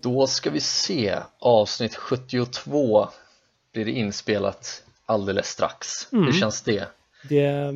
Då 0.00 0.26
ska 0.26 0.50
vi 0.50 0.60
se, 0.60 1.16
avsnitt 1.38 1.94
72 1.94 3.08
blir 3.72 3.84
det 3.84 3.90
inspelat 3.90 4.84
alldeles 5.06 5.46
strax. 5.46 6.12
Mm. 6.12 6.24
Hur 6.24 6.32
känns 6.32 6.62
det? 6.62 6.88
Det, 7.28 7.72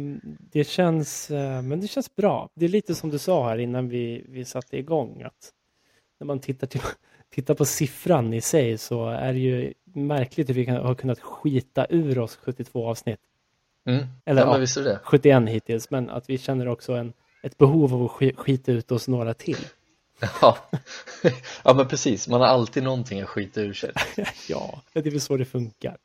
det, 0.52 0.64
känns, 0.64 1.30
eh, 1.30 1.62
men 1.62 1.80
det 1.80 1.88
känns 1.88 2.16
bra. 2.16 2.48
Det 2.54 2.64
är 2.64 2.68
lite 2.68 2.94
som 2.94 3.10
du 3.10 3.18
sa 3.18 3.48
här 3.48 3.58
innan 3.58 3.88
vi, 3.88 4.24
vi 4.28 4.44
satte 4.44 4.78
igång. 4.78 5.22
Att 5.22 5.52
när 6.20 6.26
man 6.26 6.40
tittar, 6.40 6.66
till, 6.66 6.80
tittar 7.34 7.54
på 7.54 7.64
siffran 7.64 8.34
i 8.34 8.40
sig 8.40 8.78
så 8.78 9.08
är 9.08 9.32
det 9.32 9.38
ju 9.38 9.74
märkligt 9.84 10.48
hur 10.48 10.54
vi 10.54 10.66
kan, 10.66 10.76
har 10.76 10.94
kunnat 10.94 11.20
skita 11.20 11.86
ur 11.90 12.18
oss 12.18 12.36
72 12.36 12.88
avsnitt. 12.88 13.20
Mm. 13.86 14.06
Eller 14.24 14.42
ja, 14.42 14.52
ja, 14.52 14.58
visst 14.58 14.76
är 14.76 14.84
det 14.84 14.98
71 15.02 15.48
hittills, 15.48 15.90
men 15.90 16.10
att 16.10 16.30
vi 16.30 16.38
känner 16.38 16.68
också 16.68 16.92
en, 16.92 17.12
ett 17.42 17.58
behov 17.58 17.94
av 17.94 18.04
att 18.04 18.10
sk- 18.10 18.36
skita 18.36 18.72
ut 18.72 18.92
oss 18.92 19.08
några 19.08 19.34
till. 19.34 19.66
Ja. 20.40 20.58
ja, 21.64 21.74
men 21.74 21.88
precis. 21.88 22.28
Man 22.28 22.40
har 22.40 22.48
alltid 22.48 22.82
någonting 22.82 23.20
att 23.20 23.28
skita 23.28 23.60
ur 23.60 23.72
sig. 23.74 23.92
ja, 24.48 24.82
det 24.92 25.06
är 25.06 25.10
väl 25.10 25.20
så 25.20 25.36
det 25.36 25.44
funkar. 25.44 25.96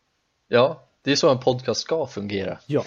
Ja, 0.48 0.84
det 1.02 1.12
är 1.12 1.16
så 1.16 1.30
en 1.30 1.40
podcast 1.40 1.82
ska 1.82 2.08
fungera. 2.08 2.58
Ja, 2.66 2.84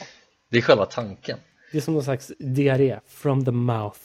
Det 0.51 0.59
är 0.59 0.62
själva 0.62 0.87
tanken. 0.87 1.38
det 1.73 1.78
är 1.78 1.82
som 1.82 1.95
någon 1.95 2.02
slags 2.04 2.32
diarré 2.38 3.01
from 3.06 3.45
the 3.45 3.51
mouth. 3.51 3.98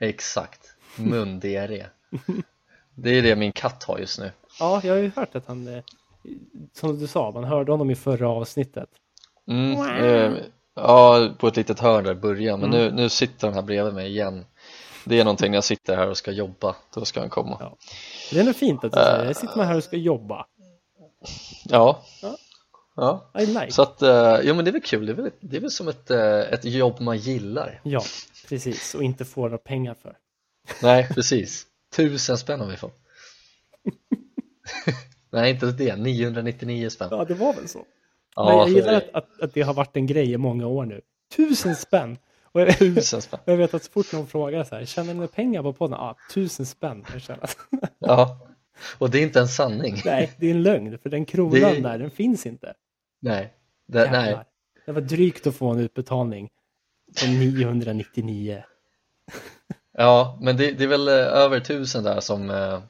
Exakt. 0.00 0.60
Mundiarré. 0.96 1.86
Det 2.98 3.10
är 3.10 3.22
det 3.22 3.36
min 3.36 3.52
katt 3.52 3.82
har 3.84 3.98
just 3.98 4.18
nu. 4.18 4.30
Ja, 4.60 4.80
jag 4.84 4.94
har 4.94 5.00
ju 5.00 5.10
hört 5.16 5.34
att 5.34 5.46
han, 5.46 5.68
eh, 5.74 5.82
som 6.72 6.98
du 6.98 7.06
sa, 7.06 7.30
man 7.30 7.44
hörde 7.44 7.72
honom 7.72 7.90
i 7.90 7.94
förra 7.94 8.28
avsnittet. 8.28 8.88
Mm, 9.48 10.04
eh, 10.04 10.32
ja, 10.74 11.30
på 11.38 11.48
ett 11.48 11.56
litet 11.56 11.80
hörn 11.80 12.04
där 12.04 12.12
i 12.12 12.14
början, 12.14 12.60
men 12.60 12.74
Mm. 12.74 12.80
nu, 12.94 13.02
nu 13.02 13.08
sitter 13.08 13.46
han 13.46 13.54
här 13.54 13.62
bredvid 13.62 13.94
mig 13.94 14.08
igen. 14.10 14.44
Det 15.08 15.20
är 15.20 15.24
någonting 15.24 15.50
när 15.50 15.56
jag 15.56 15.64
sitter 15.64 15.96
här 15.96 16.08
och 16.08 16.16
ska 16.16 16.30
jobba, 16.30 16.76
då 16.94 17.04
ska 17.04 17.20
han 17.20 17.30
komma. 17.30 17.56
Ja. 17.60 17.76
Det 18.32 18.40
är 18.40 18.44
nog 18.44 18.56
fint 18.56 18.84
att 18.84 18.92
du 18.92 18.98
säger, 18.98 19.24
jag 19.24 19.36
sitter 19.36 19.56
man 19.56 19.66
här 19.66 19.76
och 19.76 19.84
ska 19.84 19.96
jobba. 19.96 20.46
Ja. 21.64 22.02
Ja. 22.22 22.36
Ja. 22.96 23.30
I 23.38 23.46
like. 23.46 23.70
Så 23.70 23.82
att, 23.82 24.02
eh, 24.02 24.38
jo 24.42 24.54
men 24.54 24.64
det 24.64 24.70
är 24.70 24.72
väl 24.72 24.82
kul, 24.82 25.06
det 25.06 25.12
är 25.12 25.16
väl, 25.16 25.30
det 25.40 25.56
är 25.56 25.60
väl 25.60 25.70
som 25.70 25.88
ett, 25.88 26.10
eh, 26.10 26.40
ett 26.40 26.64
jobb 26.64 27.00
man 27.00 27.18
gillar. 27.18 27.80
Ja, 27.82 28.02
precis. 28.48 28.94
Och 28.94 29.02
inte 29.02 29.24
får 29.24 29.42
några 29.42 29.58
pengar 29.58 29.94
för. 30.02 30.16
Nej, 30.82 31.08
precis. 31.14 31.66
Tusen 31.96 32.38
spänn 32.38 32.60
har 32.60 32.66
vi 32.66 32.76
fått. 32.76 32.98
Nej, 35.30 35.50
inte 35.50 35.66
det, 35.66 35.96
999 35.96 36.90
spänn. 36.90 37.08
Ja, 37.10 37.24
det 37.24 37.34
var 37.34 37.54
väl 37.54 37.68
så. 37.68 37.84
Ja, 38.36 38.44
Men 38.44 38.56
jag 38.56 38.68
gillar 38.68 38.94
att, 38.94 39.14
att, 39.14 39.40
att 39.40 39.54
det 39.54 39.62
har 39.62 39.74
varit 39.74 39.96
en 39.96 40.06
grej 40.06 40.32
i 40.32 40.36
många 40.36 40.66
år 40.66 40.84
nu. 40.84 41.00
Tusen 41.36 41.76
spänn! 41.76 42.18
Och 42.56 42.62
jag, 42.62 42.78
Tusen 42.78 43.22
spänn. 43.22 43.40
jag 43.44 43.56
vet 43.56 43.74
att 43.74 43.84
så 43.84 43.90
fort 43.90 44.12
någon 44.12 44.26
frågar 44.26 44.64
så 44.64 44.74
här, 44.74 44.84
tjänar 44.84 45.14
ni 45.14 45.28
pengar 45.28 45.62
på 45.62 45.72
podden? 45.72 45.98
Ja, 45.98 46.16
tusen 46.34 46.66
spänn. 46.66 47.04
Ja, 47.98 48.38
och 48.98 49.10
det 49.10 49.18
är 49.18 49.22
inte 49.22 49.40
en 49.40 49.48
sanning. 49.48 49.96
Nej, 50.04 50.32
det 50.38 50.46
är 50.46 50.50
en 50.50 50.62
lögn, 50.62 50.98
för 50.98 51.10
den 51.10 51.24
kronan 51.24 51.52
Det- 51.60 51.80
där, 51.80 51.98
den 51.98 52.10
finns 52.10 52.46
inte. 52.46 52.74
Nej, 53.20 53.52
det, 53.86 54.10
nej. 54.10 54.38
Det 54.86 54.92
var 54.92 55.00
drygt 55.00 55.46
att 55.46 55.56
få 55.56 55.68
en 55.70 55.80
utbetalning 55.80 56.50
på 57.20 57.26
999. 57.26 58.62
Ja, 59.98 60.38
men 60.42 60.56
det, 60.56 60.70
det 60.72 60.84
är 60.84 60.88
väl 60.88 61.08
eh, 61.08 61.14
över 61.14 61.60
tusen 61.60 62.04
där 62.04 62.20
som, 62.20 62.50
eh, 62.50 62.80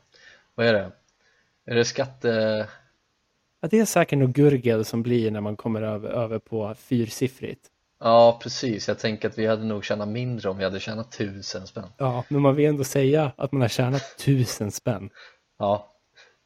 vad 0.55 0.67
är 0.67 0.73
det? 0.73 0.93
Är 1.67 1.75
det 1.75 1.85
skatte... 1.85 2.67
Ja, 3.61 3.69
det 3.69 3.79
är 3.79 3.85
säkert 3.85 4.19
något 4.19 4.31
gurgel 4.31 4.85
som 4.85 5.03
blir 5.03 5.31
när 5.31 5.41
man 5.41 5.57
kommer 5.57 5.83
över, 5.83 6.09
över 6.09 6.39
på 6.39 6.75
fyrsiffrigt. 6.75 7.71
Ja, 7.99 8.39
precis. 8.43 8.89
Jag 8.89 8.99
tänker 8.99 9.29
att 9.29 9.39
vi 9.39 9.47
hade 9.47 9.65
nog 9.65 9.85
tjänat 9.85 10.09
mindre 10.09 10.51
om 10.51 10.59
vi 10.59 10.65
hade 10.65 10.81
tjänat 10.81 11.13
tusen 11.13 11.67
spänn. 11.67 11.89
Ja, 11.99 12.25
men 12.29 12.43
man 12.43 12.55
vill 12.55 12.67
ändå 12.67 12.85
säga 12.85 13.33
att 13.37 13.53
man 13.53 13.61
har 13.61 13.69
tjänat 13.69 14.19
tusen 14.19 14.73
spänn. 14.73 15.11
Ja. 15.59 15.93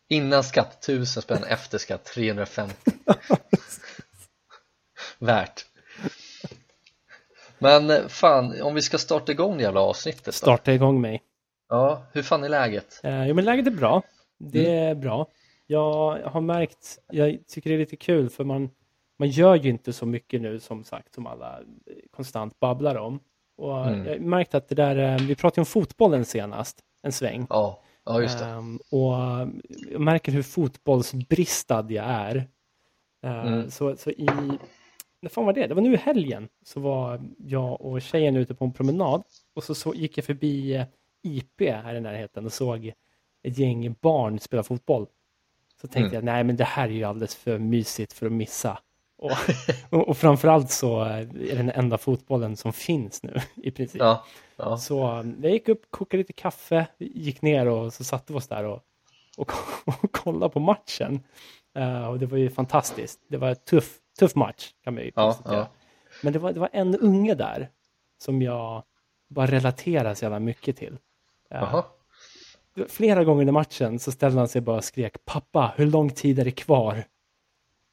Innan 0.09 0.45
skatt 0.45 0.83
tusen 0.83 1.23
spänn, 1.23 1.45
efter 1.45 1.79
skatt 1.79 2.05
350. 2.05 2.74
Värt. 5.19 5.67
Men 7.58 7.91
eh, 7.91 8.07
fan, 8.08 8.63
om 8.63 8.74
vi 8.74 8.83
ska 8.83 8.98
starta 8.98 9.33
igång 9.33 9.57
det 9.57 9.63
jävla 9.63 9.80
avsnittet 9.80 10.24
då? 10.24 10.33
Starta 10.33 10.73
igång 10.73 11.01
mig. 11.01 11.23
Ja, 11.69 12.07
hur 12.13 12.23
fan 12.23 12.45
är 12.45 12.48
läget? 12.48 13.01
Eh, 13.03 13.27
jo, 13.27 13.35
men 13.35 13.45
läget 13.45 13.67
är 13.67 13.70
bra. 13.70 14.03
Det 14.39 14.74
är 14.74 14.95
bra. 14.95 15.27
Jag 15.67 16.19
har 16.24 16.41
märkt, 16.41 16.98
jag 17.11 17.39
tycker 17.48 17.70
det 17.70 17.77
är 17.77 17.79
lite 17.79 17.97
kul 17.97 18.30
för 18.30 18.45
man, 18.45 18.70
man 19.20 19.29
gör 19.29 19.55
ju 19.57 19.70
inte 19.70 19.92
så 19.92 20.07
mycket 20.07 20.41
nu 20.41 20.61
som 20.61 20.85
sagt 20.85 21.14
som 21.14 21.27
alla 21.27 21.58
eh, 21.61 21.64
konstant 22.11 22.61
babblar 22.61 22.95
om. 22.97 23.20
Och 23.57 23.86
Mm. 23.86 24.07
jag 24.07 24.13
har 24.13 24.19
märkt 24.19 24.55
att 24.55 24.69
det 24.69 24.75
där, 24.75 24.97
eh, 24.97 25.27
vi 25.27 25.35
pratade 25.35 25.61
om 25.61 25.67
fotbollen 25.67 26.25
senast, 26.25 26.81
en 27.03 27.13
sväng. 27.13 27.47
Ja, 27.51 27.83
ja 28.05 28.23
just 28.23 28.39
det. 28.39 28.45
Ehm, 28.45 28.77
och 28.91 29.13
jag 29.92 30.01
märker 30.01 30.33
hur 30.33 30.42
fotbollsbristad 30.42 31.86
jag 31.91 32.05
är. 32.05 32.36
Eh, 33.25 33.47
Mm. 33.47 33.70
Så, 33.70 33.97
så 33.97 34.11
i, 34.11 34.27
när 35.23 35.29
fan 35.29 35.47
var 35.47 35.53
det? 35.53 35.67
Det 35.67 35.75
var 35.75 35.83
nu 35.83 35.92
i 35.95 35.97
helgen 35.97 36.48
så 36.64 36.80
var 36.80 37.20
jag 37.39 37.80
och 37.80 38.03
tjejen 38.03 38.36
ute 38.36 38.55
på 38.55 38.64
en 38.64 38.73
promenad 38.73 39.23
och 39.55 39.64
så, 39.64 39.75
så 39.75 39.95
gick 39.95 40.19
jag 40.19 40.25
förbi 40.25 40.75
eh, 40.77 40.85
IP 41.23 41.61
här 41.61 41.95
i 41.95 42.01
närheten 42.01 42.45
och 42.47 42.53
såg 42.53 42.92
ett 43.42 43.59
gäng 43.59 43.95
barn 44.01 44.39
spela 44.41 44.63
fotboll. 44.63 45.07
Så 45.80 45.86
tänkte 45.89 46.01
Mm. 46.01 46.14
jag, 46.14 46.25
nej 46.25 46.45
men 46.45 46.57
det 46.57 46.64
här 46.64 46.89
är 46.89 46.92
ju 46.92 47.05
alldeles 47.05 47.35
för 47.36 47.59
mysigt 47.59 48.13
för 48.13 48.27
att 48.27 48.33
missa. 48.33 48.79
Och, 49.20 49.31
och, 49.91 50.08
och 50.08 50.17
framförallt 50.17 50.70
så 50.70 51.03
är 51.03 51.25
det 51.25 51.55
den 51.55 51.70
enda 51.70 51.98
fotbollen 51.98 52.57
som 52.57 52.73
finns 52.73 53.23
nu 53.23 53.36
i 53.55 53.70
princip. 53.70 54.01
Ja, 54.01 54.25
ja. 54.57 54.77
Så 54.77 55.19
um, 55.19 55.36
jag 55.42 55.53
gick 55.53 55.69
upp, 55.69 55.91
kokade 55.91 56.19
lite 56.19 56.33
kaffe, 56.33 56.86
gick 56.98 57.42
ner 57.42 57.67
och 57.67 57.92
så 57.92 58.05
satte 58.05 58.33
vi 58.33 58.39
oss 58.39 58.48
där 58.48 58.64
och, 58.64 58.83
och, 59.36 59.53
och 59.85 60.13
kollade 60.13 60.53
på 60.53 60.61
matchen. 60.61 61.20
Eh, 61.75 62.09
och 62.09 62.19
det 62.19 62.27
var 62.27 62.39
ju 62.39 62.51
fantastiskt. 62.51 63.20
Det 63.29 63.36
var 63.36 63.48
en 63.48 63.57
tuff, 63.57 63.98
tuff 64.19 64.35
match 64.35 64.70
kan 64.85 64.95
man 64.95 65.03
ju 65.03 65.13
Ja, 65.14 65.23
konstatera. 65.27 65.67
Men 66.23 66.33
det 66.33 66.39
var, 66.39 66.53
det 66.53 66.61
var 66.61 66.70
en 66.73 66.97
unge 66.97 67.35
där 67.35 67.70
som 68.19 68.42
jag 68.42 68.83
bara 69.29 69.47
relaterar 69.47 70.14
så 70.14 70.25
jävla 70.25 70.39
mycket 70.39 70.77
till. 70.77 70.98
Jaha. 71.48 71.85
flera 72.89 73.25
gånger 73.25 73.48
i 73.48 73.53
matchen 73.53 73.98
så 73.98 74.13
ställde 74.13 74.39
han 74.39 74.48
sig 74.48 74.61
bara 74.61 74.77
och 74.77 74.85
skrek 74.85 75.25
pappa, 75.25 75.73
hur 75.77 75.86
lång 75.86 76.11
tid 76.11 76.39
är 76.39 76.45
det 76.45 76.51
kvar? 76.51 77.05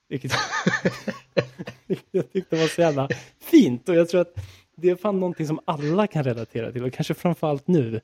Vilket 0.10 0.32
jag 2.12 2.32
tyckte 2.34 2.56
var 2.56 2.68
så 2.68 2.82
jävla 2.82 3.10
fint 3.40 3.90
och 3.90 3.96
jag 3.96 4.10
tror 4.10 4.22
att 4.22 4.34
det 4.76 4.90
är 4.90 4.96
fan 4.96 5.20
någonting 5.20 5.48
som 5.48 5.60
alla 5.66 6.08
kan 6.08 6.24
relatera 6.24 6.72
till 6.72 6.84
och 6.84 6.94
kanske 6.94 7.14
framförallt 7.14 7.68
nu. 7.68 8.02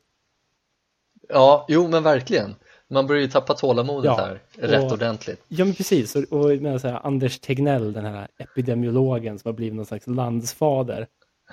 Ja, 1.29 1.65
jo 1.69 1.87
men 1.87 2.03
verkligen. 2.03 2.55
Man 2.89 3.07
börjar 3.07 3.21
ju 3.21 3.27
tappa 3.27 3.53
tålamodet 3.53 4.05
Ja, 4.05 4.15
här 4.15 4.39
rätt 4.67 4.83
och- 4.83 4.91
ordentligt. 4.91 5.43
Ja 5.47 5.65
men 5.65 5.73
precis, 5.73 6.15
och, 6.15 6.23
och 6.33 6.61
med 6.61 6.81
så 6.81 6.87
här, 6.87 6.99
Anders 7.07 7.39
Tegnell, 7.39 7.93
den 7.93 8.05
här 8.05 8.27
epidemiologen 8.37 9.39
som 9.39 9.49
har 9.49 9.53
blivit 9.53 9.75
någon 9.75 9.85
slags 9.85 10.07
landsfader. 10.07 11.07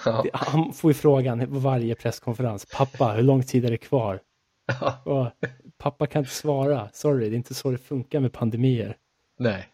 Ja. 0.04 0.20
Det- 0.24 0.30
Han 0.32 0.72
får 0.72 0.90
ju 0.90 0.94
frågan 0.94 1.38
på 1.46 1.58
varje 1.58 1.94
presskonferens, 1.94 2.66
pappa, 2.72 3.12
hur 3.12 3.22
lång 3.22 3.42
tid 3.42 3.64
är 3.64 3.70
det 3.70 3.76
kvar? 3.76 4.20
Ja. 4.80 5.02
Och 5.04 5.48
pappa 5.78 6.06
kan 6.06 6.22
inte 6.22 6.34
svara, 6.34 6.88
sorry, 6.92 7.28
det 7.30 7.34
är 7.34 7.36
inte 7.36 7.54
så 7.54 7.70
det 7.70 7.78
funkar 7.78 8.20
med 8.20 8.32
pandemier. 8.32 8.96
Nej. 9.38 9.68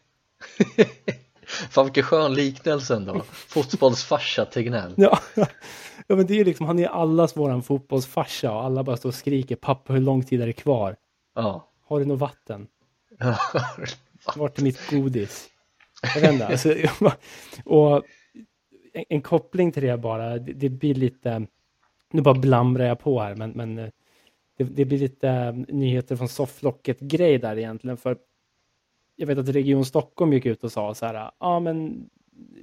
Fan 1.70 1.84
vilken 1.84 2.02
skön 2.02 2.34
liknelse 2.34 2.94
ändå. 2.96 3.22
Fotbollsfarsa 3.32 4.44
Tegnell. 4.44 4.94
Ja, 4.96 5.18
ja 6.06 6.16
men 6.16 6.26
det 6.26 6.34
är 6.34 6.38
ju 6.38 6.44
liksom, 6.44 6.66
han 6.66 6.78
är 6.78 6.88
allas 6.88 7.36
våran 7.36 7.62
fotbollsfarsa 7.62 8.52
och 8.52 8.64
alla 8.64 8.84
bara 8.84 8.96
står 8.96 9.08
och 9.08 9.14
skriker, 9.14 9.56
pappa, 9.56 9.92
hur 9.92 10.00
lång 10.00 10.24
tid 10.24 10.42
är 10.42 10.46
det 10.46 10.52
kvar? 10.52 10.96
Ja. 11.34 11.70
Har 11.86 11.98
du 11.98 12.04
något 12.04 12.20
vatten? 12.20 12.66
Vart 14.36 14.58
är 14.58 14.62
mitt 14.62 14.90
godis? 14.90 15.48
Jag 16.14 16.20
vet 16.20 16.32
inte. 16.32 16.46
Alltså, 16.46 16.74
och 17.64 18.02
en, 18.92 19.04
en 19.08 19.22
koppling 19.22 19.72
till 19.72 19.82
det 19.82 19.96
bara, 19.96 20.38
det, 20.38 20.52
det 20.52 20.68
blir 20.68 20.94
lite, 20.94 21.46
nu 22.12 22.22
bara 22.22 22.34
blamrar 22.34 22.84
jag 22.84 22.98
på 22.98 23.20
här, 23.20 23.34
men, 23.34 23.50
men 23.50 23.78
eh, 23.78 23.88
det, 24.56 24.64
det 24.64 24.84
blir 24.84 24.98
lite 24.98 25.28
eh, 25.28 25.52
nyheter 25.52 26.16
från 26.16 26.28
sofflocket-grej 26.28 27.38
där 27.38 27.58
egentligen, 27.58 27.96
för 27.96 28.16
jag 29.16 29.26
vet 29.26 29.38
att 29.38 29.48
Region 29.48 29.84
Stockholm 29.84 30.32
gick 30.32 30.46
ut 30.46 30.64
och 30.64 30.72
sa 30.72 30.94
så 30.94 31.06
här, 31.06 31.30
ja 31.40 31.60
men 31.60 32.08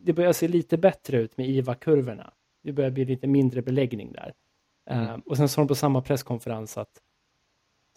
det 0.01 0.13
börjar 0.13 0.33
se 0.33 0.47
lite 0.47 0.77
bättre 0.77 1.17
ut 1.17 1.37
med 1.37 1.49
IVA-kurvorna. 1.49 2.33
Det 2.63 2.71
börjar 2.73 2.91
bli 2.91 3.05
lite 3.05 3.27
mindre 3.27 3.61
beläggning 3.61 4.11
där. 4.11 4.33
Mm. 4.89 5.07
Eh, 5.07 5.15
och 5.25 5.37
sen 5.37 5.49
sa 5.49 5.61
de 5.61 5.67
på 5.67 5.75
samma 5.75 6.01
presskonferens 6.01 6.77
att 6.77 7.01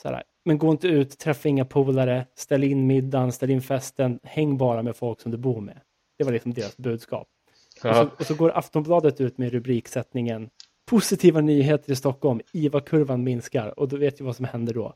så 0.02 0.08
här, 0.08 0.22
men 0.44 0.58
gå 0.58 0.70
inte 0.70 0.88
ut, 0.88 1.18
träffa 1.18 1.48
inga 1.48 1.64
polare, 1.64 2.26
ställ 2.34 2.64
in 2.64 2.86
middagen, 2.86 3.32
ställ 3.32 3.50
in 3.50 3.62
festen, 3.62 4.20
häng 4.22 4.58
bara 4.58 4.82
med 4.82 4.96
folk 4.96 5.20
som 5.20 5.30
du 5.32 5.38
bor 5.38 5.60
med. 5.60 5.80
Det 6.18 6.24
var 6.24 6.32
liksom 6.32 6.52
deras 6.54 6.76
budskap. 6.76 7.28
Och, 7.76 7.80
så, 7.80 7.88
Ja. 7.88 8.10
och 8.18 8.26
så 8.26 8.34
går 8.34 8.50
Aftonbladet 8.58 9.20
ut 9.20 9.38
med 9.38 9.52
rubriksättningen 9.52 10.50
Positiva 10.84 11.40
nyheter 11.40 11.92
i 11.92 11.96
Stockholm, 11.96 12.40
IVA-kurvan 12.52 13.24
minskar 13.24 13.78
och 13.78 13.88
då 13.88 13.96
vet 13.96 14.20
ju 14.20 14.24
vad 14.24 14.36
som 14.36 14.44
händer 14.44 14.74
då. 14.74 14.94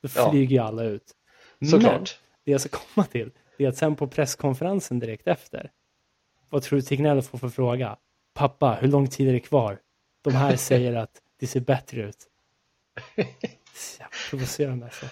Då 0.00 0.08
Ja. 0.16 0.30
flyger 0.30 0.56
ju 0.56 0.62
alla 0.62 0.84
ut. 0.84 1.12
Såklart. 1.70 2.20
Det 2.44 2.52
jag 2.52 2.60
ska 2.60 2.78
komma 2.78 3.06
till, 3.06 3.30
det 3.58 3.64
är 3.64 3.68
att 3.68 3.76
sen 3.76 3.96
på 3.96 4.06
presskonferensen 4.06 4.98
direkt 4.98 5.28
efter, 5.28 5.70
vad 6.50 6.62
tror 6.62 6.76
du 6.76 6.82
Tegnell 6.82 7.22
får 7.22 7.38
för 7.38 7.48
fråga? 7.48 7.96
Pappa, 8.34 8.78
hur 8.80 8.88
lång 8.88 9.08
tid 9.08 9.28
är 9.28 9.32
det 9.32 9.40
kvar? 9.40 9.78
De 10.22 10.34
här 10.34 10.56
säger 10.70 10.96
att 10.96 11.10
det 11.40 11.46
ser 11.46 11.60
bättre 11.60 12.02
ut. 12.02 12.16
Jävla 13.16 14.08
provocerande 14.30 14.84
alltså. 14.84 15.06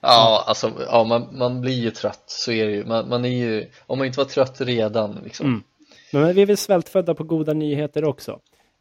Ja, 0.00 0.44
alltså, 0.46 0.72
ja 0.86 1.04
man, 1.04 1.38
man 1.38 1.60
blir 1.60 1.72
ju 1.72 1.90
trött, 1.90 2.24
så 2.26 2.52
är 2.52 2.66
det 2.66 2.72
ju. 2.72 2.84
Man, 2.84 3.08
man 3.08 3.24
är 3.24 3.28
ju, 3.28 3.70
om 3.86 3.98
man 3.98 4.06
inte 4.06 4.18
var 4.18 4.24
trött 4.24 4.60
redan 4.60 5.20
liksom. 5.24 5.46
Mm. 5.46 5.62
Men 6.12 6.34
vi 6.34 6.42
är 6.42 6.46
väl 6.46 6.56
svältfödda 6.56 7.14
på 7.14 7.24
goda 7.24 7.52
nyheter 7.52 8.04
också. 8.04 8.40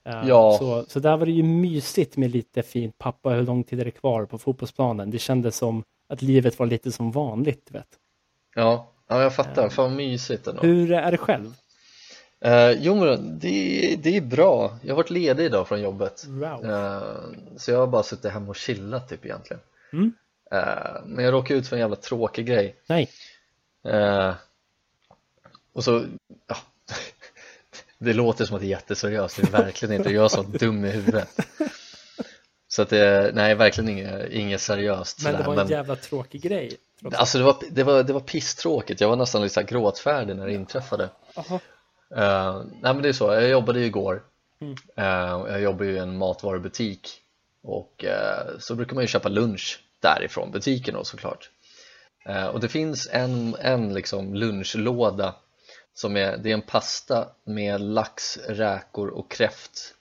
Uh, 0.10 0.28
Ja. 0.28 0.58
Så, 0.60 0.86
så 0.88 1.00
där 1.00 1.18
var 1.18 1.26
det 1.26 1.32
ju 1.32 1.44
mysigt 1.44 2.18
med 2.18 2.32
lite 2.32 2.64
fint. 2.64 2.98
Pappa, 2.98 3.30
hur 3.30 3.44
lång 3.44 3.64
tid 3.64 3.80
är 3.80 3.86
det 3.86 3.92
kvar 3.92 4.26
på 4.26 4.38
fotbollsplanen? 4.38 5.12
Det 5.12 5.20
kändes 5.20 5.58
som 5.58 5.84
att 6.12 6.22
livet 6.22 6.60
var 6.60 6.66
lite 6.66 6.92
som 6.92 7.12
vanligt, 7.12 7.68
vet. 7.72 7.88
Ja, 8.56 8.92
ja 9.08 9.22
jag 9.22 9.36
fattar, 9.36 9.70
fan 9.70 9.86
vad 9.86 9.92
mysigt 9.98 10.48
ändå. 10.48 10.62
Hur 10.62 10.92
är 10.92 11.12
det 11.12 11.18
själv? 11.18 11.54
Eh, 12.40 12.72
jo 12.72 12.96
men 12.96 13.40
det, 13.40 13.96
det 14.04 14.18
är 14.18 14.22
bra, 14.22 14.78
jag 14.82 14.90
har 14.94 14.98
varit 14.98 15.10
ledig 15.10 15.46
idag 15.46 15.68
från 15.68 15.82
jobbet 15.82 16.26
Wow. 16.28 16.66
Eh, 16.66 17.02
Så 17.58 17.72
jag 17.72 17.80
har 17.80 17.88
bara 17.88 18.04
suttit 18.04 18.32
hemma 18.32 18.48
och 18.50 18.56
chillat 18.56 19.10
typ 19.10 19.26
egentligen 19.26 19.62
Mm. 19.94 20.14
Eh, 20.52 21.02
Men 21.06 21.26
jag 21.26 21.34
råkade 21.34 21.60
ut 21.60 21.68
för 21.68 21.76
en 21.76 21.80
jävla 21.80 21.96
tråkig 21.96 22.46
grej 22.46 22.76
Nej. 22.88 23.10
Eh, 23.88 24.34
Och 25.74 25.84
så, 25.84 26.06
ja 26.48 26.56
Det 27.98 28.14
låter 28.14 28.46
som 28.46 28.56
att 28.56 28.62
det 28.62 28.68
är 28.68 28.70
jätteseriöst, 28.70 29.36
det 29.38 29.44
är 29.48 29.52
verkligen 29.64 29.96
inte, 29.96 30.10
jag 30.10 30.24
är 30.26 30.28
så 30.28 30.42
dum 30.44 30.86
i 30.86 30.90
huvudet 30.90 31.30
Så 32.72 32.82
att 32.82 32.90
det, 32.90 33.32
nej 33.34 33.56
verkligen 33.56 33.90
inget, 33.90 34.32
inget 34.32 34.62
seriöst 34.62 35.24
Men 35.24 35.38
det 35.38 35.44
var 35.44 35.62
en 35.62 35.68
jävla 35.68 35.96
tråkig 35.96 36.42
grej. 36.42 36.78
Alltså 37.14 37.38
det 37.38 37.44
var, 37.44 37.58
det 37.72 37.84
var, 37.84 38.04
det 38.04 38.14
var 38.14 38.20
pisstråkigt, 38.20 39.02
jag 39.02 39.10
var 39.10 39.16
nästan 39.16 39.42
här 39.42 39.64
gråtfärdig 39.64 40.36
när 40.36 40.48
det 40.48 40.54
inträffade. 40.54 41.10
Uh, 42.18 42.64
nej 42.82 42.94
men 42.94 43.02
det 43.02 43.10
är 43.10 43.14
så, 43.14 43.34
jag 43.34 43.50
jobbade 43.50 43.80
ju 43.80 43.86
igår 43.86 44.24
Mm. 44.62 44.76
Eh, 44.96 45.34
och 45.34 45.50
Jag 45.50 45.62
jobbar 45.62 45.86
ju 45.86 45.92
i 45.92 45.98
en 45.98 46.18
matvarubutik 46.18 47.10
och 47.64 48.06
eh, 48.06 48.60
så 48.60 48.76
brukar 48.76 48.96
man 48.96 49.04
ju 49.04 49.08
köpa 49.08 49.30
lunch 49.30 49.80
därifrån 50.00 50.52
butiken 50.52 50.94
då 50.94 51.04
såklart 51.04 51.50
Eh, 52.26 52.48
och 52.48 52.60
det 52.60 52.70
finns 52.70 53.10
en, 53.12 53.56
en 53.60 53.94
liksom 53.94 54.34
lunchlåda 54.34 55.36
som 55.94 56.18
är, 56.18 56.38
det 56.38 56.50
är 56.50 56.54
en 56.54 56.62
pasta 56.62 57.28
med 57.44 57.82
lax, 57.82 58.38
räkor 58.38 59.08
och 59.08 59.32
kräft 59.32 59.96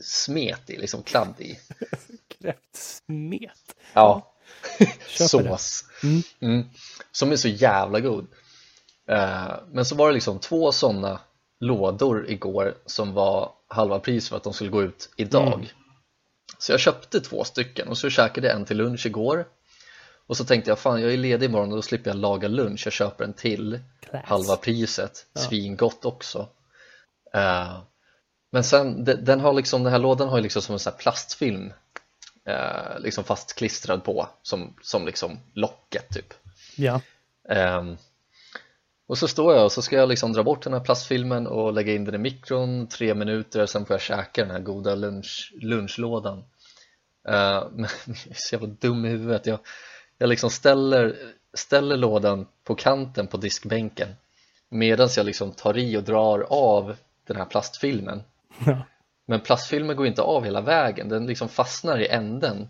smet 0.00 0.70
i, 0.70 0.76
liksom 0.76 1.02
kladd 1.02 1.34
i 1.38 1.58
Kräftsmet. 2.40 3.76
Ja, 3.92 4.34
sås 5.08 5.84
Mm. 6.02 6.22
mm. 6.40 6.68
Som 7.12 7.32
är 7.32 7.36
så 7.36 7.48
jävla 7.48 8.00
god 8.00 8.26
Eh, 9.10 9.54
Men 9.72 9.84
så 9.84 9.94
var 9.94 10.08
det 10.08 10.14
liksom 10.14 10.38
två 10.38 10.72
sådana 10.72 11.20
lådor 11.60 12.30
igår 12.30 12.74
som 12.86 13.12
var 13.14 13.52
halva 13.68 13.98
pris 13.98 14.28
för 14.28 14.36
att 14.36 14.42
de 14.42 14.52
skulle 14.52 14.70
gå 14.70 14.82
ut 14.82 15.10
idag 15.16 15.52
Mm. 15.54 15.66
Så 16.58 16.72
jag 16.72 16.80
köpte 16.80 17.20
två 17.20 17.44
stycken 17.44 17.88
och 17.88 17.98
så 17.98 18.10
käkade 18.10 18.46
jag 18.46 18.56
en 18.56 18.64
till 18.64 18.76
lunch 18.76 19.06
igår 19.06 19.48
Och 20.26 20.36
så 20.36 20.44
tänkte 20.44 20.70
jag 20.70 20.78
fan 20.78 21.00
jag 21.02 21.12
är 21.12 21.16
ledig 21.16 21.46
imorgon 21.46 21.70
och 21.70 21.76
då 21.76 21.82
slipper 21.82 22.10
jag 22.10 22.16
laga 22.16 22.48
lunch, 22.48 22.82
jag 22.86 22.92
köper 22.92 23.24
en 23.24 23.32
till 23.32 23.80
Class. 24.00 24.24
halva 24.26 24.56
priset, 24.56 25.26
Ja. 25.32 25.40
svingott 25.40 26.04
också 26.04 26.48
Eh, 27.34 27.78
Men 28.50 28.64
sen, 28.64 29.04
de- 29.04 29.14
den, 29.14 29.40
har 29.40 29.52
liksom, 29.52 29.82
den 29.82 29.92
här 29.92 29.98
lådan 29.98 30.28
har 30.28 30.36
ju 30.36 30.42
liksom 30.42 30.62
som 30.62 30.72
en 30.72 30.78
sån 30.78 30.92
plastfilm 30.98 31.72
eh, 32.44 33.00
liksom 33.00 33.24
fastklistrad 33.24 34.04
på 34.04 34.28
som, 34.42 34.74
som 34.82 35.06
liksom 35.06 35.38
locket 35.52 36.08
typ. 36.14 36.34
Ja. 36.76 37.00
Ehm, 37.48 37.96
och 39.06 39.18
så 39.18 39.28
står 39.28 39.54
jag 39.54 39.64
och 39.64 39.72
så 39.72 39.82
ska 39.82 39.96
jag 39.96 40.08
liksom 40.08 40.32
dra 40.32 40.42
bort 40.42 40.62
den 40.62 40.72
här 40.72 40.80
plastfilmen 40.80 41.46
och 41.46 41.72
lägga 41.72 41.94
in 41.94 42.04
den 42.04 42.14
i 42.14 42.18
mikron 42.18 42.86
tre 42.86 43.14
minuter 43.14 43.66
sen 43.66 43.86
får 43.86 43.94
jag 43.94 44.00
käka 44.00 44.42
den 44.42 44.50
här 44.50 44.60
goda 44.60 44.94
lunch, 44.94 45.52
lunchlådan. 45.60 46.44
Ehm, 47.28 47.64
men 47.76 47.88
jag 48.28 48.36
så 48.36 48.54
jävla 48.54 48.68
dum 48.68 49.04
i 49.04 49.08
huvudet. 49.08 49.46
Jag, 49.46 49.58
jag 50.18 50.28
liksom 50.28 50.50
ställer, 50.50 51.16
ställer 51.54 51.96
lådan 51.96 52.46
på 52.64 52.74
kanten 52.74 53.26
på 53.26 53.36
diskbänken 53.36 54.08
medan 54.68 55.08
jag 55.16 55.26
liksom 55.26 55.52
tar 55.52 55.78
i 55.78 55.96
och 55.96 56.02
drar 56.02 56.46
av 56.50 56.96
den 57.26 57.36
här 57.36 57.44
plastfilmen 57.44 58.22
Ja. 58.66 58.76
men 59.26 59.40
plastfilmen 59.40 59.96
går 59.96 60.06
inte 60.06 60.22
av 60.22 60.44
hela 60.44 60.60
vägen, 60.60 61.08
den 61.08 61.26
liksom 61.26 61.48
fastnar 61.48 61.98
i 61.98 62.06
änden 62.08 62.68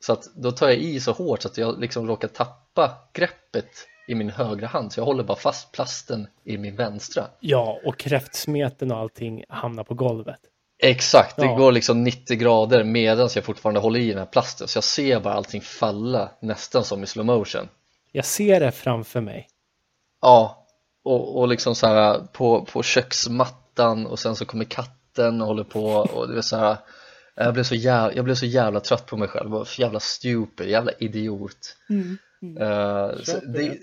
Så 0.00 0.12
att 0.12 0.24
då 0.34 0.52
tar 0.52 0.68
jag 0.68 0.76
i 0.76 1.00
så 1.00 1.12
hårt 1.12 1.42
så 1.42 1.48
att 1.48 1.58
jag 1.58 1.80
liksom 1.80 2.06
råkar 2.08 2.28
tappa 2.28 2.92
greppet 3.12 3.70
i 4.08 4.14
min 4.14 4.30
högra 4.30 4.66
hand 4.66 4.92
Så 4.92 5.00
jag 5.00 5.04
håller 5.04 5.24
bara 5.24 5.36
fast 5.38 5.72
plasten 5.72 6.28
i 6.44 6.58
min 6.58 6.76
vänstra 6.76 7.24
ja, 7.40 7.78
och 7.84 7.98
kräftsmeten 7.98 8.90
och 8.92 8.98
allting 8.98 9.44
hamnar 9.48 9.84
på 9.84 9.94
golvet. 9.94 10.40
Exakt, 10.78 11.36
det 11.36 11.44
Ja. 11.44 11.54
går 11.56 11.72
liksom 11.72 12.04
90 12.04 12.36
grader 12.36 12.84
medan 12.84 13.28
jag 13.34 13.44
fortfarande 13.44 13.80
håller 13.80 14.00
i 14.00 14.08
den 14.08 14.18
här 14.18 14.26
plasten 14.26 14.68
Så 14.68 14.76
jag 14.76 14.84
ser 14.84 15.20
bara 15.20 15.34
allting 15.34 15.60
falla 15.60 16.30
nästan 16.40 16.84
som 16.84 17.02
i 17.02 17.06
slow 17.06 17.26
motion 17.26 17.68
Jag 18.12 18.24
ser 18.24 18.60
det 18.60 18.72
framför 18.72 19.20
mig. 19.20 19.48
Ja, 20.20 20.66
och, 21.04 21.38
och 21.40 21.48
liksom 21.48 21.74
så 21.74 21.86
här 21.86 22.18
på, 22.32 22.64
på 22.64 22.82
köksmattan 22.82 24.06
och 24.06 24.18
sen 24.18 24.36
så 24.36 24.44
kommer 24.44 24.64
katten 24.64 24.95
och 25.18 25.46
håller 25.46 25.64
på 25.64 25.84
och 25.86 26.28
det 26.28 26.38
är 26.38 26.42
så 26.42 26.56
här 26.56 26.76
jag 27.34 27.54
blev 27.54 27.64
så, 27.64 27.74
jävla, 27.74 28.14
jag 28.14 28.24
blev 28.24 28.34
så 28.34 28.46
jävla 28.46 28.80
trött 28.80 29.06
på 29.06 29.16
mig 29.16 29.28
själv, 29.28 29.50
jag 29.50 29.58
var 29.58 29.64
för 29.64 29.82
jävla 29.82 30.00
stupid, 30.00 30.68
jävla 30.68 30.92
idiot 30.98 31.76
Eh, 32.60 33.16
så 33.18 33.32
Köper 33.32 33.46
det, 33.46 33.78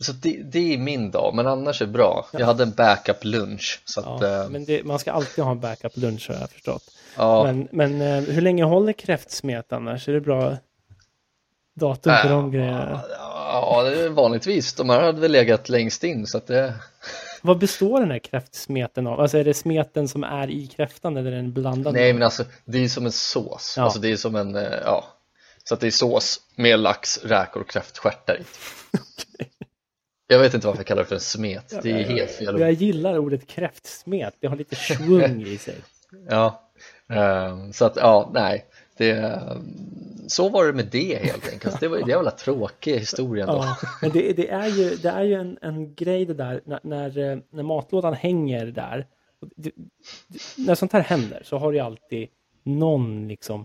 så 0.00 0.12
det, 0.12 0.42
det 0.42 0.74
är 0.74 0.78
min 0.78 1.10
dag, 1.10 1.34
men 1.34 1.46
annars 1.46 1.82
är 1.82 1.86
det 1.86 1.92
bra 1.92 2.26
Jag 2.32 2.46
hade 2.46 2.62
en 2.62 2.70
backup 2.70 3.24
lunch 3.24 3.82
så 3.84 4.00
att, 4.00 4.20
Ja, 4.20 4.28
ja, 4.28 4.48
men 4.48 4.64
det, 4.64 4.84
man 4.84 4.98
ska 4.98 5.12
alltid 5.12 5.44
ha 5.44 5.50
en 5.50 5.60
backup 5.60 5.96
lunch 5.96 6.28
har 6.28 6.36
jag 6.36 6.50
förstått. 6.50 6.82
ja, 7.16 7.44
Men, 7.44 7.68
men 7.72 8.00
eh, 8.00 8.34
hur 8.34 8.42
länge 8.42 8.64
håller 8.64 8.92
kräftsmet 8.92 9.72
annars? 9.72 10.08
Är 10.08 10.12
det 10.12 10.20
bra 10.20 10.56
datum 11.74 12.14
på 12.22 12.28
de 12.28 12.50
grejerna? 12.50 13.00
ja, 13.18 13.84
vanligtvis, 14.10 14.74
de 14.74 14.90
här 14.90 15.02
hade 15.02 15.20
väl 15.20 15.32
legat 15.32 15.68
längst 15.68 16.04
in 16.04 16.26
så 16.26 16.38
att 16.38 16.46
det 16.46 16.74
Vad 17.42 17.58
består 17.58 18.00
den 18.00 18.10
här 18.10 18.18
kräftsmeten 18.18 19.06
av? 19.06 19.20
Alltså 19.20 19.38
är 19.38 19.44
det 19.44 19.54
smeten 19.54 20.08
som 20.08 20.24
är 20.24 20.50
i 20.50 20.66
kräftan 20.66 21.16
eller 21.16 21.32
är 21.32 21.36
den 21.36 21.52
blandad? 21.52 21.94
Nej 21.94 22.12
men 22.12 22.22
alltså 22.22 22.44
det 22.64 22.78
är 22.84 22.88
som 22.88 23.06
en 23.06 23.12
sås, 23.12 23.74
Ja. 23.76 23.82
alltså 23.82 23.98
det 24.00 24.08
är 24.12 24.16
som 24.16 24.36
en, 24.36 24.56
eh, 24.56 24.62
ja 24.84 25.04
Så 25.64 25.74
att 25.74 25.80
det 25.80 25.86
är 25.86 25.90
sås 25.90 26.40
med 26.56 26.78
lax, 26.80 27.24
räkor 27.24 27.60
och 27.62 27.70
kräftstjärtar 27.70 28.36
i 28.40 28.44
Jag 30.26 30.38
vet 30.38 30.54
inte 30.54 30.66
varför 30.66 30.78
jag 30.80 30.86
kallar 30.86 31.02
det 31.02 31.08
för 31.08 31.14
en 31.14 31.20
smet, 31.20 31.74
det 31.82 31.90
är 31.90 32.04
helt 32.04 32.30
fel 32.30 32.60
Jag 32.60 32.72
gillar 32.72 33.18
ordet 33.18 33.46
kräftsmet. 33.46 34.34
Det 34.40 34.46
har 34.46 34.56
lite 34.56 34.76
svung 34.76 35.42
i 35.46 35.58
sig. 35.58 35.74
Ja, 36.28 36.70
ehm, 37.08 37.72
så 37.72 37.84
att 37.84 37.96
ja, 37.96 38.30
nej 38.34 38.66
det, 39.00 39.42
Så 40.26 40.48
var 40.48 40.66
det 40.66 40.72
med 40.72 40.86
det 40.86 41.24
helt 41.24 41.52
enkelt, 41.52 41.80
det 41.80 41.88
var, 41.88 42.26
en 42.28 42.36
tråkig 42.36 42.98
historia 42.98 43.44
ändå 43.44 43.56
Ja, 43.56 43.76
men 44.02 44.10
det, 44.10 44.32
det 44.32 44.50
är 44.50 44.68
ju, 44.68 44.96
det 44.96 45.08
är 45.08 45.22
ju 45.22 45.34
en, 45.34 45.58
en 45.62 45.94
grej 45.94 46.26
det 46.26 46.34
där 46.34 46.60
när, 46.64 46.80
när, 46.82 47.18
eh, 47.18 47.38
när 47.50 47.62
matlådan 47.62 48.14
hänger 48.14 48.66
där. 48.66 49.06
Det, 49.56 49.72
när 50.56 50.74
sånt 50.74 50.92
här 50.92 51.00
händer 51.00 51.42
så 51.44 51.58
har 51.58 51.72
ju 51.72 51.78
alltid 51.78 52.28
någon 52.64 53.28
liksom 53.28 53.64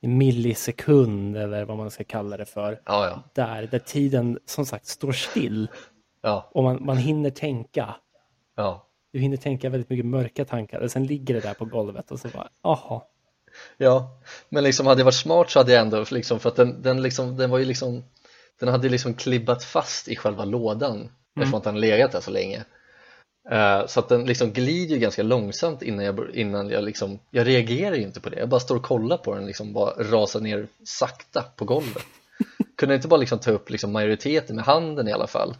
millisekund 0.00 1.36
eller 1.36 1.64
vad 1.64 1.76
man 1.76 1.90
ska 1.90 2.04
kalla 2.04 2.36
det 2.36 2.44
för. 2.44 2.80
Ja, 2.84 3.06
ja, 3.06 3.22
Där, 3.34 3.66
där 3.66 3.78
tiden 3.78 4.38
som 4.46 4.66
sagt 4.66 4.86
står 4.86 5.12
still 5.12 5.68
ja, 6.22 6.50
och 6.52 6.62
man, 6.62 6.84
man 6.84 6.96
hinner 6.96 7.30
tänka. 7.30 7.94
Du 9.12 9.18
hinner 9.18 9.36
tänka 9.36 9.68
väldigt 9.68 9.90
mycket 9.90 10.06
mörka 10.06 10.44
tankar 10.44 10.80
och 10.80 10.90
sen 10.90 11.06
ligger 11.06 11.34
det 11.34 11.40
där 11.40 11.54
på 11.54 11.64
golvet 11.64 12.10
och 12.10 12.20
så 12.20 12.28
bara, 12.28 12.48
aha. 12.62 13.08
Ja, 13.76 14.20
men 14.48 14.64
liksom 14.64 14.86
hade 14.86 15.00
jag 15.00 15.04
varit 15.04 15.14
smart 15.14 15.50
så 15.50 15.58
hade 15.58 15.72
jag 15.72 15.80
ändå 15.80 16.04
liksom 16.10 16.40
för 16.40 16.48
att 16.48 16.56
den, 16.56 16.82
den 16.82 17.02
liksom, 17.02 17.36
den 17.36 17.50
var 17.50 17.58
ju 17.58 17.64
liksom 17.64 18.04
Den 18.60 18.68
hade 18.68 18.88
liksom 18.88 19.14
klibbat 19.14 19.64
fast 19.64 20.08
i 20.08 20.16
själva 20.16 20.44
lådan 20.44 21.08
eftersom 21.36 21.58
att 21.58 21.64
den 21.64 21.80
legat 21.80 22.12
där 22.12 22.20
så 22.20 22.30
länge. 22.30 22.64
Eh, 23.50 23.86
Så 23.86 24.00
att 24.00 24.08
den 24.08 24.24
liksom 24.24 24.52
glider 24.52 24.94
ju 24.94 25.00
ganska 25.00 25.22
långsamt 25.22 25.82
innan 25.82 26.04
jag, 26.04 26.34
innan 26.34 26.70
jag 26.70 26.84
liksom 26.84 27.18
Jag 27.30 27.46
reagerar 27.46 27.94
ju 27.96 28.02
inte 28.02 28.20
på 28.20 28.28
det, 28.30 28.38
jag 28.38 28.48
bara 28.48 28.60
står 28.60 28.76
och 28.76 28.82
kollar 28.82 29.16
på 29.16 29.34
den 29.34 29.46
liksom 29.46 29.72
bara 29.72 29.90
rasa 29.90 30.38
ner 30.40 30.68
sakta 30.84 31.42
på 31.56 31.64
golvet. 31.64 32.04
Kunde 32.76 32.94
jag 32.94 32.98
inte 32.98 33.08
bara 33.08 33.20
liksom 33.20 33.38
ta 33.38 33.50
upp 33.50 33.70
liksom 33.70 33.92
majoriteten 33.92 34.56
med 34.56 34.64
handen 34.64 35.08
i 35.08 35.12
alla 35.12 35.26
fall 35.26 35.54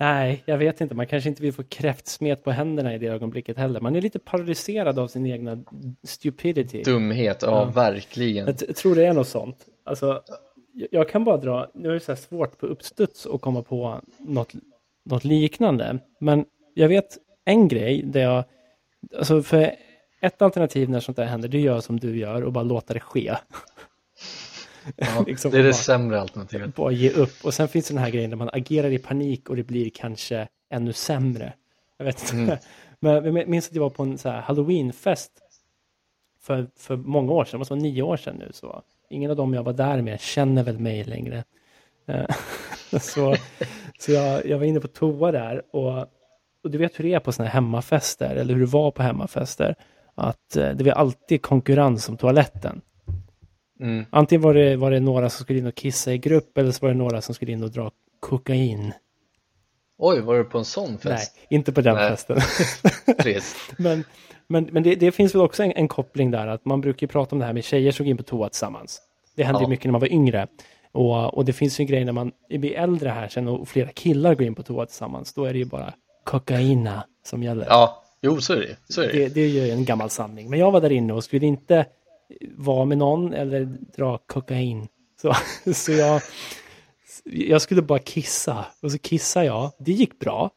Nej, 0.00 0.42
jag 0.46 0.58
vet 0.58 0.80
inte. 0.80 0.94
Man 0.94 1.06
kanske 1.06 1.28
inte 1.28 1.42
vill 1.42 1.52
få 1.52 1.62
kräftsmet 1.62 2.44
på 2.44 2.50
händerna 2.50 2.94
i 2.94 2.98
det 2.98 3.06
ögonblicket 3.06 3.56
heller. 3.56 3.80
Man 3.80 3.96
är 3.96 4.00
lite 4.00 4.18
paralyserad 4.18 4.98
av 4.98 5.08
sin 5.08 5.26
egna 5.26 5.58
stupidity. 6.02 6.82
Dumhet, 6.82 7.38
ja, 7.42 7.48
Ja. 7.48 7.64
verkligen 7.64 8.46
Jag 8.46 8.76
tror 8.76 8.94
det 8.94 9.04
är 9.06 9.12
något 9.12 9.28
sånt. 9.28 9.56
Alltså, 9.84 10.22
jag- 10.90 11.08
kan 11.08 11.24
bara 11.24 11.36
dra, 11.36 11.70
nu 11.74 11.88
är 11.88 11.92
det 11.94 12.00
så 12.00 12.16
svårt 12.16 12.58
på 12.58 12.66
uppstuds 12.66 13.26
att 13.26 13.40
komma 13.40 13.62
på 13.62 14.00
något, 14.18 14.52
något 15.04 15.24
liknande. 15.24 15.98
Men 16.20 16.44
jag 16.74 16.88
vet 16.88 17.18
en 17.44 17.68
grej 17.68 18.02
där 18.02 18.20
jag, 18.20 18.44
alltså 19.18 19.42
för 19.42 19.70
ett 20.20 20.42
alternativ 20.42 20.90
när 20.90 21.00
sånt 21.00 21.16
där 21.16 21.24
händer, 21.24 21.48
det 21.48 21.60
gör 21.60 21.74
jag 21.74 21.84
som 21.84 22.00
du 22.00 22.18
gör 22.18 22.42
och 22.42 22.52
bara 22.52 22.64
låta 22.64 22.94
det 22.94 23.00
ske. 23.00 23.34
ja, 24.96 25.24
liksom 25.26 25.50
Det 25.50 25.58
är 25.58 25.62
det 25.62 25.68
bara- 25.68 25.74
sämre 25.74 26.20
alternativet 26.20 26.74
Bara 26.74 26.92
ge 26.92 27.10
upp. 27.10 27.44
Och 27.44 27.54
sen 27.54 27.68
finns 27.68 27.88
det 27.88 27.94
den 27.94 28.02
här 28.02 28.10
grejen 28.10 28.30
där 28.30 28.36
man 28.36 28.50
agerar 28.52 28.90
i 28.90 28.98
panik 28.98 29.48
och 29.50 29.56
det 29.56 29.62
blir 29.62 29.90
kanske 29.94 30.48
ännu 30.70 30.92
sämre. 30.92 31.52
Jag 31.98 32.04
vet 32.04 32.22
inte. 32.22 32.34
Mm. 32.36 32.56
Men 33.00 33.36
jag 33.36 33.48
minns 33.48 33.68
att 33.68 33.74
jag 33.74 33.82
var 33.82 33.90
på 33.90 34.02
en 34.02 34.18
så 34.18 34.28
halloweenfest 34.30 35.30
för, 36.42 36.66
för 36.76 36.96
många 36.96 37.32
år 37.32 37.44
sedan, 37.44 37.52
det 37.52 37.58
måste 37.58 37.74
vara 37.74 37.82
nio 37.82 38.02
år 38.02 38.16
sedan 38.16 38.36
nu. 38.36 38.50
Så. 38.52 38.82
ingen 39.10 39.30
av 39.30 39.36
dem 39.36 39.54
jag 39.54 39.62
var 39.62 39.72
där 39.72 40.02
med 40.02 40.20
känner 40.20 40.62
väl 40.62 40.78
mig 40.78 41.04
längre. 41.04 41.44
Eh, 42.06 42.26
så 43.00 43.36
så 43.98 44.12
jag, 44.12 44.46
jag 44.46 44.58
var 44.58 44.64
inne 44.64 44.80
på 44.80 44.88
toa 44.88 45.32
där 45.32 45.62
och, 45.76 45.98
och 46.64 46.70
du 46.70 46.78
vet 46.78 46.98
hur 46.98 47.04
det 47.04 47.14
är 47.14 47.20
på 47.20 47.32
sådana 47.32 47.48
här 47.48 47.54
hemmafester, 47.54 48.34
eller 48.36 48.54
hur 48.54 48.60
det 48.60 48.66
var 48.66 48.90
på 48.90 49.02
hemmafester. 49.02 49.74
Att 50.14 50.56
eh, 50.56 50.70
det 50.70 50.84
var 50.84 50.92
alltid 50.92 51.42
konkurrens 51.42 52.08
om 52.08 52.16
toaletten. 52.16 52.80
Mm. 53.80 54.04
Antingen 54.10 54.42
var 54.42 54.54
det, 54.54 54.76
var 54.76 54.90
det 54.90 55.00
några 55.00 55.30
som 55.30 55.44
skulle 55.44 55.58
in 55.58 55.66
och 55.66 55.74
kissa 55.74 56.12
i 56.12 56.18
grupp 56.18 56.58
eller 56.58 56.72
så 56.72 56.86
var 56.86 56.88
det 56.92 56.98
några 56.98 57.20
som 57.20 57.34
skulle 57.34 57.52
in 57.52 57.62
och 57.62 57.70
dra 57.70 57.90
kokain. 58.20 58.92
Oj, 59.98 60.20
var 60.20 60.38
du 60.38 60.44
på 60.44 60.58
en 60.58 60.64
sån 60.64 60.98
fest? 60.98 61.36
Nej, 61.36 61.46
inte 61.58 61.72
på 61.72 61.80
den 61.80 61.94
Nej. 61.94 62.08
festen. 62.10 62.40
Men 63.78 64.04
men, 64.50 64.68
men 64.72 64.82
det, 64.82 64.94
det 64.94 65.12
finns 65.12 65.34
väl 65.34 65.42
också 65.42 65.62
en, 65.62 65.72
en 65.72 65.88
koppling 65.88 66.30
där 66.30 66.46
att 66.46 66.64
man 66.64 66.80
brukar 66.80 67.04
ju 67.04 67.08
prata 67.08 67.34
om 67.34 67.38
det 67.38 67.44
här 67.44 67.52
med 67.52 67.64
tjejer 67.64 67.92
som 67.92 68.06
går 68.06 68.10
in 68.10 68.16
på 68.16 68.22
toa 68.22 68.48
tillsammans. 68.48 69.00
Det 69.36 69.44
hände 69.44 69.60
Ja. 69.60 69.64
ju 69.64 69.68
mycket 69.68 69.84
när 69.84 69.92
man 69.92 70.00
var 70.00 70.12
yngre. 70.12 70.46
Och, 70.92 71.34
och 71.34 71.44
det 71.44 71.52
finns 71.52 71.80
ju 71.80 71.82
en 71.82 71.86
grej 71.86 72.04
när 72.04 72.12
man 72.12 72.32
blir 72.48 72.72
äldre 72.72 73.08
här 73.08 73.28
sen 73.28 73.48
och 73.48 73.68
flera 73.68 73.88
killar 73.88 74.34
går 74.34 74.46
in 74.46 74.54
på 74.54 74.62
toa 74.62 74.86
tillsammans. 74.86 75.34
Då 75.34 75.44
är 75.44 75.52
det 75.52 75.58
ju 75.58 75.64
bara 75.64 75.94
kokaina 76.24 77.04
som 77.24 77.42
gäller. 77.42 77.66
Ja, 77.68 78.02
jo 78.22 78.40
så 78.40 78.52
är 78.52 78.60
det 78.60 78.76
Så 78.88 79.02
är 79.02 79.06
det. 79.06 79.12
Det, 79.12 79.28
det 79.34 79.40
är 79.40 79.48
ju 79.48 79.70
en 79.70 79.84
gammal 79.84 80.10
sanning. 80.10 80.50
Men 80.50 80.58
jag 80.58 80.70
var 80.70 80.80
där 80.80 80.92
inne 80.92 81.12
och 81.12 81.24
skulle 81.24 81.46
inte 81.46 81.86
vara 82.56 82.84
med 82.84 82.98
någon 82.98 83.34
eller 83.34 83.64
dra 83.96 84.18
kokain. 84.18 84.88
Så, 85.22 85.34
så 85.74 85.92
jag, 85.92 86.22
jag 87.24 87.62
skulle 87.62 87.82
bara 87.82 87.98
kissa. 87.98 88.66
Och 88.82 88.92
så 88.92 88.98
kissade 88.98 89.46
jag. 89.46 89.72
Det 89.78 89.92
gick 89.92 90.18
bra. 90.18 90.50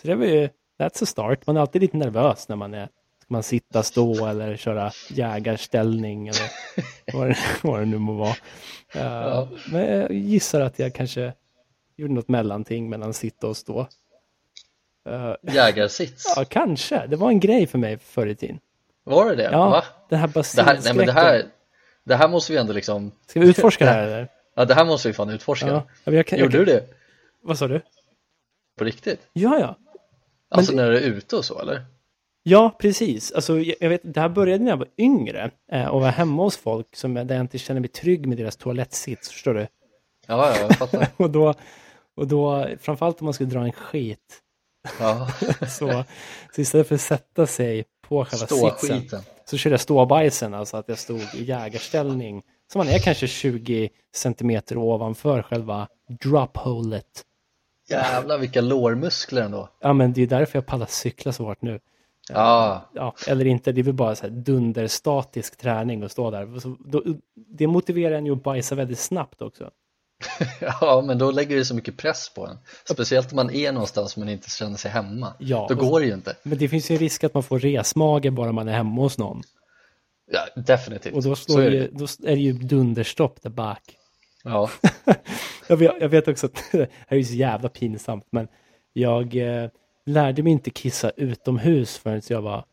Så 0.00 0.08
det 0.08 0.14
var 0.14 0.24
ju, 0.24 0.48
that's 0.78 1.02
a 1.02 1.06
start. 1.06 1.46
Man 1.46 1.56
är 1.56 1.60
alltid 1.60 1.82
lite 1.82 1.96
nervös 1.96 2.48
när 2.48 2.56
man 2.56 2.74
är, 2.74 2.86
ska 3.22 3.26
man 3.28 3.42
sitta, 3.42 3.82
stå 3.82 4.26
eller 4.26 4.56
köra 4.56 4.90
jägarställning 5.10 6.28
eller 6.28 6.50
vad 7.12 7.28
det, 7.28 7.38
vad 7.62 7.80
det 7.80 7.86
nu 7.86 7.98
må 7.98 8.12
vara. 8.12 8.34
Uh, 8.96 9.48
Men 9.72 9.98
jag 9.98 10.12
gissar 10.12 10.60
att 10.60 10.78
jag 10.78 10.94
kanske 10.94 11.32
gjorde 11.96 12.14
något 12.14 12.28
mellanting 12.28 12.90
mellan 12.90 13.14
sitta 13.14 13.46
och 13.46 13.56
stå. 13.56 13.80
Uh, 15.08 15.34
Jägarsits. 15.54 16.32
Ja, 16.36 16.44
kanske. 16.44 17.06
Det 17.06 17.16
var 17.16 17.28
en 17.30 17.40
grej 17.40 17.66
för 17.66 17.78
mig 17.78 17.98
förr 17.98 18.26
i 18.26 18.34
tiden. 18.34 18.58
Var 19.10 19.30
det 19.30 19.36
det? 19.36 19.42
Ja, 19.52 19.68
Va? 19.70 19.84
här 20.10 20.30
Det 20.56 20.62
här, 20.62 20.78
nej 20.84 20.94
men 20.94 21.06
det 21.06 21.12
här, 21.12 21.22
basilskräcken. 21.22 21.50
det 22.04 22.14
här 22.16 22.28
måste 22.28 22.52
vi 22.52 22.58
ändå 22.58 22.72
liksom, 22.72 23.12
Ska 23.26 23.40
vi 23.40 23.48
utforska 23.48 23.84
det 23.84 23.90
här 23.90 24.02
eller? 24.02 24.28
ja 24.56 24.64
det 24.64 24.74
här 24.74 24.84
måste 24.84 25.08
vi 25.08 25.14
fan 25.14 25.30
utforska. 25.30 25.66
Ja. 25.66 25.80
Kan, 26.04 26.14
Gjorde 26.14 26.26
jag 26.38 26.50
du 26.50 26.50
kan, 26.50 26.64
det? 26.64 26.84
Vad 27.42 27.58
sa 27.58 27.68
du? 27.68 27.80
På 28.78 28.84
riktigt? 28.84 29.20
Ja, 29.32 29.58
ja. 29.60 29.76
Alltså 30.50 30.72
det- 30.72 30.76
när 30.82 30.90
du 30.90 30.96
är 30.96 31.00
ute 31.00 31.36
och 31.36 31.44
så 31.44 31.60
eller? 31.60 31.84
Ja, 32.42 32.76
precis. 32.78 33.32
Alltså, 33.32 33.58
jag, 33.60 33.76
jag 33.80 33.88
vet, 33.88 34.00
det 34.04 34.20
här 34.20 34.28
började 34.28 34.64
när 34.64 34.70
jag 34.70 34.76
var 34.76 34.88
yngre 34.98 35.50
eh, 35.72 35.86
och 35.86 36.00
var 36.00 36.08
hemma 36.08 36.42
hos 36.42 36.56
folk 36.56 36.96
som, 36.96 37.14
där 37.14 37.34
jag 37.34 37.40
inte 37.40 37.58
kände 37.58 37.80
mig 37.80 37.88
trygg 37.90 38.26
med 38.26 38.38
deras 38.38 38.56
toalettsits, 38.56 39.28
förstår 39.30 39.54
du? 39.54 39.60
Ja, 39.60 39.66
ja, 40.26 40.56
jag 40.60 40.76
fattar. 40.76 41.06
Och 41.16 41.30
då, 41.30 41.54
och 42.16 42.26
då 42.26 42.66
framförallt 42.80 43.20
om 43.20 43.24
man 43.24 43.34
skulle 43.34 43.50
dra 43.50 43.60
en 43.64 43.72
skit, 43.72 44.38
Ja, 45.00 45.28
så, 45.68 46.04
så 46.54 46.60
istället 46.60 46.88
för 46.88 46.94
att 46.94 47.00
sätta 47.00 47.46
sig 47.46 47.84
på 48.08 48.24
själva 48.24 48.46
stå 48.46 48.70
sitsen, 48.70 49.00
skiten. 49.00 49.20
så 49.44 49.56
körde 49.56 49.72
jag 49.74 49.80
ståbajsen, 49.80 50.54
alltså 50.54 50.76
att 50.76 50.88
jag 50.88 50.98
stod 50.98 51.20
i 51.34 51.44
jägarställning, 51.44 52.42
som 52.72 52.78
man 52.78 52.88
är 52.88 52.98
kanske 52.98 53.26
20 53.26 53.90
centimeter 54.14 54.78
ovanför 54.78 55.42
själva 55.42 55.88
drop-holet. 56.08 57.24
Jävlar 57.88 58.38
vilka 58.38 58.60
lårmuskler 58.60 59.42
ändå. 59.42 59.68
Ja, 59.80 59.92
men 59.92 60.12
det 60.12 60.22
är 60.22 60.26
därför 60.26 60.58
jag 60.58 60.66
pallar 60.66 60.86
cykla 60.86 61.32
så 61.32 61.44
hårt 61.44 61.62
nu. 61.62 61.80
Ja, 62.32 62.90
Ja, 62.94 63.14
eller 63.28 63.44
inte, 63.44 63.72
det 63.72 63.80
är 63.80 63.82
väl 63.82 63.94
bara 63.94 64.14
så 64.14 64.22
här 64.22 64.30
dunderstatisk 64.30 65.56
träning 65.56 66.02
att 66.02 66.12
stå 66.12 66.30
där. 66.30 66.58
Så 66.58 66.76
då, 66.80 67.02
det 67.34 67.66
motiverar 67.66 68.14
en 68.14 68.26
ju 68.26 68.32
att 68.32 68.42
bajsa 68.42 68.74
väldigt 68.74 68.98
snabbt 68.98 69.42
också. 69.42 69.70
ja, 70.60 71.02
men 71.06 71.18
då 71.18 71.30
lägger 71.30 71.56
det 71.56 71.64
så 71.64 71.74
mycket 71.74 71.96
press 71.96 72.32
på 72.34 72.46
en. 72.46 72.58
Speciellt 72.90 73.32
om 73.32 73.36
man 73.36 73.50
är 73.50 73.72
någonstans 73.72 74.16
man 74.16 74.28
inte 74.28 74.50
känner 74.50 74.76
sig 74.76 74.90
hemma. 74.90 75.34
Ja, 75.38 75.66
Då 75.68 75.74
går 75.74 76.00
det 76.00 76.06
ju 76.06 76.14
inte. 76.14 76.36
Men 76.42 76.58
det 76.58 76.68
finns 76.68 76.90
ju 76.90 76.94
en 76.94 76.98
risk 76.98 77.24
att 77.24 77.34
man 77.34 77.42
får 77.42 77.58
resmage 77.58 78.32
bara 78.32 78.52
man 78.52 78.68
är 78.68 78.72
hemma 78.72 79.02
hos 79.02 79.18
någon. 79.18 79.42
Ja, 80.32 80.62
definitivt. 80.62 81.14
Och 81.14 81.22
då, 81.22 81.36
slår 81.36 81.60
är 81.62 81.70
ju, 81.70 81.80
det. 81.80 81.88
då 81.92 82.04
är 82.04 82.36
det 82.36 82.42
ju 82.42 82.52
dunderstopp 82.52 83.42
där 83.42 83.50
bak. 83.50 83.96
Ja, 84.44 84.70
Jag 85.70 85.76
vet, 85.76 85.92
jag 86.00 86.08
vet 86.08 86.28
också 86.28 86.46
att 86.46 86.54
det 86.72 86.78
här 86.78 86.88
är 87.08 87.16
ju 87.16 87.24
så 87.24 87.34
jävla 87.34 87.68
pinsamt, 87.68 88.26
men 88.30 88.48
jag 88.92 89.36
eh, 89.36 89.70
lärde 90.06 90.42
mig 90.42 90.52
inte 90.52 90.70
kissa 90.70 91.10
utomhus 91.10 91.98
förrän 91.98 92.22
jag 92.28 92.42
var 92.42 92.64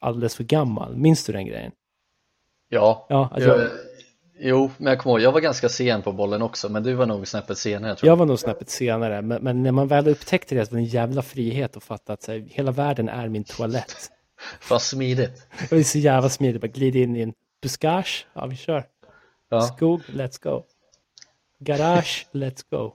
alldeles 0.00 0.34
för 0.36 0.44
gammal. 0.44 0.96
Minns 0.96 1.24
du 1.24 1.32
den 1.32 1.46
grejen? 1.46 1.72
ja. 2.68 3.06
Ja, 3.08 3.30
alltså 3.32 3.48
jag, 3.48 3.60
jag, 3.60 3.70
Jo, 4.42 4.70
men 4.76 4.90
jag 4.90 5.00
kommer 5.00 5.12
ihåg, 5.16 5.20
jag 5.20 5.32
var 5.32 5.40
ganska 5.40 5.68
sen 5.68 6.02
på 6.02 6.12
bollen 6.12 6.42
också, 6.42 6.68
men 6.68 6.82
du 6.82 6.94
var 6.94 7.06
nog 7.06 7.28
snäppet 7.28 7.58
senare 7.58 7.96
tror 7.96 8.06
jag. 8.06 8.12
jag 8.12 8.16
var 8.16 8.26
nog 8.26 8.38
snäppet 8.38 8.70
senare, 8.70 9.22
men, 9.22 9.42
men 9.42 9.62
när 9.62 9.72
man 9.72 9.88
väl 9.88 10.08
upptäckte 10.08 10.54
det 10.54 10.66
så 10.66 10.72
var 10.72 10.78
det 10.78 10.84
en 10.84 10.88
jävla 10.88 11.22
frihet 11.22 11.76
att 11.76 11.84
fatta 11.84 12.12
att 12.12 12.26
här, 12.26 12.46
hela 12.50 12.70
världen 12.70 13.08
är 13.08 13.28
min 13.28 13.44
toalett. 13.44 14.10
Fan 14.60 14.80
smidigt. 14.80 15.46
Det 15.68 15.76
var 15.76 15.82
så 15.82 15.98
jävla 15.98 16.28
smidigt, 16.28 16.60
bara 16.60 16.68
glida 16.68 16.98
in 16.98 17.16
i 17.16 17.20
en 17.20 17.32
buskage, 17.62 18.26
ja 18.32 18.46
vi 18.46 18.56
kör. 18.56 18.84
Ja. 19.48 19.60
Skog, 19.60 20.00
let's 20.06 20.42
go. 20.42 20.62
Garage, 21.58 22.26
let's 22.32 22.64
go. 22.70 22.92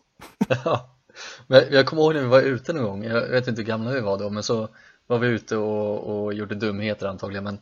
Ja. 0.63 0.97
Men 1.47 1.63
jag 1.71 1.85
kommer 1.85 2.01
ihåg 2.01 2.13
när 2.13 2.21
vi 2.21 2.27
var 2.27 2.41
ute 2.41 2.73
någon 2.73 2.83
gång, 2.83 3.03
jag 3.03 3.27
vet 3.27 3.47
inte 3.47 3.61
hur 3.61 3.67
gamla 3.67 3.91
vi 3.91 3.99
var 3.99 4.17
då, 4.17 4.29
men 4.29 4.43
så 4.43 4.69
var 5.07 5.19
vi 5.19 5.27
ute 5.27 5.57
och, 5.57 6.23
och 6.23 6.33
gjorde 6.33 6.55
dumheter 6.55 7.07
antagligen, 7.07 7.43
men 7.43 7.59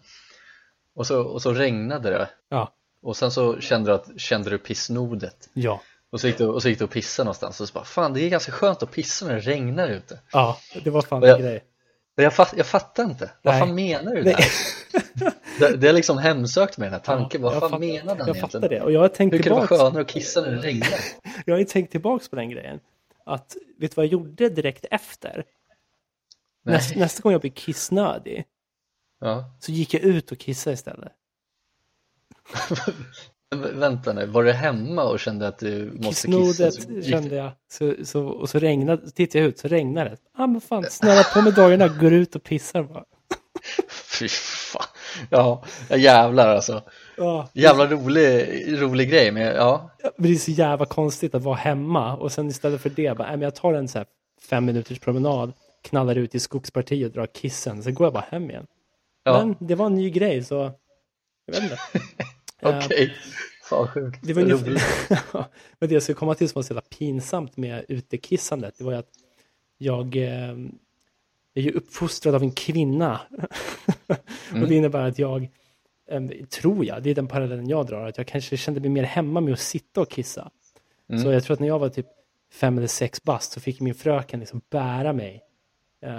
och 0.96 1.08
så, 1.08 1.22
och 1.24 1.42
så 1.42 1.54
regnade 1.54 2.10
det 2.10 2.30
Ja, 2.50 2.74
och 3.04 3.18
sen 3.18 3.32
så 3.32 3.60
kände 3.60 3.90
du, 3.92 3.96
att, 3.96 4.20
kände 4.20 4.50
du 4.50 4.58
pissnodet 4.58 5.50
ja, 5.54 5.82
och 6.12 6.22
så 6.22 6.28
gick 6.28 6.38
du 6.38 6.46
och 6.48 6.62
så 6.62 6.70
gick 6.70 6.78
du 6.80 6.84
och 6.86 6.92
pissade 6.92 7.26
någonstans 7.26 7.62
och 7.62 7.68
så 7.68 7.74
bara, 7.74 7.84
fan 7.84 8.14
det 8.14 8.22
är 8.22 8.30
ganska 8.30 8.52
skönt 8.52 8.84
att 8.84 8.92
pissa 8.92 9.26
när 9.28 9.34
det 9.34 9.40
regnar 9.40 9.88
ute. 9.90 10.20
ja, 10.32 10.58
det 10.84 10.90
var 10.90 11.02
fan 11.02 11.24
Och 11.24 11.30
jag- 11.30 11.40
en 11.40 11.46
grej. 11.46 11.64
Jag, 12.16 12.34
fatt, 12.34 12.54
jag 12.58 12.66
fattar 12.66 13.04
inte, 13.04 13.32
vad 13.42 13.54
Nej. 13.54 13.60
fan 13.62 13.76
menar 13.76 14.16
du 14.16 14.22
där? 14.24 14.36
Det, 15.60 15.78
det 15.78 15.90
är 15.90 15.94
liksom 15.94 16.18
hemsökt 16.18 16.78
med 16.78 16.86
den 16.86 16.94
här 16.94 17.00
tanken, 17.00 17.42
Ja, 17.42 17.60
vad 17.60 17.70
fan 17.72 17.80
menar 17.80 17.96
den 17.96 18.06
Jag 18.06 18.12
egentligen? 18.36 18.50
fattar 18.50 18.70
det, 18.70 18.82
och 18.82 18.92
jag 18.92 19.00
har 19.00 19.08
tänkt 19.08 19.34
Hur 19.34 19.40
kan 19.40 19.50
det 19.50 19.56
vara 19.56 19.68
tillbaks, 19.68 19.82
skönare 19.84 20.02
att 20.02 20.08
kissa 20.10 20.42
när 20.42 20.52
det 20.52 20.58
regnar? 20.58 20.90
jag 21.46 21.54
har 21.54 21.60
ju 21.60 21.66
tänkt 21.66 21.92
tillbaks 21.92 22.30
på 22.30 22.36
den 22.36 22.50
grejen. 22.50 22.80
Att, 23.26 23.58
vet 23.80 23.92
du 23.92 23.96
vad 23.96 24.06
jag 24.06 24.12
gjorde 24.12 24.50
direkt 24.50 24.86
efter? 24.92 25.44
Nästa, 26.66 27.00
nästa 27.00 27.22
gång 27.22 27.32
jag 27.32 27.42
blev 27.42 27.52
kissnödig, 27.52 28.46
Ja. 29.22 29.44
så 29.60 29.72
gick 29.72 29.94
jag 29.94 30.04
ut 30.04 30.32
och 30.32 30.38
kissade 30.38 30.74
istället. 30.74 31.12
Vänta 33.56 34.14
nu, 34.14 34.26
var 34.26 34.44
du 34.44 34.52
hemma 34.52 35.04
och 35.04 35.20
kände 35.20 35.48
att 35.48 35.60
du 35.60 35.86
måste 35.86 36.28
kissa? 36.28 36.72
Kissnodet 36.72 37.06
kände 37.06 37.36
jag, 37.36 37.52
så, 37.72 37.94
så, 38.04 38.26
och 38.26 38.50
så 38.50 38.60
regnade, 38.60 39.06
så 39.06 39.12
tittade 39.12 39.40
jag 39.40 39.48
ut, 39.48 39.60
så 39.60 39.68
regnade 39.68 40.10
det. 40.10 40.18
Ah, 40.38 40.48
men 40.48 40.62
fan, 40.62 40.86
snöra 40.90 41.24
på 41.24 41.42
med 41.42 41.54
dagarna, 41.54 41.88
går 41.88 42.14
ut 42.14 42.36
och 42.36 42.44
pissar 42.44 42.84
bara. 42.84 43.04
Fy 44.20 44.28
fan. 44.30 44.88
Ja, 45.30 45.64
jävlar 45.90 46.48
alltså. 46.48 46.82
Ja, 47.18 47.50
Jävla 47.54 47.86
rolig, 47.88 48.82
rolig 48.82 49.10
grej, 49.10 49.32
men 49.32 49.44
ja. 49.44 49.90
men 50.18 50.30
det 50.30 50.36
är 50.36 50.40
så 50.40 50.52
jävla 50.52 50.86
konstigt 50.86 51.36
att 51.36 51.44
vara 51.44 51.56
hemma 51.56 52.16
och 52.16 52.32
sen 52.32 52.48
istället 52.48 52.82
för 52.82 52.90
det, 52.90 53.18
bara, 53.18 53.32
men 53.32 53.42
jag 53.42 53.56
tar 53.56 53.74
en 53.74 53.88
så 53.88 53.98
här 53.98 54.08
fem 54.50 54.66
minuters 54.66 55.00
promenad, 55.00 55.54
knallar 55.84 56.16
ut 56.16 56.36
i 56.36 56.40
skogspartiet 56.40 57.08
och 57.08 57.14
drar 57.14 57.28
kissen, 57.28 57.84
så 57.84 57.92
går 57.92 58.06
jag 58.06 58.14
bara 58.14 58.26
hem 58.30 58.50
igen. 58.50 58.68
ja. 59.24 59.38
Men 59.38 59.56
det 59.60 59.76
var 59.76 59.86
en 59.86 59.96
ny 59.96 60.10
grej, 60.10 60.44
så 60.44 60.72
jag 61.46 61.54
vet 61.54 61.64
inte. 61.64 61.78
Okej, 62.62 63.14
fan 63.70 63.88
sjukt. 63.88 64.20
Det 64.24 64.34
var 64.34 64.42
ungefär, 64.42 64.80
men 65.80 65.90
det 65.90 65.94
jag 65.94 66.04
skulle 66.04 66.16
komma 66.16 66.36
till 66.36 66.50
som 66.50 66.60
var 66.60 66.64
så 66.64 66.74
jävla 66.74 66.82
pinsamt 66.82 67.58
med 67.58 67.86
utekissandet, 67.88 68.78
det 68.78 68.84
var 68.84 68.92
ju 68.92 68.98
att 68.98 69.12
jag, 69.78 70.16
eh, 70.16 70.56
är 71.54 71.62
ju 71.62 71.72
uppfostrad 71.72 72.36
av 72.36 72.44
en 72.44 72.52
kvinna. 72.52 73.20
och 74.52 74.68
det 74.68 74.76
innebär 74.76 75.08
att 75.08 75.20
jag, 75.20 75.50
eh, 76.10 76.24
tror 76.50 76.86
jag, 76.86 77.04
det 77.04 77.10
är 77.10 77.16
den 77.16 77.28
parallellen 77.28 77.70
jag 77.70 77.88
drar, 77.88 78.08
att 78.08 78.18
jag 78.18 78.28
kanske 78.28 78.58
kände 78.58 78.80
mig 78.80 78.90
mer 78.90 79.04
hemma 79.04 79.42
med 79.42 79.54
att 79.54 79.60
sitta 79.60 80.02
och 80.02 80.10
kissa. 80.10 80.52
Så 81.24 81.32
jag 81.32 81.44
tror 81.44 81.54
att 81.54 81.60
när 81.60 81.68
jag 81.68 81.80
var 81.80 81.90
typ 81.90 82.08
fem 82.54 82.78
eller 82.78 82.88
sex 82.88 83.24
bast 83.24 83.52
så 83.52 83.60
fick 83.60 83.80
min 83.80 83.96
fröken 83.96 84.40
liksom 84.40 84.62
bära 84.70 85.14
mig 85.14 85.42
eh, 86.02 86.18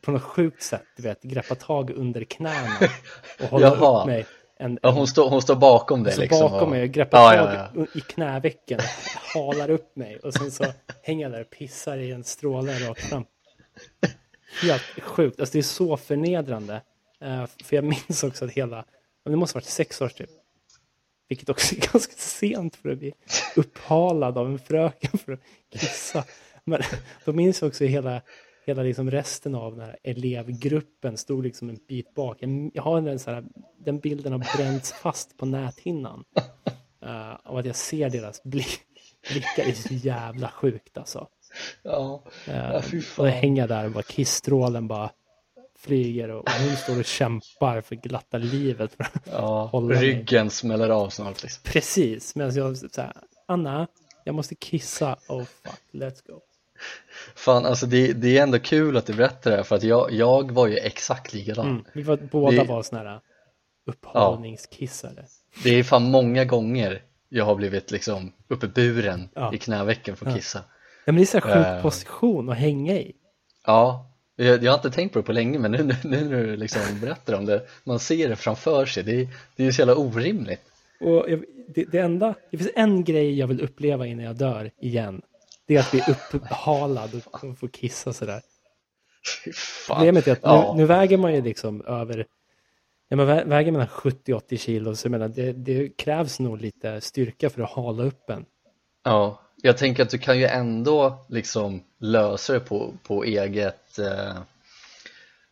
på 0.00 0.10
något 0.10 0.22
sjukt 0.22 0.62
sätt, 0.62 0.84
du 0.96 1.02
vet, 1.02 1.22
greppa 1.22 1.54
tag 1.54 1.90
under 1.90 2.24
knäna 2.24 2.76
och 3.40 3.46
hålla 3.46 3.66
Jaha. 3.66 4.00
upp 4.00 4.06
mig. 4.06 4.26
En, 4.56 4.78
Ja, 4.82 4.90
hon, 4.90 5.06
står, 5.06 5.30
hon 5.30 5.42
står 5.42 5.56
bakom 5.56 6.02
dig 6.02 6.12
så 6.12 6.20
liksom. 6.20 6.40
bakom 6.40 6.62
och- 6.62 6.68
mig 6.68 6.82
och 6.82 6.88
greppar 6.88 7.34
Ja, 7.34 7.44
tag 7.46 7.54
ja, 7.54 7.68
ja. 7.74 7.86
i 7.94 8.00
knävecken, 8.00 8.80
halar 9.34 9.70
upp 9.70 9.96
mig 9.96 10.16
och 10.18 10.34
sen 10.34 10.50
så 10.50 10.64
hänger 11.02 11.22
jag 11.24 11.32
där 11.32 11.40
och 11.40 11.50
pissar 11.50 11.96
i 11.96 12.10
en 12.12 12.24
stråle 12.24 12.88
rakt 12.88 13.00
fram. 13.00 13.24
Helt 14.62 14.82
sjukt, 15.02 15.40
alltså 15.40 15.52
det 15.52 15.58
är 15.58 15.62
så 15.62 15.96
förnedrande. 15.96 16.82
Eh, 17.20 17.46
för 17.64 17.76
jag 17.76 17.84
minns 17.84 18.24
också 18.24 18.44
att 18.44 18.50
hela, 18.50 18.84
det 19.24 19.36
måste 19.36 19.56
ha 19.56 19.60
varit 19.60 19.68
sex 19.68 20.00
år 20.00 20.08
typ. 20.08 20.30
Vilket 21.28 21.48
också 21.48 21.74
är 21.74 21.80
ganska 21.92 22.12
sent 22.16 22.76
för 22.76 22.88
att 22.88 22.98
bli 22.98 23.12
upphalad 23.56 24.38
av 24.38 24.46
en 24.46 24.58
fröken 24.58 25.18
för 25.18 25.32
att 25.32 25.40
kissa. 25.72 26.24
Men 26.64 26.82
då 27.24 27.32
minns 27.32 27.60
jag 27.60 27.68
också 27.68 27.84
hela, 27.84 28.20
hela 28.64 28.82
liksom 28.82 29.10
resten 29.10 29.54
av 29.54 29.76
den 29.76 29.86
här 29.86 29.96
elevgruppen 30.02 31.16
stod 31.16 31.44
liksom 31.44 31.68
en 31.68 31.78
bit 31.88 32.14
bak. 32.14 32.38
Jag, 32.72 32.82
har 32.82 33.00
den, 33.00 33.18
så 33.18 33.30
här, 33.30 33.44
den 33.78 33.98
bilden 33.98 34.32
har 34.32 34.56
bränts 34.56 34.92
fast 34.92 35.36
på 35.36 35.46
näthinnan. 35.46 36.24
Uh, 37.04 37.34
och 37.44 37.60
att 37.60 37.66
jag 37.66 37.76
ser 37.76 38.10
deras 38.10 38.42
blick, 38.42 38.80
blickar 39.30 39.70
är 39.70 39.72
så 39.72 39.94
jävla 39.94 40.48
sjukt 40.48 40.98
alltså. 40.98 41.28
Ja, 41.82 42.22
ja 42.46 42.82
fy 42.82 43.00
fan. 43.00 43.22
Och 43.24 43.28
jag 43.28 43.34
hänger 43.34 43.68
där 43.68 43.84
och 43.84 43.90
bara 43.90 44.02
kissstrålen 44.02 44.88
bara 44.88 45.10
flyger 45.78 46.28
och 46.28 46.50
hon 46.50 46.76
står 46.76 46.98
och 46.98 47.04
kämpar 47.04 47.80
för 47.80 47.94
glatta 47.94 48.38
livet. 48.38 48.92
För 48.92 49.06
ja, 49.30 49.70
ryggen 49.90 50.44
mig. 50.44 50.50
smäller 50.50 50.88
av 50.88 51.08
snart. 51.08 51.42
Liksom. 51.42 51.62
Precis, 51.64 52.36
medan 52.36 52.54
jag 52.54 52.76
säger 52.76 53.12
Anna, 53.46 53.86
jag 54.24 54.34
måste 54.34 54.54
kissa. 54.54 55.16
Oh 55.28 55.44
fuck, 55.44 55.80
let's 55.92 56.26
go. 56.26 56.40
Fan, 57.34 57.66
alltså 57.66 57.86
det, 57.86 58.12
det 58.12 58.38
är 58.38 58.42
ändå 58.42 58.58
kul 58.58 58.96
att 58.96 59.06
du 59.06 59.14
berättar 59.14 59.50
det 59.50 59.56
här 59.56 59.64
för 59.64 59.76
att 59.76 59.82
jag, 59.82 60.12
jag 60.12 60.52
var 60.52 60.66
ju 60.66 60.76
exakt 60.76 61.34
likadan. 61.34 61.66
Mm, 61.66 61.84
vi 61.92 62.02
var, 62.02 62.16
båda 62.16 62.62
det, 62.62 62.68
var 62.68 62.82
sådana 62.82 63.10
här 63.10 63.20
upphållningskissare. 63.86 65.12
Ja, 65.16 65.60
det 65.64 65.70
är 65.70 65.82
fan 65.82 66.10
många 66.10 66.44
gånger 66.44 67.02
jag 67.28 67.44
har 67.44 67.54
blivit 67.54 67.90
liksom 67.90 68.32
uppe 68.48 68.68
buren 68.68 69.28
ja. 69.34 69.54
i 69.54 69.58
knävecken 69.58 70.16
för 70.16 70.26
att 70.26 70.36
kissa. 70.36 70.58
Ja, 71.04 71.12
men 71.12 71.16
det 71.16 71.22
är 71.22 71.26
så 71.26 71.38
här 71.38 71.54
sjuk 71.54 71.76
uh, 71.76 71.82
position 71.82 72.50
att 72.50 72.56
hänga 72.56 72.94
i. 72.94 73.12
Ja, 73.66 74.10
jag, 74.36 74.64
jag, 74.64 74.72
har 74.72 74.78
inte 74.78 74.90
tänkt 74.90 75.12
på 75.12 75.18
det 75.18 75.22
på 75.22 75.32
länge 75.32 75.58
men 75.58 75.72
nu, 75.72 75.82
nu, 75.82 75.94
nu 76.04 76.24
när 76.24 76.42
du 76.42 76.56
liksom 76.56 76.80
berättar 77.00 77.34
om 77.34 77.46
det, 77.46 77.62
man 77.84 77.98
ser 77.98 78.28
det 78.28 78.36
framför 78.36 78.86
sig, 78.86 79.02
det, 79.02 79.28
det 79.56 79.62
är 79.62 79.66
ju 79.66 79.72
så 79.72 79.80
jävla 79.80 79.96
orimligt. 79.96 80.60
Och 81.00 81.30
jag, 81.30 81.44
det, 81.74 81.84
det, 81.84 81.98
enda, 81.98 82.34
det 82.50 82.58
finns 82.58 82.70
en 82.74 83.04
grej 83.04 83.38
jag 83.38 83.46
vill 83.46 83.60
uppleva 83.60 84.06
innan 84.06 84.24
jag 84.24 84.36
dör 84.36 84.70
igen. 84.80 85.22
Det 85.66 85.76
är 85.76 85.80
att 85.80 85.90
bli 85.90 86.02
upphalad 86.32 87.22
och 87.30 87.58
få 87.58 87.68
kissa 87.68 88.12
sådär. 88.12 88.42
Problemet 89.88 90.28
är 90.28 90.32
att 90.32 90.38
ja. 90.42 90.72
nu, 90.76 90.82
nu, 90.82 90.86
väger 90.86 91.16
man 91.16 91.34
ju 91.34 91.42
liksom 91.42 91.82
över, 91.86 92.26
ja, 93.08 93.16
man 93.16 93.26
väger 93.26 93.72
mellan 93.72 93.86
70-80 93.86 94.56
kilo, 94.56 94.96
så 94.96 95.06
jag 95.06 95.10
menar, 95.10 95.28
det, 95.28 95.52
det 95.52 95.88
krävs 95.88 96.40
nog 96.40 96.60
lite 96.60 97.00
styrka 97.00 97.50
för 97.50 97.62
att 97.62 97.70
hala 97.70 98.04
upp 98.04 98.30
en. 98.30 98.44
Ja, 99.04 99.40
jag 99.62 99.78
tänker 99.78 100.02
att 100.02 100.10
du 100.10 100.18
kan 100.18 100.38
ju 100.38 100.44
ändå 100.44 101.24
liksom 101.28 101.82
lösa 101.98 102.52
det 102.52 102.60
på, 102.60 102.94
på 103.02 103.24
eget, 103.24 103.98
eh, 103.98 104.38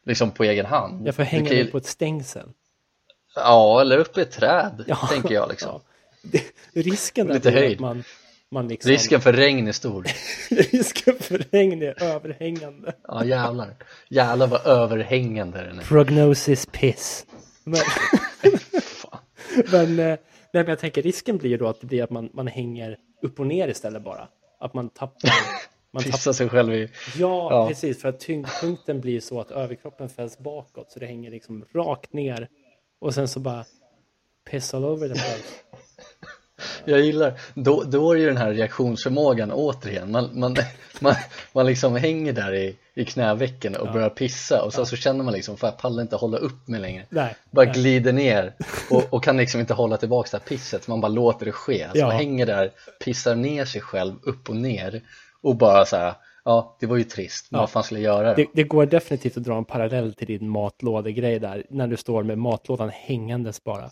liksom 0.05 0.31
på 0.31 0.45
egen 0.45 0.67
hand. 0.67 1.07
Jag 1.07 1.15
får 1.15 1.23
hänga 1.23 1.53
ju... 1.53 1.67
på 1.67 1.79
ett 1.79 1.87
stängsel. 1.87 2.49
Ja, 3.35 3.81
eller 3.81 3.99
uppe 3.99 4.21
i 4.21 4.23
ett 4.23 4.31
träd, 4.31 4.85
ja, 4.87 4.97
tänker 4.97 5.35
jag 5.35 5.49
liksom. 5.49 5.71
Ja. 5.73 5.81
Det, 6.23 6.43
risken 6.81 7.31
är 7.31 7.73
att 7.73 7.81
man, 7.81 8.05
man 8.53 8.69
liksom... 8.69 8.91
Risken 8.91 9.21
för 9.21 9.33
regn 9.33 9.69
är 9.69 9.73
stor. 9.73 10.07
risken 10.51 11.15
för 11.21 11.39
regn 11.51 11.83
är 11.83 12.03
överhängande. 12.03 12.93
ja, 13.09 13.25
jävlar. 13.25 13.75
Jävlar 14.09 14.47
vad 14.47 14.67
överhängande 14.67 15.63
den 15.63 15.79
är. 15.79 15.83
Prognosis 15.83 16.67
piss. 16.67 17.27
Men, 17.65 17.81
men, 19.73 19.99
eh, 19.99 20.19
men 20.53 20.67
jag 20.67 20.79
tänker 20.79 21.03
risken 21.03 21.37
blir 21.37 21.51
ju 21.51 21.57
då 21.57 21.69
att 21.69 21.81
det 21.81 21.87
blir 21.87 22.03
att 22.03 22.11
man, 22.11 22.31
man 22.33 22.47
hänger 22.47 22.99
upp 23.23 23.41
och 23.41 23.47
ner 23.47 23.69
istället 23.69 24.03
bara. 24.03 24.29
Att 24.61 24.75
man 24.75 24.89
tappar... 24.89 25.31
Man 25.95 26.03
tappar... 26.03 26.33
sig 26.33 26.49
själv 26.49 26.75
i... 26.75 26.89
Ja, 27.17 27.49
ja, 27.51 27.69
precis. 27.69 28.01
För 28.01 28.09
att 28.09 28.21
tyngdpunkten 28.21 29.01
blir 29.01 29.21
så 29.21 29.41
att 29.41 29.51
överkroppen 29.51 30.09
fälls 30.09 30.39
bakåt. 30.39 30.93
Så 30.93 30.99
det 30.99 31.07
hänger 31.07 31.31
liksom 31.31 31.65
rakt 31.75 32.13
ner 32.13 32.49
och 33.01 33.15
sen 33.15 33.29
så 33.29 33.41
bara 33.41 33.65
piss 34.51 34.75
all 34.75 34.85
over 34.85 35.09
the 35.09 35.15
place. 35.15 35.43
Jag 36.85 37.01
gillar, 37.01 37.33
då, 37.55 37.83
då 37.83 38.13
är 38.13 38.17
ju 38.17 38.27
den 38.27 38.37
här 38.37 38.53
reaktionsförmågan 38.53 39.53
återigen, 39.53 40.11
man, 40.11 40.31
man, 40.33 40.57
man, 41.01 41.15
man 41.53 41.67
liksom 41.67 41.97
hänger 41.97 42.33
där 42.33 42.55
i, 42.55 42.77
i 42.95 43.05
knävecken 43.05 43.77
och 43.77 43.87
ja. 43.87 43.93
börjar 43.93 44.09
pissa 44.09 44.63
och 44.63 44.73
så, 44.73 44.81
ja. 44.81 44.85
så 44.85 44.97
känner 44.97 45.25
man 45.25 45.35
liksom, 45.35 45.57
för 45.57 45.67
jag 45.67 45.79
pallar 45.79 46.03
inte 46.03 46.17
hålla 46.17 46.39
upp 46.39 46.69
mig 46.69 46.81
längre. 46.81 47.05
Nej, 47.09 47.37
bara 47.51 47.67
nej. 47.67 47.75
glider 47.75 48.13
ner 48.13 48.55
och, 48.91 49.05
och 49.11 49.25
kan 49.25 49.37
liksom 49.37 49.61
inte 49.61 49.75
hålla 49.75 49.97
tillbaka 49.97 50.29
det 50.33 50.37
här 50.37 50.49
pisset, 50.49 50.89
man 50.89 51.01
bara 51.01 51.09
låter 51.09 51.47
det 51.47 51.53
ske. 51.53 51.87
Så 51.93 51.99
ja. 51.99 52.07
man 52.07 52.17
hänger 52.17 52.47
där, 52.47 52.71
pissar 53.05 53.35
ner 53.35 53.65
sig 53.65 53.81
själv 53.81 54.15
upp 54.23 54.49
och 54.49 54.57
ner 54.57 55.03
och 55.43 55.57
bara 55.57 55.85
så 55.85 55.97
här, 55.97 56.15
ja, 56.45 56.77
det 56.81 56.87
var 56.87 56.97
ju 56.97 57.05
trist, 57.05 57.51
men 57.51 57.59
ja. 57.59 57.63
vad 57.63 57.71
fan 57.71 57.83
skulle 57.83 58.01
jag 58.01 58.17
göra 58.17 58.35
det, 58.35 58.47
det, 58.53 58.65
går 58.65 58.87
definitivt 58.87 59.37
att 59.37 59.45
dra 59.45 59.59
en 59.59 59.65
parallell 59.65 60.15
till 60.15 60.27
din 60.27 60.49
matlådegrej 60.49 61.39
där, 61.39 61.67
när 61.71 61.87
du 61.87 61.97
står 61.97 62.23
med 62.23 62.39
matlådan 62.39 62.91
hängandes 62.91 63.65
bara. 63.65 63.91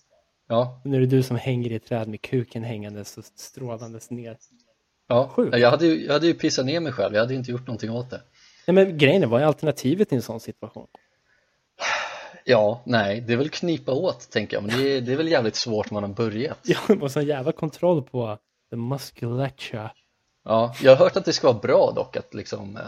Ja. 0.50 0.80
Nu 0.84 0.96
är 0.96 1.00
det 1.00 1.06
du 1.06 1.22
som 1.22 1.36
hänger 1.36 1.72
i 1.72 1.74
ett 1.74 1.86
träd 1.86 2.08
med 2.08 2.20
kuken 2.22 2.64
hängandes 2.64 3.18
och 3.18 3.24
strålandes 3.24 4.10
ner. 4.10 4.36
Ja, 5.08 5.28
Sjukt. 5.28 5.58
jag 5.58 5.70
hade, 5.70 5.86
ju, 5.86 6.06
jag 6.06 6.12
hade 6.12 6.26
ju 6.26 6.34
pissat 6.34 6.66
ner 6.66 6.80
mig 6.80 6.92
själv, 6.92 7.14
jag 7.14 7.20
hade 7.20 7.34
inte 7.34 7.50
gjort 7.50 7.66
någonting 7.66 7.90
åt 7.90 8.10
det. 8.10 8.22
Nej, 8.66 8.74
men 8.74 8.98
grejen 8.98 9.22
är, 9.22 9.26
vad 9.26 9.42
är 9.42 9.46
alternativet 9.46 10.12
i 10.12 10.16
en 10.16 10.22
sån 10.22 10.40
situation? 10.40 10.86
Ja, 12.44 12.82
nej, 12.84 13.20
det 13.20 13.32
är 13.32 13.36
väl 13.36 13.48
knipa 13.48 13.92
åt 13.92 14.30
tänker 14.30 14.56
jag, 14.56 14.64
men 14.64 14.78
det 14.78 14.96
är, 14.96 15.00
det 15.00 15.12
är 15.12 15.16
väl 15.16 15.28
jävligt 15.28 15.56
svårt 15.56 15.90
när 15.90 16.00
man 16.00 16.10
har 16.10 16.16
börjat. 16.16 16.58
Ja, 16.64 16.78
man 16.88 16.98
måste 16.98 17.18
ha 17.18 17.24
jävla 17.24 17.52
kontroll 17.52 18.02
på 18.02 18.38
the 18.70 18.76
musculature. 18.76 19.90
Ja, 20.44 20.74
jag 20.82 20.90
har 20.90 20.96
hört 20.96 21.16
att 21.16 21.24
det 21.24 21.32
ska 21.32 21.46
vara 21.46 21.58
bra 21.58 21.92
dock 21.96 22.16
att 22.16 22.34
liksom 22.34 22.76
eh, 22.76 22.82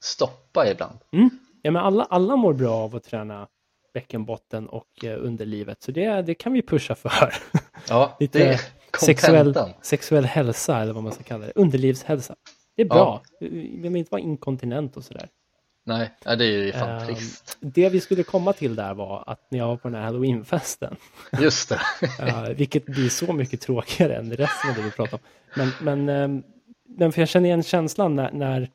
stoppa 0.00 0.70
ibland. 0.70 0.98
Mm. 1.12 1.30
Ja, 1.62 1.70
men 1.70 1.82
alla, 1.82 2.04
alla 2.04 2.36
mår 2.36 2.52
bra 2.52 2.74
av 2.74 2.96
att 2.96 3.04
träna 3.04 3.48
bäckenbotten 3.92 4.68
och 4.68 5.04
eh, 5.04 5.24
underlivet, 5.24 5.82
så 5.82 5.92
det, 5.92 6.22
det 6.22 6.34
kan 6.34 6.52
vi 6.52 6.62
pusha 6.62 6.94
för. 6.94 7.34
Ja, 7.88 8.16
Lite 8.20 8.38
det 8.38 8.44
är 8.44 8.60
sexuell, 9.00 9.54
sexuell 9.82 10.24
hälsa 10.24 10.80
eller 10.80 10.92
vad 10.92 11.02
man 11.02 11.12
ska 11.12 11.22
kalla 11.22 11.46
det, 11.46 11.52
underlivshälsa. 11.54 12.34
Det 12.76 12.82
är 12.82 12.86
bra, 12.86 13.22
ja. 13.38 13.46
vi 13.50 13.80
vill 13.82 13.96
inte 13.96 14.10
vara 14.10 14.22
inkontinent 14.22 14.96
och 14.96 15.04
sådär. 15.04 15.28
Nej, 15.84 16.10
det 16.24 16.30
är 16.30 16.64
ju 16.64 16.72
fan 16.72 17.00
uh, 17.00 17.06
trist. 17.06 17.56
Det 17.60 17.88
vi 17.88 18.00
skulle 18.00 18.22
komma 18.22 18.52
till 18.52 18.76
där 18.76 18.94
var 18.94 19.24
att 19.26 19.50
när 19.50 19.58
jag 19.58 19.66
var 19.66 19.76
på 19.76 19.88
den 19.88 19.94
här 19.94 20.02
halloweenfesten. 20.02 20.96
Just 21.40 21.68
det. 21.68 21.80
uh, 22.22 22.48
vilket 22.48 22.86
blir 22.86 23.08
så 23.08 23.32
mycket 23.32 23.60
tråkigare 23.60 24.16
än 24.16 24.32
resten 24.32 24.70
av 24.70 24.76
det 24.76 24.82
vi 24.82 24.90
pratar 24.90 25.16
om. 25.16 25.22
Men, 25.56 25.72
men 25.80 26.08
um, 26.08 26.42
men 26.98 27.12
för 27.12 27.22
jag 27.22 27.28
känner 27.28 27.48
igen 27.48 27.62
känslan 27.62 28.16
när, 28.16 28.32
när 28.32 28.70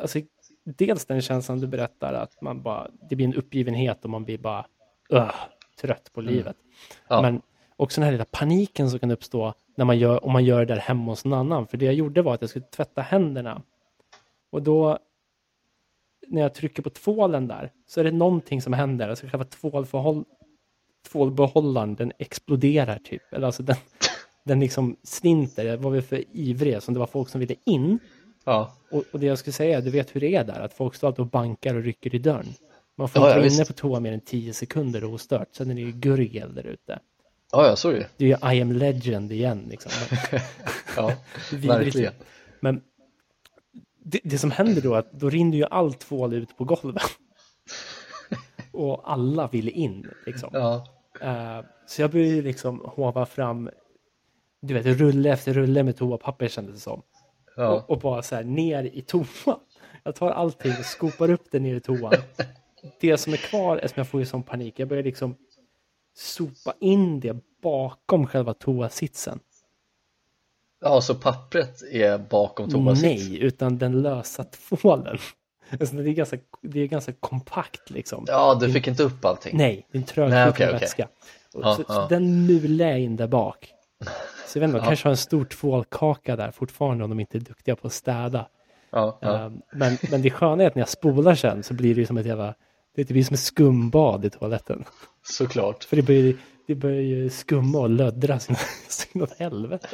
alltså, 0.00 0.20
dels 0.64 1.04
den 1.04 1.22
känslan 1.22 1.60
du 1.60 1.66
berättar 1.66 2.12
att 2.12 2.40
man 2.40 2.62
bara, 2.62 2.90
det 3.10 3.16
blir 3.16 3.26
en 3.26 3.34
uppgivenhet 3.34 4.04
och 4.04 4.10
man 4.10 4.24
blir 4.24 4.38
bara 4.38 4.66
öh, 5.10 5.34
trött 5.80 6.10
på 6.12 6.20
mm. 6.20 6.34
livet. 6.34 6.56
Ja. 7.08 7.22
Men 7.22 7.42
också 7.76 8.00
den 8.00 8.04
här 8.04 8.12
lilla 8.12 8.24
paniken 8.24 8.90
som 8.90 8.98
kan 8.98 9.10
uppstå 9.10 9.54
när 9.76 9.84
man 9.84 9.98
gör, 9.98 10.24
om 10.24 10.32
man 10.32 10.44
gör 10.44 10.58
det 10.58 10.74
där 10.74 10.80
hemma 10.80 11.12
hos 11.12 11.24
någon 11.24 11.38
annan. 11.38 11.66
För 11.66 11.76
det 11.76 11.84
jag 11.84 11.94
gjorde 11.94 12.22
var 12.22 12.34
att 12.34 12.40
jag 12.40 12.50
skulle 12.50 12.64
tvätta 12.64 13.02
händerna. 13.02 13.62
Och 14.50 14.62
då 14.62 14.98
när 16.28 16.42
jag 16.42 16.54
trycker 16.54 16.82
på 16.82 16.90
tvålen 16.90 17.48
där 17.48 17.72
så 17.86 18.00
är 18.00 18.04
det 18.04 18.12
någonting 18.12 18.62
som 18.62 18.72
händer. 18.72 19.08
Alltså 19.08 19.26
själva 19.26 19.44
tvålförhåll, 19.44 20.24
tvålbehållaren 21.12 21.94
den 21.94 22.12
exploderar 22.18 22.98
typ. 22.98 23.22
Eller 23.32 23.46
alltså 23.46 23.62
den, 23.62 23.76
den 24.44 24.60
liksom 24.60 24.96
slinter, 25.02 25.64
jag 25.64 25.78
var 25.78 25.90
väl 25.90 26.02
för 26.02 26.24
ivrig, 26.32 26.82
som 26.82 26.94
det 26.94 27.00
var 27.00 27.06
folk 27.06 27.28
som 27.28 27.40
ville 27.40 27.54
in. 27.64 27.98
Ja. 28.44 28.72
Och, 28.90 29.04
och, 29.12 29.20
det 29.20 29.26
jag 29.26 29.38
skulle 29.38 29.52
säga, 29.52 29.80
du 29.80 29.90
vet 29.90 30.16
hur 30.16 30.20
det 30.20 30.34
är 30.34 30.44
där, 30.44 30.60
att 30.60 30.74
folk 30.74 30.94
står 30.94 31.08
alltid 31.08 31.20
och 31.20 31.26
bankar 31.26 31.74
och 31.74 31.82
rycker 31.82 32.14
i 32.14 32.18
dörren. 32.18 32.54
Man 32.96 33.08
får 33.08 33.22
ja, 33.22 33.28
inte 33.28 33.38
vara 33.38 33.48
inne 33.52 33.64
på 33.64 33.72
toa 33.72 34.00
mer 34.00 34.12
än 34.12 34.20
tio 34.20 34.52
sekunder 34.52 35.04
ostört, 35.04 35.48
sen 35.52 35.70
är 35.70 35.74
det 35.74 35.80
ju 35.80 35.92
gurgel 35.92 36.54
där 36.54 36.66
ute. 36.66 36.98
Ja, 37.52 37.66
ja, 37.66 37.76
så 37.76 37.88
är 37.88 37.94
det 37.94 38.08
Det 38.16 38.24
är 38.24 38.28
ju 38.28 38.56
I 38.56 38.62
am 38.62 38.72
legend 38.72 39.32
igen 39.32 39.66
liksom. 39.70 39.92
ja, 40.96 41.12
verkligen. 41.52 42.12
Men 42.60 42.82
det, 44.04 44.20
det, 44.24 44.38
som 44.38 44.50
händer 44.50 44.82
då 44.82 44.94
är 44.94 44.98
att 44.98 45.12
då 45.12 45.30
rinner 45.30 45.56
ju 45.56 45.64
all 45.64 45.94
tvål 45.94 46.32
ut 46.32 46.56
på 46.56 46.64
golvet. 46.64 47.02
och 48.72 49.12
alla 49.12 49.48
vill 49.48 49.68
in 49.68 50.10
liksom. 50.26 50.50
Ja. 50.52 50.86
Uh, 51.22 51.66
så 51.86 52.02
jag 52.02 52.10
började 52.10 52.42
liksom 52.42 52.82
hova 52.84 53.26
fram 53.26 53.70
du 54.66 54.74
vet, 54.74 54.86
rulle 54.86 55.32
efter 55.32 55.52
rulle 55.52 55.82
med 55.82 55.96
toapapper 55.96 56.48
kändes 56.48 56.74
det 56.74 56.80
som. 56.80 57.02
Ja. 57.56 57.68
Och, 57.68 57.90
och, 57.90 57.98
bara 57.98 58.22
så 58.22 58.34
här 58.34 58.44
ner 58.44 58.84
i 58.84 59.02
toan. 59.02 59.58
Jag 60.02 60.14
tar 60.14 60.30
allting 60.30 60.72
och 60.78 60.84
skopar 60.84 61.30
upp 61.30 61.44
det 61.50 61.58
ner 61.58 61.74
i 61.74 61.80
toan. 61.80 62.12
Det 63.00 63.18
som 63.18 63.32
är 63.32 63.36
kvar, 63.36 63.76
eftersom 63.76 64.00
jag 64.00 64.08
får 64.08 64.20
ju 64.20 64.26
sån 64.26 64.42
panik, 64.42 64.78
jag 64.78 64.88
börjar 64.88 65.02
liksom 65.02 65.36
sopa 66.16 66.74
in 66.80 67.20
det 67.20 67.36
bakom 67.62 68.26
själva 68.26 68.54
toasitsen. 68.54 69.40
Ja, 70.80 71.00
så 71.00 71.14
pappret 71.14 71.82
är 71.92 72.18
bakom 72.18 72.70
toasitsen? 72.70 73.10
Nej, 73.10 73.42
utan 73.42 73.78
den 73.78 74.02
lösa 74.02 74.44
tvålen. 74.44 75.18
Alltså 75.70 75.96
det, 75.96 76.10
är 76.10 76.14
ganska, 76.14 76.38
det 76.62 76.80
är 76.80 76.86
ganska 76.86 77.12
kompakt 77.12 77.90
liksom. 77.90 78.24
Ja, 78.28 78.58
du 78.60 78.72
fick 78.72 78.88
inte 78.88 79.02
upp 79.02 79.24
allting? 79.24 79.56
Nej, 79.56 79.86
det 79.90 79.98
är 79.98 80.00
en 80.00 80.06
trögskjuten 80.06 80.48
okay, 80.48 80.66
okay. 80.66 80.80
vätska. 80.80 81.08
Ja, 81.52 81.74
så, 81.76 81.84
ja. 81.88 81.94
så 81.94 82.06
den 82.08 82.46
mular 82.46 82.86
jag 82.86 83.00
in 83.00 83.16
där 83.16 83.26
bak. 83.26 83.72
Så 84.46 84.58
jag 84.58 84.60
vet 84.60 84.68
inte, 84.68 84.78
de 84.78 84.86
kanske 84.86 85.06
har 85.06 85.10
en 85.10 85.16
stor 85.16 85.44
tvålkaka 85.44 86.36
där 86.36 86.50
fortfarande 86.50 87.04
om 87.04 87.10
de 87.10 87.20
inte 87.20 87.38
är 87.38 87.40
duktiga 87.40 87.76
på 87.76 87.86
att 87.86 87.92
städa. 87.92 88.48
Ja, 88.90 89.18
ja. 89.20 89.44
Um, 89.44 89.62
men, 89.72 89.98
men 90.10 90.22
det 90.22 90.30
sköna 90.30 90.62
är 90.62 90.66
att 90.66 90.74
när 90.74 90.80
jag 90.80 90.88
spolar 90.88 91.34
sen 91.34 91.62
så 91.62 91.74
blir 91.74 91.94
det 91.94 92.06
som 92.06 92.16
ett 92.16 92.26
jävla, 92.26 92.54
det 92.94 93.08
blir 93.08 93.24
som 93.24 93.34
ett 93.34 93.40
skumbad 93.40 94.24
i 94.24 94.30
toaletten. 94.30 94.84
Såklart. 95.22 95.84
För 95.84 95.96
det 95.96 96.02
börjar, 96.02 96.34
det 96.66 96.74
börjar 96.74 97.00
ju 97.00 97.30
skumma 97.30 97.78
och 97.78 97.90
löddra 97.90 98.38
sin 98.38 98.56
åt 99.22 99.38
helvete. 99.38 99.88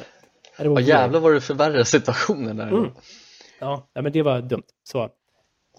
Ja 0.58 0.80
jävlar 0.80 1.20
vad 1.20 1.32
du 1.32 1.40
förvärrar 1.40 1.84
situationen 1.84 2.56
där. 2.56 2.68
Mm. 2.68 2.90
Ja, 3.58 3.88
men 3.94 4.12
det 4.12 4.22
var 4.22 4.40
dumt. 4.40 4.62
Så, 4.84 5.10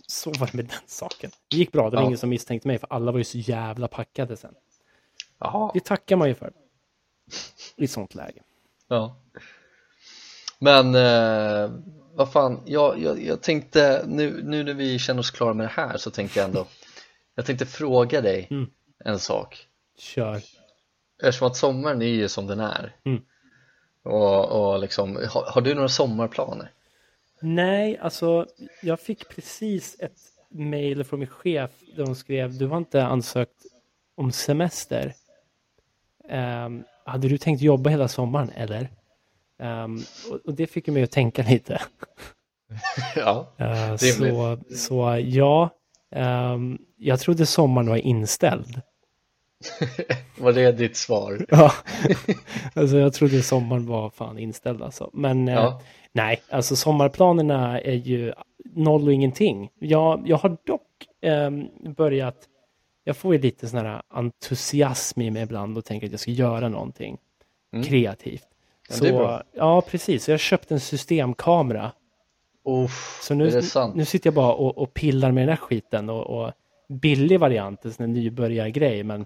så 0.08 0.32
var 0.32 0.48
det 0.48 0.54
med 0.54 0.66
den 0.66 0.80
saken. 0.86 1.32
Det 1.48 1.58
gick 1.58 1.72
bra, 1.72 1.90
det 1.90 1.96
var 1.96 2.04
ja. 2.04 2.08
ingen 2.08 2.18
som 2.18 2.30
misstänkte 2.30 2.68
mig 2.68 2.78
för 2.78 2.88
alla 2.90 3.12
var 3.12 3.18
ju 3.18 3.24
så 3.24 3.38
jävla 3.38 3.88
packade 3.88 4.38
sen. 4.38 4.54
Jaha. 5.40 5.72
Det 5.74 5.86
tackar 5.86 6.16
man 6.16 6.28
ju 6.28 6.36
för 6.36 6.52
i 7.76 7.84
ett 7.84 7.92
sånt 7.92 8.16
läge. 8.16 8.42
Ja. 8.88 9.16
Men 10.60 10.96
eh, 10.96 11.72
vad 12.14 12.32
fan, 12.32 12.62
jag, 12.66 13.00
jag, 13.00 13.24
jag 13.24 13.42
tänkte 13.42 14.04
nu, 14.08 14.44
nu 14.44 14.64
när 14.64 14.74
vi 14.74 15.00
känner 15.00 15.20
oss 15.20 15.32
klara 15.32 15.54
med 15.54 15.66
det 15.66 15.72
här 15.72 15.98
så 15.98 16.12
tänkte 16.12 16.40
jag 16.40 16.48
ändå 16.48 16.68
Jag 17.36 17.46
tänkte 17.46 17.66
fråga 17.66 18.22
dig 18.22 18.48
Mm. 18.52 18.70
en 19.06 19.20
sak 19.20 19.68
Kör. 19.98 20.42
Eftersom 21.24 21.48
att 21.48 21.58
sommaren 21.58 22.02
är 22.02 22.06
ju 22.06 22.28
som 22.30 22.48
den 22.48 22.60
är 22.60 22.96
Mm. 23.06 23.22
och, 24.04 24.46
och 24.74 24.80
liksom, 24.80 25.16
har, 25.16 25.52
har 25.52 25.62
du 25.62 25.74
några 25.76 25.90
sommarplaner? 25.90 26.72
Nej, 27.40 27.98
alltså 27.98 28.48
jag 28.82 29.00
fick 29.00 29.30
precis 29.30 29.96
ett 30.00 30.18
mail 30.50 31.04
från 31.04 31.20
min 31.20 31.30
chef 31.30 31.72
där 31.96 32.06
de 32.06 32.16
skrev 32.16 32.58
du 32.58 32.68
har 32.68 32.78
inte 32.78 33.04
ansökt 33.04 33.66
om 34.16 34.32
semester. 34.32 35.14
Ehm, 36.30 36.84
hade 37.06 37.28
du 37.28 37.38
tänkt 37.38 37.62
jobba 37.62 37.90
hela 37.90 38.08
sommaren 38.08 38.50
eller? 38.56 38.90
Ehm, 39.60 40.00
och, 40.46 40.54
det 40.54 40.68
fick 40.68 40.88
mig 40.88 41.04
att 41.04 41.12
tänka 41.12 41.44
lite. 41.44 41.82
ja, 43.16 43.48
Eh, 43.58 43.66
Rimligt. 43.98 44.00
så, 44.34 44.58
så 44.76 45.18
ja, 45.26 45.70
ehm, 46.16 46.78
jag 46.98 47.20
trodde 47.20 47.46
sommaren 47.46 47.90
var 47.90 47.98
inställd. 47.98 48.82
var 50.38 50.54
det 50.54 50.72
ditt 50.72 50.98
svar? 50.98 51.46
Ja, 51.50 51.72
alltså 52.74 52.98
jag 52.98 53.14
trodde 53.14 53.42
sommaren 53.44 53.86
var 53.86 54.10
fan 54.10 54.40
inställd 54.40 54.82
alltså. 54.82 55.10
Men 55.14 55.48
eh, 55.48 55.54
Ja. 55.54 55.82
nej, 56.12 56.42
alltså 56.50 56.76
sommarplanerna 56.76 57.80
är 57.82 57.94
ju 57.96 58.34
noll 58.76 59.08
och 59.08 59.14
ingenting. 59.14 59.70
Jag, 59.80 60.24
jag 60.26 60.38
har 60.38 60.58
dock 60.66 60.88
ehm, 61.22 61.68
börjat, 61.98 62.36
jag 63.04 63.18
får 63.18 63.36
ju 63.36 63.42
lite 63.42 63.68
sån 63.68 63.80
här 63.80 64.02
entusiasm 64.10 65.22
i 65.22 65.32
mig 65.32 65.44
ibland 65.44 65.78
och 65.78 65.86
tänker 65.86 66.08
att 66.08 66.12
jag 66.12 66.20
ska 66.20 66.32
göra 66.32 66.70
någonting 66.70 67.18
Mm. 67.74 67.86
kreativt. 67.86 68.48
Ja, 68.90 68.96
så, 68.96 69.42
ja, 69.54 69.82
precis. 69.82 70.24
Så 70.24 70.32
jag 70.32 70.40
köpte 70.40 70.74
en 70.74 70.80
systemkamera. 70.80 71.92
Uff, 72.66 73.20
Så 73.24 73.34
nu, 73.34 73.62
nu 73.96 74.06
sitter 74.06 74.28
jag 74.28 74.34
bara 74.34 74.54
och, 74.54 74.78
och 74.78 74.94
pillar 74.94 75.32
med 75.32 75.42
den 75.42 75.50
här 75.50 75.56
skiten 75.56 76.10
och, 76.10 76.22
och 76.44 76.52
billig 76.90 77.40
variant, 77.40 77.86
en 77.86 77.94
sån 77.94 78.06
här 78.06 78.14
nybörjargrej, 78.14 79.04
men 79.04 79.26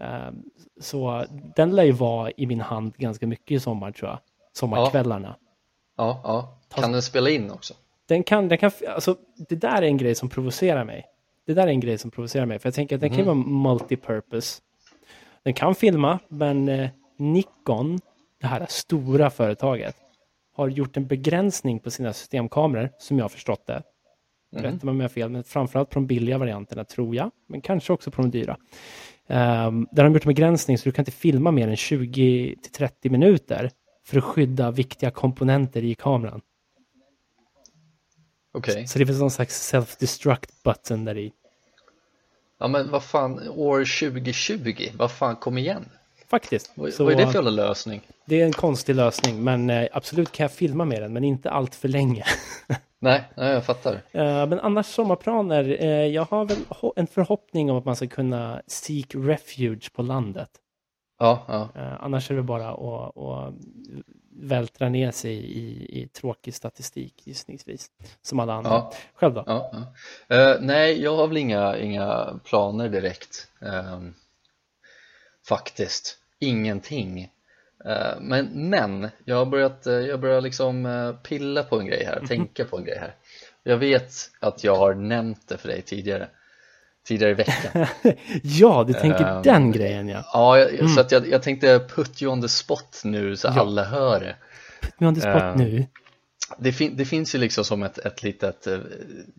eh, 0.00 0.30
så 0.80 1.24
den 1.56 1.76
lär 1.76 1.84
ju 1.84 1.92
vara 1.92 2.30
i 2.30 2.46
min 2.46 2.60
hand 2.60 2.94
ganska 2.96 3.26
mycket 3.26 3.50
i 3.50 3.60
sommar 3.60 3.92
tror 3.92 4.10
jag. 4.10 4.18
Sommarkvällarna. 4.52 5.36
Ja, 5.96 6.20
ja. 6.24 6.58
Kan 6.74 6.92
den 6.92 7.02
spela 7.02 7.30
in 7.30 7.50
också? 7.50 7.74
Den 8.06 8.22
kan, 8.22 8.48
den 8.48 8.58
kan, 8.58 8.70
alltså 8.88 9.16
det 9.48 9.56
där 9.56 9.82
är 9.82 9.86
en 9.86 9.96
grej 9.96 10.14
som 10.14 10.28
provocerar 10.28 10.84
mig. 10.84 11.06
Det 11.46 11.54
där 11.54 11.66
är 11.66 11.70
en 11.70 11.80
grej 11.80 11.98
som 11.98 12.10
provocerar 12.10 12.46
mig, 12.46 12.58
för 12.58 12.66
jag 12.66 12.74
tänker 12.74 12.94
att 12.94 13.00
den 13.00 13.10
kan 13.10 13.18
ju 13.18 13.24
vara 13.24 13.34
multipurpose. 13.34 14.62
Den 15.42 15.54
kan 15.54 15.74
filma, 15.74 16.18
men 16.28 16.68
eh, 16.68 16.90
Nikon, 17.16 18.00
det 18.40 18.46
här 18.46 18.66
stora 18.68 19.30
företaget, 19.30 19.96
har 20.52 20.68
gjort 20.68 20.96
en 20.96 21.06
begränsning 21.06 21.78
på 21.78 21.90
sina 21.90 22.12
systemkameror, 22.12 22.90
som 22.98 23.18
jag 23.18 23.24
har 23.24 23.28
förstått 23.28 23.66
det. 23.66 23.82
Rätta 24.56 24.86
mig 24.86 24.92
om 24.92 25.00
jag 25.00 25.04
har 25.04 25.08
fel, 25.08 25.30
men 25.30 25.44
framförallt 25.44 25.90
på 25.90 25.94
de 25.94 26.06
billiga 26.06 26.38
varianterna 26.38 26.84
tror 26.84 27.14
jag, 27.14 27.30
men 27.48 27.60
kanske 27.60 27.92
också 27.92 28.10
på 28.10 28.22
de 28.22 28.30
dyra. 28.30 28.56
Um, 29.26 29.88
där 29.92 30.02
har 30.02 30.04
de 30.04 30.12
gjort 30.12 30.24
en 30.24 30.28
begränsning 30.28 30.78
så 30.78 30.84
du 30.84 30.92
kan 30.92 31.02
inte 31.02 31.10
filma 31.10 31.50
mer 31.50 31.68
än 31.68 31.76
20 31.76 32.56
till 32.62 32.72
30 32.72 33.10
minuter 33.10 33.70
för 34.06 34.18
att 34.18 34.24
skydda 34.24 34.70
viktiga 34.70 35.10
komponenter 35.10 35.84
i 35.84 35.94
kameran. 35.94 36.40
Okej. 38.52 38.86
Så 38.86 38.98
det 38.98 39.06
finns 39.06 39.20
någon 39.20 39.30
slags 39.30 39.72
self-destruct 39.74 40.50
button 40.64 41.04
där 41.04 41.18
i. 41.18 41.32
Ja 42.58 42.68
men 42.68 42.90
vad 42.90 43.04
fan, 43.04 43.48
år 43.48 43.78
2020, 43.78 44.88
vad 44.96 45.10
fan, 45.10 45.36
kom 45.36 45.58
igen 45.58 45.84
Faktiskt. 46.30 46.72
Vad, 46.74 46.92
Så 46.92 47.04
vad 47.04 47.12
är 47.12 47.16
det 47.16 47.26
för 47.26 47.34
jävla 47.34 47.50
lösning? 47.50 48.00
det 48.24 48.40
är 48.40 48.46
en 48.46 48.52
konstig 48.52 48.94
lösning, 48.94 49.44
men 49.44 49.70
eh, 49.70 49.88
absolut 49.92 50.32
kan 50.32 50.44
jag 50.44 50.52
filma 50.52 50.84
med 50.84 51.02
den, 51.02 51.12
men 51.12 51.24
inte 51.24 51.50
allt 51.50 51.74
för 51.74 51.88
länge. 51.88 52.24
Nej, 52.98 53.24
nej 53.34 53.52
jag 53.52 53.64
fattar 53.64 53.92
Eh, 54.12 54.46
men 54.46 54.60
annars 54.60 54.86
sommarplaner, 54.86 55.76
eh, 55.80 55.88
jag 55.88 56.24
har 56.24 56.44
väl 56.44 56.58
en 56.96 57.06
förhoppning 57.06 57.70
om 57.70 57.76
att 57.78 57.84
man 57.84 57.96
ska 57.96 58.06
kunna 58.06 58.62
seek 58.66 59.14
refuge 59.14 59.92
på 59.94 60.02
landet. 60.02 60.50
Ja, 61.18 61.44
ja, 61.48 61.68
Eh, 61.74 62.04
annars 62.04 62.30
är 62.30 62.34
det 62.34 62.42
bara 62.42 62.70
att, 62.70 63.16
att 63.16 63.54
vältra 64.40 64.88
ner 64.88 65.10
sig 65.10 65.34
i, 65.34 66.00
i 66.02 66.08
tråkig 66.08 66.54
statistik 66.54 67.26
gissningsvis. 67.26 67.90
Som 68.22 68.40
alla 68.40 68.54
andra. 68.54 68.70
Ja. 68.70 68.92
Själv 69.14 69.34
då? 69.34 69.44
ja, 69.46 69.70
ja. 70.28 70.36
Eh, 70.36 70.56
Nej, 70.60 71.02
jag 71.02 71.16
har 71.16 71.28
väl 71.28 71.36
inga, 71.36 71.78
inga 71.78 72.40
planer 72.44 72.88
direkt 72.88 73.46
Ehm, 73.60 74.14
Faktiskt, 75.48 76.18
ingenting 76.38 77.30
Eh, 77.84 78.20
men, 78.20 78.70
men, 78.70 79.08
jag 79.24 79.36
har 79.36 79.46
börjat, 79.46 79.86
eh, 79.86 79.94
jag 79.94 80.20
börjar 80.20 80.40
liksom 80.40 81.14
pilla 81.22 81.62
på 81.62 81.80
en 81.80 81.86
grej 81.86 82.04
här, 82.04 82.26
tänka 82.26 82.64
på 82.64 82.78
en 82.78 82.84
grej 82.84 82.98
här 82.98 83.14
Jag 83.62 83.76
vet 83.76 84.12
att 84.40 84.64
jag 84.64 84.76
har 84.76 84.94
nämnt 84.94 85.48
det 85.48 85.56
för 85.58 85.68
dig 85.68 85.82
tidigare 85.82 86.28
Tidigare 87.10 87.30
i 87.30 87.34
veckan 87.34 87.86
ja, 88.42 88.84
du 88.86 88.92
tänker 88.92 89.24
Ehm, 89.26 89.42
den 89.42 89.72
grejen 89.72 90.08
ja. 90.08 90.24
Ja, 90.32 90.58
jag, 90.58 90.90
så 90.90 91.00
att 91.00 91.12
jag, 91.12 91.28
jag 91.28 91.42
tänkte 91.42 91.78
put 91.94 92.22
you 92.22 92.32
on 92.32 92.42
the 92.42 92.48
spot 92.48 93.00
nu 93.04 93.36
så 93.36 93.48
Ja. 93.48 93.60
alla 93.60 93.84
hör 93.84 94.20
det 94.20 94.36
Men 94.98 95.08
on 95.08 95.14
the 95.14 95.20
spot 95.20 95.34
Ehm, 95.42 95.58
nu. 95.58 95.86
det, 96.58 96.72
fin 96.72 96.96
det 96.96 97.04
finns 97.04 97.34
ju 97.34 97.38
liksom 97.38 97.64
som 97.64 97.82
ett, 97.82 97.98
ett 97.98 98.22
litet 98.22 98.66
eh, 98.66 98.78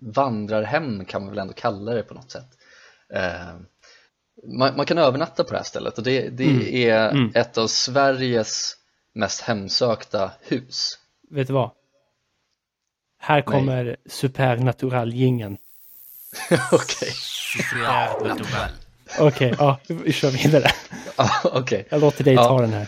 vandrarhem 0.01 1.05
kan 1.05 1.21
man 1.21 1.29
väl 1.29 1.39
ändå 1.39 1.53
kalla 1.53 1.93
det 1.93 2.03
på 2.03 2.13
något 2.13 2.31
sätt 2.31 2.47
eh, 3.13 3.55
man, 4.57 4.75
man 4.77 4.85
kan 4.85 4.97
övernatta 4.97 5.43
på 5.43 5.51
det 5.51 5.57
här 5.57 5.63
stället 5.65 5.97
och 5.97 6.03
det, 6.03 6.29
det 6.29 6.43
Mm. 6.43 6.67
är 6.89 7.09
Mm. 7.09 7.31
ett 7.35 7.57
av 7.57 7.67
Sveriges 7.67 8.75
mest 9.13 9.41
hemsökta 9.41 10.31
hus 10.41 10.99
Vet 11.29 11.47
du 11.47 11.53
vad? 11.53 11.71
Här 13.19 13.41
kommer 13.41 13.97
supernatural-jingeln. 14.05 15.57
Okej, 16.71 17.11
Okej, 19.19 19.53
ja, 19.59 19.79
vi 19.87 20.13
kör 20.13 20.29
vidare. 20.31 20.67
ja, 21.17 21.29
okej 21.43 21.85
Jag 21.89 22.01
låter 22.01 22.23
dig 22.23 22.33
Ja. 22.33 22.43
ta 22.43 22.61
den 22.61 22.73
här. 22.73 22.87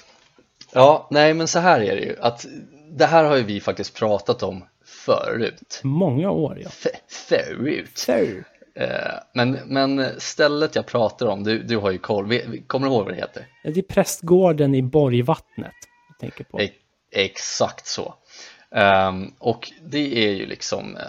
Ja, 0.73 1.07
nej 1.11 1.33
men 1.33 1.47
så 1.47 1.59
här 1.59 1.81
är 1.81 1.95
det 1.95 2.01
ju 2.01 2.15
att 2.21 2.45
det 2.91 3.05
här 3.05 3.23
har 3.23 3.35
ju 3.35 3.43
vi 3.43 3.61
faktiskt 3.61 3.95
pratat 3.97 4.43
om 4.43 4.63
förut 4.85 5.79
Många 5.83 6.31
år, 6.31 6.59
ja. 6.63 6.69
F- 6.69 7.01
förut 7.29 7.97
Sir. 7.97 8.43
Eh, 8.75 8.87
men, 9.33 9.51
men 9.65 10.09
stället 10.17 10.75
jag 10.75 10.85
pratar 10.85 11.25
om, 11.27 11.43
du, 11.43 11.63
du 11.63 11.77
har 11.77 11.91
ju 11.91 11.97
koll, 11.97 12.27
Vi- 12.27 12.63
kommer 12.67 12.87
du 12.87 12.93
ihåg 12.93 13.05
vad 13.05 13.13
det 13.13 13.19
heter? 13.19 13.45
Det 13.63 13.77
är 13.79 13.81
prästgården 13.81 14.75
i 14.75 14.81
Borgvattnet. 14.81 15.71
Jag 16.09 16.19
tänker 16.19 16.43
på. 16.43 16.61
E- 16.61 16.69
exakt 17.11 17.87
så. 17.87 18.13
Ehm, 18.75 19.33
och 19.39 19.71
det 19.85 20.25
är 20.27 20.31
ju 20.31 20.45
liksom 20.45 20.97
eh, 20.97 21.03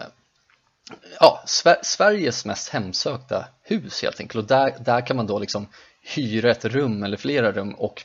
ja, 1.20 1.42
Sver- 1.46 1.82
Sveriges 1.82 2.44
mest 2.44 2.68
hemsökta 2.68 3.48
hus 3.62 4.02
helt 4.02 4.20
enkelt 4.20 4.42
och 4.42 4.48
där, 4.48 4.74
där 4.80 5.06
kan 5.06 5.16
man 5.16 5.26
då 5.26 5.38
liksom 5.38 5.68
hyra 6.02 6.50
ett 6.50 6.64
rum 6.64 7.02
eller 7.02 7.16
flera 7.16 7.52
rum 7.52 7.74
och 7.74 8.04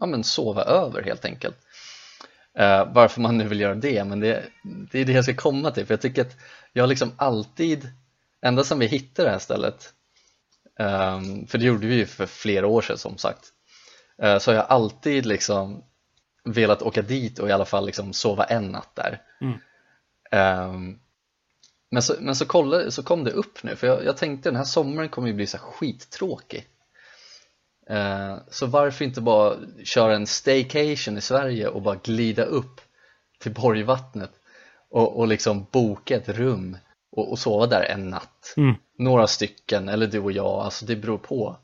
ja, 0.00 0.06
men 0.06 0.24
sova 0.24 0.62
över 0.62 1.02
helt 1.02 1.24
enkelt. 1.24 1.56
Eh, 2.58 2.92
varför 2.92 3.20
man 3.20 3.38
nu 3.38 3.48
vill 3.48 3.60
göra 3.60 3.74
det, 3.74 4.04
men 4.04 4.20
det, 4.20 4.44
det 4.62 4.98
är 4.98 5.04
det 5.04 5.12
jag 5.12 5.24
ska 5.24 5.34
komma 5.34 5.70
till 5.70 5.86
för 5.86 5.94
jag 5.94 6.00
tycker 6.00 6.22
att 6.22 6.36
jag 6.72 6.82
har 6.82 6.88
liksom 6.88 7.12
alltid, 7.16 7.88
ända 8.42 8.64
sedan 8.64 8.78
vi 8.78 8.86
hittade 8.86 9.28
det 9.28 9.32
här 9.32 9.38
stället, 9.38 9.92
ehm, 10.78 11.46
för 11.46 11.58
det 11.58 11.64
gjorde 11.64 11.86
vi 11.86 11.94
ju 11.94 12.06
för 12.06 12.26
flera 12.26 12.66
år 12.66 12.82
sedan 12.82 12.98
som 12.98 13.18
sagt, 13.18 13.52
eh, 14.22 14.38
så 14.38 14.50
har 14.50 14.56
jag 14.56 14.66
alltid 14.68 15.26
liksom 15.26 15.84
velat 16.44 16.82
åka 16.82 17.02
dit 17.02 17.38
och 17.38 17.48
i 17.48 17.52
alla 17.52 17.64
fall 17.64 17.86
liksom 17.86 18.12
sova 18.12 18.44
en 18.44 18.68
natt 18.68 18.94
där. 18.94 19.22
Mm. 19.40 19.58
Ehm, 20.30 20.98
men 21.90 22.02
så, 22.02 22.14
men 22.20 22.34
så, 22.34 22.46
kollade, 22.46 22.90
så 22.90 23.02
kom 23.02 23.24
det 23.24 23.30
upp 23.30 23.62
nu, 23.62 23.76
för 23.76 23.86
jag, 23.86 24.04
jag 24.04 24.16
tänkte 24.16 24.48
den 24.48 24.56
här 24.56 24.64
sommaren 24.64 25.08
kommer 25.08 25.28
ju 25.28 25.34
bli 25.34 25.46
så 25.46 25.58
skittråkig. 25.58 26.66
Eh, 27.90 28.36
så 28.48 28.66
varför 28.66 29.04
inte 29.04 29.20
bara 29.20 29.56
köra 29.84 30.14
en 30.14 30.26
staycation 30.26 31.18
i 31.18 31.20
Sverige 31.20 31.68
och 31.68 31.82
bara 31.82 31.94
glida 31.94 32.44
upp 32.44 32.80
till 33.38 33.54
Borgvattnet 33.54 34.30
och, 34.90 35.18
och 35.18 35.28
liksom 35.28 35.66
boka 35.70 36.16
ett 36.16 36.28
rum 36.28 36.76
och, 37.12 37.30
och 37.30 37.38
sova 37.38 37.66
där 37.66 37.82
en 37.82 38.10
natt. 38.10 38.54
Mm. 38.56 38.74
Några 38.98 39.26
stycken, 39.26 39.88
eller 39.88 40.06
du 40.06 40.18
och 40.18 40.32
jag, 40.32 40.46
alltså 40.46 40.86
det 40.86 40.96
beror 40.96 41.18
på. 41.18 41.56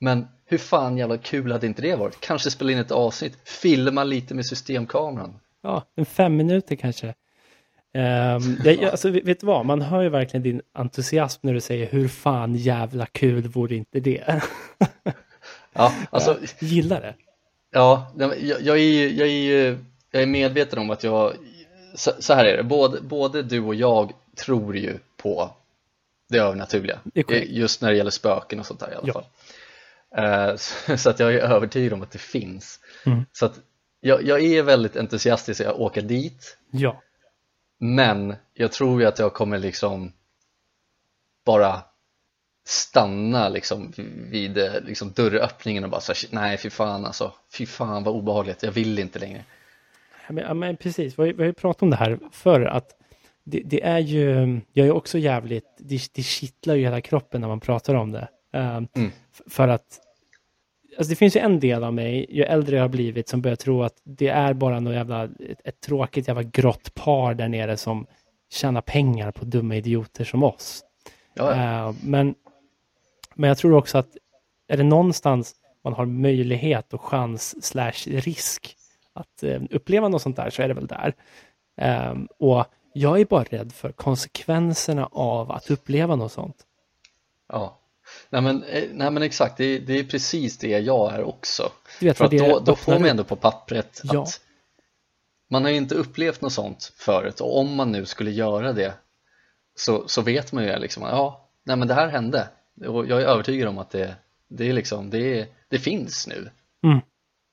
Men 0.00 0.26
hur 0.44 0.58
fan 0.58 0.96
jävla 0.96 1.18
kul 1.18 1.52
hade 1.52 1.66
inte 1.66 1.82
det 1.82 1.96
varit? 1.96 2.20
Kanske 2.20 2.50
spela 2.50 2.72
in 2.72 2.78
ett 2.78 2.90
avsnitt, 2.90 3.38
filma 3.44 4.04
lite 4.04 4.34
med 4.34 4.46
systemkameran. 4.46 5.40
Ja, 5.62 5.84
en 5.94 6.06
fem 6.06 6.36
minuter 6.36 6.76
kanske. 6.76 7.14
Um, 8.36 8.58
jag, 8.64 8.84
alltså, 8.84 9.10
vet 9.10 9.40
du 9.40 9.46
vad, 9.46 9.66
man 9.66 9.82
hör 9.82 10.02
ju 10.02 10.08
verkligen 10.08 10.42
din 10.42 10.62
entusiasm 10.72 11.38
när 11.46 11.54
du 11.54 11.60
säger 11.60 11.86
hur 11.86 12.08
fan 12.08 12.54
jävla 12.54 13.06
kul 13.06 13.48
vore 13.48 13.74
inte 13.74 14.00
det? 14.00 14.42
Ja, 15.72 15.94
alltså, 16.10 16.38
jag 16.58 16.68
gillar 16.68 17.00
det. 17.00 17.14
ja, 17.70 18.12
jag, 18.18 18.42
jag, 18.42 18.78
är, 18.78 19.08
jag, 19.08 19.28
är, 19.28 19.78
jag 20.10 20.22
är 20.22 20.26
medveten 20.26 20.78
om 20.78 20.90
att 20.90 21.04
jag, 21.04 21.32
så, 21.94 22.12
så 22.18 22.34
här 22.34 22.44
är 22.44 22.56
det, 22.56 22.62
både, 22.62 23.00
både 23.00 23.42
du 23.42 23.60
och 23.60 23.74
jag 23.74 24.12
tror 24.36 24.76
ju 24.76 24.98
på 25.16 25.50
det 26.28 26.38
övernaturliga, 26.38 26.98
Det 27.14 27.30
just 27.44 27.82
när 27.82 27.90
det 27.90 27.96
gäller 27.96 28.10
spöken 28.10 28.60
och 28.60 28.66
sånt 28.66 28.80
där 28.80 28.92
i 28.92 28.94
alla 28.94 29.08
Ja. 29.08 29.12
fall. 29.12 29.24
Eh, 30.50 30.56
så, 30.86 30.96
så 30.96 31.10
att 31.10 31.20
jag 31.20 31.34
är 31.34 31.38
övertygad 31.38 31.92
om 31.92 32.02
att 32.02 32.10
det 32.12 32.18
finns. 32.18 32.80
Mm. 33.06 33.24
Så 33.32 33.46
att 33.46 33.54
jag, 34.00 34.22
jag 34.22 34.42
är 34.44 34.62
väldigt 34.62 34.96
entusiastisk 34.96 35.60
att 35.60 35.76
åka 35.76 36.00
dit 36.00 36.56
Ja. 36.70 37.02
Men 37.84 38.34
jag 38.54 38.72
tror 38.72 39.00
ju 39.00 39.06
att 39.06 39.18
jag 39.18 39.34
kommer 39.34 39.58
liksom 39.58 40.12
bara 41.44 41.82
stanna 42.66 43.48
liksom 43.48 43.92
vid 44.30 44.58
eh, 44.58 44.72
liksom 44.86 45.10
dörröppningen 45.12 45.84
och 45.84 45.90
bara 45.90 46.00
så 46.00 46.12
här, 46.12 46.28
nej 46.30 46.58
fy 46.58 46.70
fan 46.70 47.04
alltså, 47.06 47.32
fy 47.52 47.66
fan 47.66 48.04
vad 48.04 48.14
obehagligt, 48.14 48.62
jag 48.62 48.72
vill 48.72 48.98
inte 48.98 49.18
längre. 49.18 49.44
Men, 50.28 50.58
men 50.58 50.76
precis, 50.76 51.18
vi 51.18 51.22
har, 51.22 51.44
ju- 51.44 51.52
pratat 51.52 51.82
om 51.82 51.90
det 51.90 51.96
här 51.96 52.18
förr, 52.32 52.60
att 52.64 52.90
det, 53.44 53.60
det 53.64 53.84
är 53.84 53.98
ju, 53.98 54.60
jag 54.72 54.86
är 54.86 54.92
också 54.92 55.18
jävligt, 55.18 55.64
det, 55.78 56.14
det 56.14 56.22
kittlar 56.22 56.74
ju 56.74 56.82
hela 56.82 57.00
kroppen 57.00 57.40
när 57.40 57.48
man 57.48 57.60
pratar 57.60 57.94
om 57.94 58.12
det. 58.12 58.28
Ehm, 58.52 58.88
Mm. 58.94 59.10
För 59.50 59.68
att, 59.68 60.00
alltså 60.98 61.10
det 61.10 61.16
finns 61.16 61.36
ju 61.36 61.40
en 61.40 61.60
del 61.60 61.84
av 61.84 61.94
mig, 61.94 62.26
ju 62.28 62.42
äldre 62.42 62.76
jag 62.76 62.82
har 62.82 62.88
blivit, 62.88 63.28
som 63.28 63.42
börjar 63.42 63.56
tro 63.56 63.82
att 63.82 63.96
det 64.04 64.28
är 64.28 64.54
bara 64.54 64.80
något 64.80 64.94
jävla, 64.94 65.24
ett, 65.24 65.60
ett 65.64 65.80
tråkigt 65.80 66.28
jävla 66.28 66.42
grått 66.42 66.94
par 66.94 67.34
där 67.34 67.48
nere 67.48 67.76
som 67.76 68.06
tjänar 68.50 68.80
pengar 68.80 69.30
på 69.30 69.44
dumma 69.44 69.76
idioter 69.76 70.24
som 70.24 70.42
oss. 70.42 70.84
Ja, 71.34 71.52
Eh, 71.52 71.94
men, 72.02 72.34
men 73.34 73.48
jag 73.48 73.58
tror 73.58 73.74
också 73.74 73.98
att 73.98 74.16
är 74.68 74.76
det 74.76 74.82
någonstans 74.82 75.54
man 75.84 75.92
har 75.92 76.06
möjlighet 76.06 76.94
och 76.94 77.02
chans 77.02 77.64
slash 77.64 78.06
risk 78.06 78.76
att 79.12 79.42
eh, 79.42 79.62
uppleva 79.70 80.08
något 80.08 80.22
sånt 80.22 80.36
där 80.36 80.50
så 80.50 80.62
är 80.62 80.68
det 80.68 80.74
väl 80.74 80.86
där. 80.86 81.14
Eh, 81.76 82.14
och 82.38 82.64
jag 82.92 83.20
är 83.20 83.24
bara 83.24 83.44
rädd 83.44 83.72
för 83.72 83.92
konsekvenserna 83.92 85.08
av 85.12 85.52
att 85.52 85.70
uppleva 85.70 86.16
något 86.16 86.32
sånt. 86.32 86.56
ja. 87.48 87.80
Nej 88.30 88.42
men, 88.42 88.62
eh, 88.62 88.84
nej 88.92 89.10
men 89.10 89.22
exakt, 89.22 89.56
det 89.56 89.64
är, 89.64 89.78
det 89.78 89.98
är 89.98 90.04
precis 90.04 90.58
det 90.58 90.68
jag 90.68 91.14
är 91.14 91.22
också. 91.24 91.72
Du 92.00 92.06
vet 92.06 92.18
För 92.18 92.28
det 92.28 92.38
då, 92.38 92.60
då 92.60 92.76
får 92.76 92.92
man 92.92 93.04
ändå 93.04 93.24
på 93.24 93.36
pappret 93.36 94.00
Ja. 94.04 94.22
att 94.22 94.40
man 95.50 95.64
har 95.64 95.70
ju 95.70 95.76
inte 95.76 95.94
upplevt 95.94 96.40
något 96.40 96.52
sånt 96.52 96.92
förut 96.96 97.40
och 97.40 97.58
om 97.58 97.74
man 97.76 97.92
nu 97.92 98.06
skulle 98.06 98.30
göra 98.30 98.72
det 98.72 98.94
så, 99.76 100.08
så 100.08 100.22
vet 100.22 100.52
man 100.52 100.64
ju 100.64 100.78
liksom, 100.78 101.02
ja, 101.02 101.48
nej 101.64 101.76
men 101.76 101.88
det 101.88 101.94
här 101.94 102.08
hände 102.08 102.48
och 102.86 103.06
jag 103.06 103.22
är 103.22 103.26
övertygad 103.26 103.68
om 103.68 103.78
att 103.78 103.90
det, 103.90 104.14
det 104.48 104.68
är 104.68 104.72
liksom, 104.72 105.10
det, 105.10 105.48
det 105.70 105.78
finns 105.78 106.26
nu. 106.26 106.50
Mm. 106.84 107.00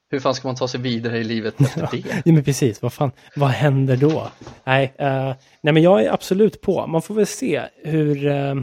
Hur 0.09 0.19
fan 0.19 0.35
ska 0.35 0.47
man 0.47 0.55
ta 0.55 0.67
sig 0.67 0.79
vidare 0.79 1.17
i 1.17 1.23
livet 1.23 1.61
efter 1.61 1.89
det? 1.91 2.21
Ja, 2.25 2.33
men 2.33 2.43
precis. 2.43 2.81
Vad 2.81 2.93
fan, 2.93 3.11
vad 3.35 3.49
händer 3.49 3.97
då? 3.97 4.31
Nej, 4.63 4.93
eh, 4.97 5.35
nej, 5.61 5.73
men 5.73 5.83
jag 5.83 6.03
är 6.03 6.13
absolut 6.13 6.61
på. 6.61 6.87
Man 6.87 7.01
får 7.01 7.15
väl 7.15 7.27
se 7.27 7.61
hur, 7.83 8.27
eh, 8.27 8.55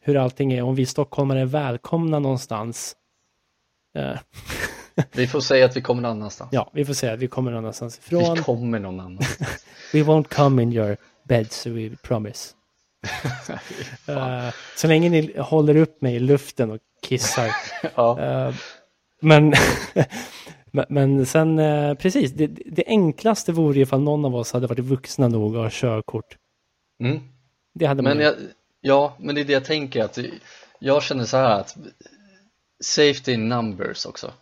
hur 0.00 0.16
allting 0.16 0.52
är. 0.52 0.62
Om 0.62 0.74
vi 0.74 0.86
stockholmare 0.86 1.40
är 1.40 1.44
välkomna 1.46 2.18
någonstans. 2.18 2.96
Eh, 3.96 4.18
Vi 5.12 5.26
får 5.26 5.40
säga 5.40 5.64
att 5.64 5.76
vi 5.76 5.80
kommer 5.80 6.02
någon 6.02 6.10
annanstans. 6.10 6.48
ja, 6.52 6.70
vi 6.74 6.84
får 6.84 6.94
se. 6.94 7.16
Vi 7.16 7.28
kommer 7.28 7.50
någon 7.50 7.58
annanstans 7.58 8.00
Vi 8.08 8.16
ifrån. 8.16 8.36
kommer 8.36 8.78
någon 8.78 9.00
annanstans. 9.00 9.64
We 9.92 9.98
won't 10.02 10.34
come 10.34 10.62
in 10.62 10.72
your 10.72 10.96
bed, 11.24 11.52
so 11.52 11.70
we 11.70 11.90
promise. 12.02 12.54
Eh, 14.08 14.48
så 14.76 14.86
länge 14.88 15.08
ni 15.08 15.38
håller 15.38 15.76
upp 15.76 16.00
mig 16.02 16.14
i 16.14 16.18
luften 16.18 16.70
och 16.70 16.78
kissar. 17.02 17.50
ja. 17.94 18.20
Eh, 18.20 18.54
men, 19.20 19.54
men, 20.88 21.26
sen, 21.26 21.58
eh, 21.58 21.94
precis, 21.94 22.32
det, 22.32 22.46
det 22.46 22.84
enklaste 22.86 23.52
vore 23.52 23.76
ju 23.76 23.82
ifall 23.82 24.00
någon 24.02 24.24
av 24.24 24.34
oss 24.36 24.52
hade 24.52 24.66
varit 24.66 24.84
vuxna 24.84 25.28
nog 25.28 25.56
att 25.56 25.62
ha 25.62 25.68
körkort. 25.72 26.36
Mm. 27.02 27.20
Det 27.74 27.86
hade 27.86 28.02
man 28.02 28.16
Men 28.16 28.26
jag, 28.26 28.34
ja, 28.80 29.16
men 29.18 29.34
det 29.34 29.40
är 29.40 29.44
det 29.44 29.52
jag 29.52 29.64
tänker 29.64 30.04
att 30.04 30.18
jag 30.78 31.02
känner 31.02 31.24
så 31.24 31.36
här 31.36 31.60
att 31.60 31.76
safety 32.80 33.32
in 33.32 33.48
numbers 33.48 34.06
också. 34.06 34.32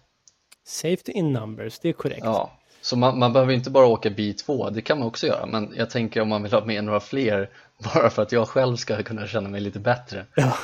Safety 0.66 1.12
in 1.12 1.33
numbers, 1.33 1.79
det 1.79 1.88
är 1.88 1.92
korrekt. 1.92 2.24
Ja, 2.24 2.59
så 2.81 2.96
man, 2.96 3.18
man 3.18 3.33
behöver 3.33 3.53
inte 3.53 3.70
bara 3.70 3.87
åka 3.87 4.09
B2, 4.09 4.70
det 4.70 4.83
kan 4.83 4.98
man 4.98 5.09
också 5.09 5.27
göra, 5.27 5.46
men 5.46 5.74
jag 5.77 5.90
tänker 5.90 6.20
om 6.20 6.29
man 6.29 6.42
vill 6.42 6.53
ha 6.53 6.64
med 6.64 6.85
några 6.85 7.01
fler 7.01 7.51
bara 7.94 8.11
för 8.11 8.22
att 8.22 8.33
jag 8.33 8.48
själv 8.48 8.77
ska 8.77 9.03
kunna 9.03 9.27
känna 9.27 9.48
mig 9.48 9.61
lite 9.61 9.79
bättre. 9.79 10.27
Ja. 10.35 10.57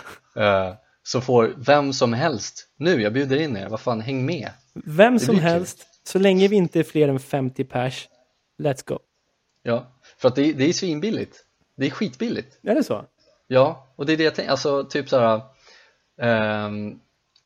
Eh, 0.43 0.75
så 1.03 1.21
får 1.21 1.55
vem 1.57 1.93
som 1.93 2.13
helst, 2.13 2.69
nu 2.77 3.03
jag 3.03 3.13
bjuder 3.13 3.37
in 3.41 3.57
er, 3.57 3.69
vad 3.69 3.81
fan 3.81 4.01
häng 4.01 4.27
med. 4.27 4.51
Vem 4.73 5.19
som 5.19 5.35
blir 5.35 5.43
kul. 5.43 5.51
helst, 5.51 5.87
så 6.05 6.19
länge 6.19 6.49
vi 6.49 6.57
inte 6.57 6.81
är 6.81 6.85
fler 6.85 7.09
än 7.09 7.21
50 7.21 7.65
pers, 7.65 8.09
let's 8.59 8.89
go. 8.89 8.99
Ja, 9.63 9.87
för 10.19 10.29
att 10.29 10.37
det, 10.37 10.53
det 10.53 10.69
är 10.69 10.73
svinbilligt, 10.73 11.37
det 11.77 11.87
är 11.87 11.91
skitbilligt. 11.91 12.59
Är 12.63 12.75
det 12.75 12.85
så? 12.85 13.05
Ja, 13.47 13.87
och 13.97 14.07
det 14.07 14.13
är 14.13 14.17
det 14.17 14.25
jag 14.25 14.35
tänker, 14.35 14.51
alltså 14.51 14.85
typ 14.85 15.09
så 15.09 15.19
här. 15.19 15.41
ehm, 16.21 17.01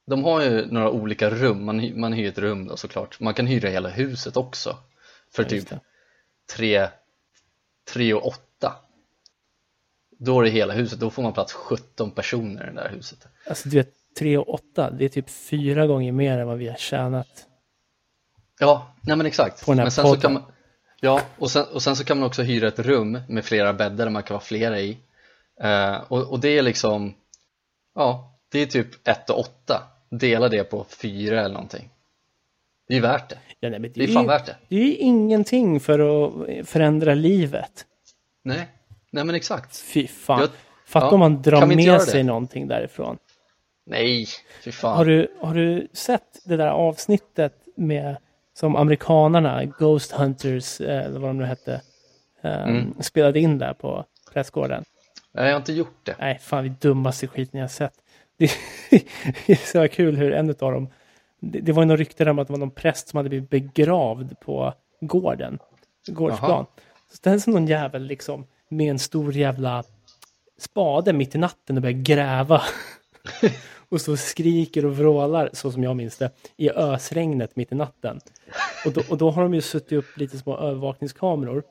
de 0.06 0.24
har 0.24 0.42
ju 0.42 0.66
några 0.66 0.90
olika 0.90 1.30
rum, 1.30 1.64
man, 1.64 2.00
man 2.00 2.12
hyr 2.12 2.28
ett 2.28 2.38
rum 2.38 2.66
då 2.66 2.76
såklart, 2.76 3.20
man 3.20 3.34
kan 3.34 3.46
hyra 3.46 3.68
hela 3.68 3.88
huset 3.88 4.36
också 4.36 4.76
för 5.32 5.42
Ja, 5.42 5.48
typ 5.48 5.68
det. 5.68 5.80
3, 6.56 6.88
3 7.92 8.14
och 8.14 8.26
8 8.26 8.72
Då 10.18 10.40
är 10.40 10.44
det 10.44 10.50
hela 10.50 10.74
huset, 10.74 11.00
då 11.00 11.10
får 11.10 11.22
man 11.22 11.32
plats 11.32 11.52
17 11.52 12.10
personer 12.10 12.62
i 12.62 12.74
det 12.74 12.82
där 12.82 12.88
huset. 12.88 13.26
Alltså 13.46 13.68
du 13.68 13.76
vet, 13.76 13.94
3 14.18 14.38
och 14.38 14.54
8, 14.54 14.90
det 14.90 15.04
är 15.04 15.08
typ 15.08 15.30
fyra 15.30 15.86
gånger 15.86 16.12
mer 16.12 16.38
än 16.38 16.46
vad 16.46 16.58
vi 16.58 16.68
har 16.68 16.76
tjänat. 16.76 17.46
Ja, 18.58 18.94
nej 19.00 19.16
men 19.16 19.26
exakt. 19.26 19.64
På 19.64 19.72
den 19.72 19.78
här 19.78 19.84
men 19.84 19.90
sen 19.92 20.06
så 20.06 20.16
kan 20.16 20.32
man, 20.32 20.42
Ja, 21.00 21.20
och 21.38 21.50
sen, 21.50 21.64
och 21.72 21.82
sen 21.82 21.96
så 21.96 22.04
kan 22.04 22.18
man 22.18 22.26
också 22.26 22.42
hyra 22.42 22.68
ett 22.68 22.78
rum 22.78 23.18
med 23.28 23.44
flera 23.44 23.72
bäddar 23.72 24.04
där 24.04 24.10
man 24.10 24.22
kan 24.22 24.34
vara 24.34 24.44
flera 24.44 24.80
i 24.80 24.98
Eh, 25.60 25.96
och, 26.08 26.30
och 26.32 26.40
det 26.40 26.58
är 26.58 26.62
liksom 26.62 27.14
Ja, 27.94 28.38
det 28.52 28.58
är 28.60 28.66
typ 28.66 29.08
1 29.08 29.30
och 29.30 29.38
8 29.38 29.82
Dela 30.10 30.48
det 30.48 30.64
på 30.64 30.84
4 31.02 31.40
eller 31.40 31.54
någonting 31.54 31.90
Det 32.88 32.94
är 32.94 32.96
ju 32.96 33.02
värt 33.02 33.28
det, 33.28 33.38
Ja, 33.60 33.70
nej, 33.70 33.78
men 33.80 33.92
det 33.94 34.00
är 34.02 34.06
ju- 34.08 34.14
fan 34.14 34.26
värt 34.26 34.46
det 34.46 34.56
Det 34.68 34.76
är 34.76 34.80
ju 34.84 34.94
ingenting 34.96 35.80
för 35.80 35.98
att 35.98 36.68
förändra 36.68 37.14
livet. 37.14 37.84
Nej, 38.42 38.68
nej 39.10 39.24
men 39.24 39.34
exakt 39.34 39.76
Fy 39.76 40.06
fan. 40.06 40.40
Jag- 40.40 40.48
Fatta 40.86 41.06
ja, 41.06 41.10
om 41.12 41.20
man 41.20 41.42
drar 41.42 41.66
med 41.66 42.02
sig 42.02 42.20
det? 42.22 42.26
någonting 42.26 42.68
därifrån. 42.68 43.18
Nej, 43.86 44.26
fy 44.64 44.72
fan 44.72 44.96
Har 44.96 45.04
du, 45.04 45.32
har 45.40 45.54
du 45.54 45.88
sett 45.92 46.38
det 46.44 46.56
där 46.56 46.68
avsnittet 46.68 47.54
med 47.76 48.16
som 48.54 48.76
amerikanarna, 48.76 49.64
Ghost 49.64 50.12
Hunters, 50.12 50.80
eh, 50.80 51.04
eller 51.04 51.20
vad 51.20 51.30
de 51.30 51.38
nu 51.38 51.44
hette, 51.44 51.82
eh, 52.42 52.62
Mm. 52.68 52.94
spelade 53.02 53.40
in 53.40 53.58
där 53.58 53.74
på 53.74 54.04
pressgården? 54.32 54.84
Nej, 55.34 55.44
jag 55.44 55.52
har 55.52 55.60
inte 55.60 55.72
gjort 55.72 56.00
det 56.02 56.16
Nej, 56.18 56.38
fan 56.38 56.64
det 56.64 56.80
dummaste 56.80 57.26
skiten 57.26 57.58
jag 57.58 57.64
har 57.64 57.68
sett. 57.68 57.94
Det, 58.36 58.50
det 59.46 59.52
är 59.52 59.72
så 59.72 59.88
kul 59.88 60.16
hur 60.16 60.32
en 60.32 60.50
av 60.50 60.72
dem, 60.72 60.88
det, 61.40 61.60
det 61.60 61.72
var 61.72 61.82
ju 61.82 61.86
något 61.86 61.98
rykte 61.98 62.30
om 62.30 62.38
att 62.38 62.46
det 62.46 62.52
var 62.52 62.58
någon 62.58 62.70
präst 62.70 63.08
som 63.08 63.16
hade 63.16 63.28
blivit 63.28 63.50
begravd 63.50 64.40
på 64.40 64.74
gården, 65.00 65.58
gårdsplan. 66.06 66.50
Jaha. 66.50 66.66
Så 67.22 67.30
är 67.30 67.38
som 67.38 67.52
någon 67.52 67.66
jävel 67.66 68.02
liksom 68.02 68.46
med 68.68 68.90
en 68.90 68.98
stor 68.98 69.32
jävla 69.32 69.84
spade 70.58 71.12
mitt 71.12 71.34
i 71.34 71.38
natten 71.38 71.76
och 71.76 71.82
börjar 71.82 71.98
gräva. 71.98 72.62
och 73.88 74.00
så 74.00 74.16
skriker 74.16 74.84
och 74.84 74.96
vrålar, 74.96 75.50
så 75.52 75.72
som 75.72 75.82
jag 75.82 75.96
minns 75.96 76.16
det, 76.16 76.30
i 76.56 76.70
ösregnet 76.70 77.56
mitt 77.56 77.72
i 77.72 77.74
natten. 77.74 78.20
Och 78.86 78.92
då, 78.92 79.02
och 79.10 79.18
då 79.18 79.30
har 79.30 79.42
de 79.42 79.54
ju 79.54 79.60
suttit 79.60 79.92
upp 79.92 80.16
lite 80.16 80.38
små 80.38 80.56
övervakningskameror 80.56 81.62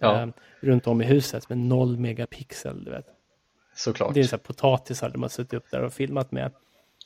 Ja. 0.00 0.22
eh, 0.22 0.28
runt 0.60 0.86
om 0.86 1.02
i 1.02 1.04
huset 1.04 1.48
med 1.48 1.58
noll 1.58 1.96
megapixel, 1.98 2.84
du 2.84 2.90
vet. 2.90 3.06
Såklart 3.76 4.14
Det 4.14 4.20
är 4.20 4.24
så 4.24 4.30
här 4.36 4.38
potatisar 4.42 5.10
de 5.10 5.22
har 5.22 5.28
suttit 5.28 5.52
upp 5.54 5.70
där 5.70 5.82
och 5.82 5.92
filmat 5.92 6.32
med. 6.32 6.52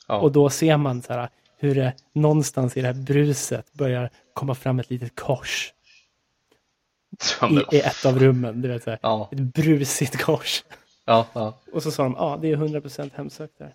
ja. 0.07 0.19
Och 0.19 0.31
då 0.31 0.49
ser 0.49 0.77
man 0.77 1.01
så 1.01 1.13
här 1.13 1.29
hur 1.57 1.75
det 1.75 1.93
någonstans 2.13 2.77
i 2.77 2.81
det 2.81 2.87
här 2.87 2.93
bruset 2.93 3.73
börjar 3.73 4.09
komma 4.33 4.55
fram 4.55 4.79
ett 4.79 4.89
litet 4.89 5.15
kors 5.15 5.73
i, 7.71 7.75
i 7.75 7.79
ett 7.79 8.05
av 8.05 8.19
rummen. 8.19 8.61
Du 8.61 8.67
vet, 8.67 8.83
så 8.83 8.89
här, 8.89 8.99
ja, 9.01 9.29
Ett 9.31 9.39
brusigt 9.39 10.17
kors. 10.21 10.63
ja, 11.05 11.27
ja. 11.33 11.59
Och 11.73 11.83
så 11.83 11.91
sa 11.91 12.03
de, 12.03 12.15
ja 12.17 12.39
det 12.41 12.51
är 12.51 12.55
100% 12.57 13.11
hemsökt 13.15 13.57
där. 13.57 13.73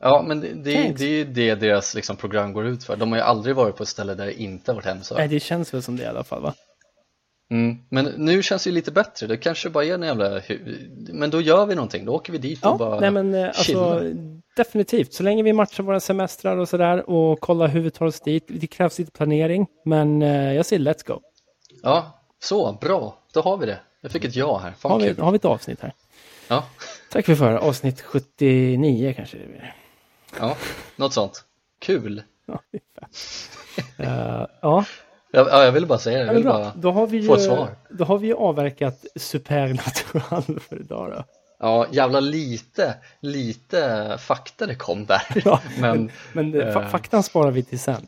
Ja, 0.00 0.24
men 0.28 0.40
det, 0.40 0.48
det, 0.54 0.92
det 0.92 1.04
är 1.04 1.08
ju 1.08 1.24
det 1.24 1.54
deras 1.54 1.94
liksom, 1.94 2.16
program 2.16 2.52
går 2.52 2.66
ut 2.66 2.84
för. 2.84 2.96
De 2.96 3.10
har 3.12 3.18
ju 3.18 3.24
aldrig 3.24 3.56
varit 3.56 3.76
på 3.76 3.82
ett 3.82 3.88
ställe 3.88 4.14
där 4.14 4.26
det 4.26 4.40
inte 4.42 4.70
har 4.70 4.74
varit 4.76 4.84
Nej, 4.84 4.94
hemsökt. 4.94 5.30
det 5.30 5.40
känns 5.40 5.74
väl 5.74 5.82
som 5.82 5.96
det 5.96 6.02
i 6.02 6.06
alla 6.06 6.24
fall 6.24 6.42
va? 6.42 6.54
Mm. 7.50 7.78
Men 7.88 8.04
nu 8.04 8.42
känns 8.42 8.64
det 8.64 8.70
ju 8.70 8.74
lite 8.74 8.90
bättre. 8.92 9.26
Det 9.26 9.36
kanske 9.36 9.70
bara 9.70 9.84
är 9.84 9.94
en 9.94 10.02
jävla... 10.02 10.40
Men 11.12 11.30
då 11.30 11.40
gör 11.40 11.66
vi 11.66 11.74
någonting. 11.74 12.04
Då 12.04 12.12
åker 12.14 12.32
vi 12.32 12.38
dit 12.38 12.64
och 12.64 12.70
Ja, 12.72 12.76
bara 12.78 13.00
nej 13.00 13.10
men 13.10 13.34
eh, 13.34 13.52
chillar. 13.52 13.94
alltså 13.96 14.14
definitivt. 14.56 15.12
Så 15.12 15.22
länge 15.22 15.42
vi 15.42 15.52
matchar 15.52 15.84
våra 15.84 16.00
semestrar 16.00 16.56
och 16.56 16.68
sådär 16.68 17.10
och 17.10 17.40
kollar 17.40 17.68
hur 17.68 17.80
vi 17.80 17.90
tar 17.90 18.06
oss 18.06 18.20
dit. 18.20 18.44
Det 18.48 18.66
krävs 18.66 18.98
lite 18.98 19.10
planering, 19.12 19.66
men 19.84 20.22
eh, 20.22 20.52
jag 20.52 20.66
säger 20.66 20.82
let's 20.82 21.06
go. 21.06 21.20
Ja, 21.82 22.20
så 22.42 22.72
bra. 22.72 23.18
Då 23.32 23.40
har 23.40 23.56
vi 23.56 23.66
det. 23.66 23.78
Jag 24.00 24.12
fick 24.12 24.24
ett 24.24 24.36
ja 24.36 24.58
här. 24.58 24.72
Fan 24.78 24.90
Har 24.92 25.00
vi, 25.00 25.20
har 25.20 25.30
vi 25.32 25.36
ett 25.36 25.44
avsnitt 25.44 25.80
här? 25.80 25.92
Ja, 26.48 26.64
Tack 27.10 27.26
för 27.26 27.34
förra, 27.34 27.60
avsnitt 27.60 28.00
79 28.00 29.12
kanske 29.16 29.38
det 29.38 29.46
blir. 29.46 29.74
ja, 30.40 30.56
något 30.96 31.12
sånt. 31.12 31.44
Kul. 31.78 32.22
Ja. 32.46 32.60
Eh, 33.98 34.46
ja, 34.62 34.84
ja, 35.32 35.64
jag 35.64 35.72
ville 35.72 35.86
bara 35.86 35.98
säga 35.98 36.18
det. 36.18 36.24
Jag 36.24 36.26
men 36.26 36.36
vill 36.36 36.44
bara... 36.44 36.72
Då 36.76 36.90
har, 36.90 37.06
vi 37.06 37.22
få 37.22 37.34
ett 37.34 37.40
ju, 37.40 37.44
svar. 37.44 37.68
då 37.90 38.04
har 38.04 38.18
vi 38.18 38.26
ju 38.26 38.34
avverkat 38.34 39.04
supernatural 39.16 40.60
för 40.68 40.80
idag 40.80 41.10
då. 41.10 41.24
Ja, 41.60 41.86
jävla 41.90 42.20
lite, 42.20 42.94
lite 43.20 44.16
fakta 44.18 44.66
det 44.66 44.74
kom 44.74 45.06
där. 45.06 45.22
Ja, 45.44 45.60
men 45.78 46.10
Men 46.32 46.54
fa- 46.54 46.82
eh, 46.82 46.88
faktan 46.88 47.22
sparar 47.22 47.50
vi 47.50 47.62
till 47.62 47.78
sen. 47.78 48.06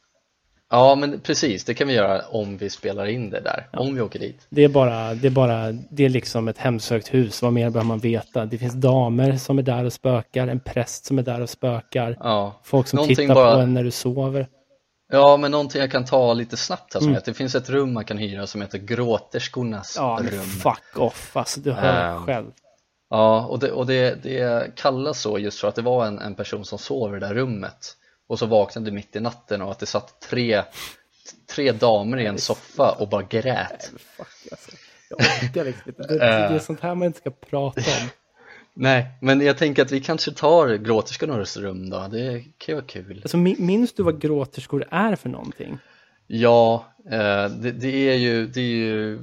Ja, 0.73 0.95
men 0.95 1.21
precis, 1.21 1.65
det 1.65 1.75
kan 1.75 1.89
vi 1.89 1.95
göra 1.95 2.23
om 2.31 2.57
vi 2.57 2.71
spelar 2.71 3.07
in 3.07 3.31
det 3.31 3.41
där, 3.41 3.67
ja. 3.73 3.79
om 3.79 3.95
vi 3.95 4.01
åker 4.01 4.19
dit. 4.19 4.47
Det 4.49 4.65
är 4.65 4.69
bara, 4.69 5.15
det 5.15 5.27
är 5.27 5.31
bara, 5.31 5.73
det 5.73 6.05
är 6.05 6.09
liksom 6.09 6.49
ett 6.49 6.59
hemsökt 6.59 7.15
hus, 7.15 7.43
vad 7.43 7.53
mer 7.53 7.71
behöver 7.71 7.89
man 7.89 7.99
veta? 7.99 8.47
Det 8.47 8.59
finns 8.59 8.75
damer 8.75 9.37
som 9.37 9.59
är 9.59 9.63
där 9.63 9.85
och 9.85 9.93
spökar, 9.93 10.49
en 10.49 10.61
präst 10.61 11.05
som 11.05 11.19
är 11.19 11.23
där 11.23 11.41
och 11.41 11.51
spökar, 11.51 12.17
ja. 12.21 12.61
folk 12.65 12.89
som 12.89 12.97
någonting 12.97 13.17
tittar 13.17 13.35
bara... 13.35 13.55
på 13.55 13.61
en 13.61 13.75
när 13.75 13.85
du 13.85 13.91
sover. 13.91 14.47
Ja, 15.11 15.37
men 15.37 15.51
någonting 15.51 15.81
jag 15.81 15.91
kan 15.91 16.05
ta 16.05 16.35
lite 16.35 16.57
snabbt 16.57 16.95
här 16.95 17.01
som 17.01 17.09
mm. 17.09 17.15
heter, 17.15 17.33
det 17.33 17.37
finns 17.37 17.55
ett 17.55 17.71
rum 17.71 17.93
man 17.93 18.05
kan 18.05 18.19
hyra 18.19 18.47
som 18.47 18.61
heter 18.61 18.79
Gråterskornas 18.79 19.95
ja, 19.97 20.21
rum. 20.23 20.41
Ja, 20.65 20.73
fuck 20.75 20.99
off, 20.99 21.37
alltså 21.37 21.61
du 21.61 21.73
hör 21.73 22.17
um, 22.17 22.27
själv. 22.27 22.53
Ja, 23.11 23.47
och, 23.47 23.59
det, 23.59 23.73
och 23.73 23.87
det, 23.87 24.23
det 24.23 24.71
kallas 24.77 25.21
så 25.21 25.39
just 25.39 25.61
för 25.61 25.69
att 25.69 25.75
det 25.75 25.83
var 25.83 26.07
en, 26.07 26.19
en 26.19 26.35
person 26.35 26.65
som 26.65 26.79
sov 26.79 27.17
i 27.17 27.21
det 27.21 27.27
där 27.27 27.35
rummet 27.35 27.97
och 28.29 28.39
så 28.39 28.47
vaknade 28.47 28.91
mitt 28.91 29.17
i 29.17 29.21
natten 29.21 29.63
och 29.63 29.71
att 29.71 29.79
det 29.79 29.87
satt 29.87 30.21
tre, 30.21 30.63
tre 31.55 31.73
damer 31.73 32.19
i 32.19 32.27
en 32.27 32.39
soffa 32.39 32.91
och 32.99 33.09
bara 33.09 33.23
grät. 33.23 33.91
Nej, 33.93 34.01
fuck, 34.17 34.49
alltså. 34.51 34.71
Jag 35.11 35.21
orkar. 35.21 35.65
Det, 35.65 36.19
det 36.19 36.25
är 36.25 36.59
sånt 36.59 36.81
här 36.81 36.95
man 36.95 37.07
inte 37.07 37.19
ska 37.19 37.31
prata 37.31 37.81
om. 37.81 38.09
Nej, 38.75 39.07
men 39.21 39.41
jag 39.41 39.59
tänker 39.59 39.83
att 39.83 39.93
vi 39.93 40.01
kanske 40.01 40.33
tar 40.33 40.75
gråterskornas 40.75 41.57
rum 41.57 41.91
då, 41.91 42.09
det 42.11 42.45
kan 42.59 42.73
ju 42.73 42.75
vara 42.75 42.87
kul. 42.87 43.21
Alltså, 43.23 43.37
minns 43.37 43.93
du 43.93 44.03
vad 44.03 44.21
gråterskor 44.21 44.87
är 44.91 45.17
för 45.17 45.29
någonting? 45.29 45.79
Ja, 46.27 46.85
eh, 47.05 47.49
det, 47.49 47.73
det, 47.73 48.09
är 48.11 48.15
ju, 48.15 48.47
det 48.47 48.61
är 48.61 48.65
ju 48.65 49.19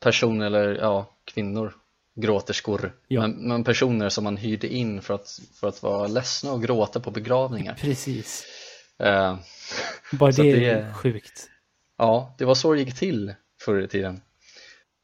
personer 0.00 0.46
eller 0.46 0.74
ja, 0.74 1.16
kvinnor, 1.24 1.74
gråterskor, 2.14 2.92
ja. 3.08 3.20
men, 3.20 3.48
men, 3.48 3.64
personer 3.64 4.08
som 4.08 4.24
man 4.24 4.36
hyrde 4.36 4.68
in 4.68 5.02
för 5.02 5.14
att, 5.14 5.40
för 5.60 5.68
att 5.68 5.82
vara 5.82 6.06
ledsna 6.06 6.52
och 6.52 6.62
gråta 6.62 7.00
på 7.00 7.10
begravningar. 7.10 7.74
Precis. 7.74 8.46
Eh, 8.98 9.36
Bara 10.12 10.30
det 10.30 10.50
är 10.50 10.60
det, 10.60 10.94
sjukt. 10.94 11.48
Ja, 11.98 12.34
det 12.38 12.44
var 12.44 12.54
så 12.54 12.72
det 12.72 12.80
gick 12.80 12.94
till 12.94 13.34
förr 13.60 13.80
i 13.80 13.88
tiden. 13.88 14.20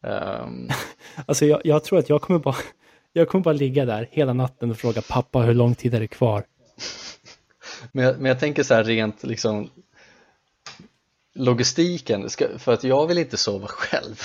Um... 0.03 0.71
alltså 1.27 1.47
jag, 1.47 1.61
jag 1.65 1.85
tror 1.85 1.99
att 1.99 2.09
jag 2.09 2.23
kommer 2.23 2.41
bara 2.41 2.57
jag 3.17 3.29
kommer 3.29 3.43
bara 3.43 3.55
ligga 3.55 3.85
där 3.85 4.09
hela 4.11 4.33
natten 4.33 4.71
och 4.71 4.77
fråga 4.77 5.03
pappa 5.03 5.39
hur 5.39 5.55
lång 5.55 5.75
tid 5.75 5.95
är 5.95 6.01
det 6.01 6.07
kvar? 6.07 6.45
men, 7.93 8.05
jag, 8.05 8.17
men 8.17 8.25
jag 8.25 8.41
tänker 8.41 8.63
så 8.63 8.75
här 8.75 8.85
rent 8.85 9.23
liksom 9.23 9.71
logistiken, 11.35 12.31
ska, 12.31 12.59
för 12.59 12.73
att 12.73 12.85
jag 12.85 13.07
vill 13.07 13.19
inte 13.19 13.37
sova 13.37 13.67
själv. 13.67 14.23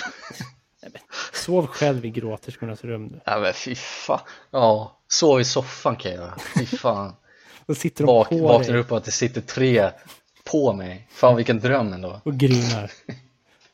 sov 1.34 1.68
själv 1.68 2.06
i 2.06 2.10
gråterskornas 2.10 2.84
rum. 2.84 3.20
Ja 3.26 3.40
men 3.40 3.54
fy 3.54 3.76
fan. 3.76 4.20
Ja, 4.52 5.00
sov 5.08 5.42
i 5.42 5.46
soffan 5.46 5.96
kan 5.96 6.12
jag 6.12 6.22
göra. 6.22 6.38
Fy 6.58 6.66
fan. 6.66 7.14
Då 7.66 7.76
sitter 7.76 8.04
de 8.04 8.08
Vak, 8.08 8.30
på 8.30 8.38
Vaknar 8.38 8.74
dig. 8.74 8.82
upp 8.82 8.92
och 8.92 8.98
att 8.98 9.06
det 9.06 9.12
sitter 9.12 9.42
tre 9.42 9.90
på 10.44 10.74
mig. 10.74 11.08
Fan 11.12 11.36
vilken 11.36 11.60
dröm 11.60 11.94
ändå. 11.94 12.22
Och 12.24 12.34
grinar. 12.34 12.92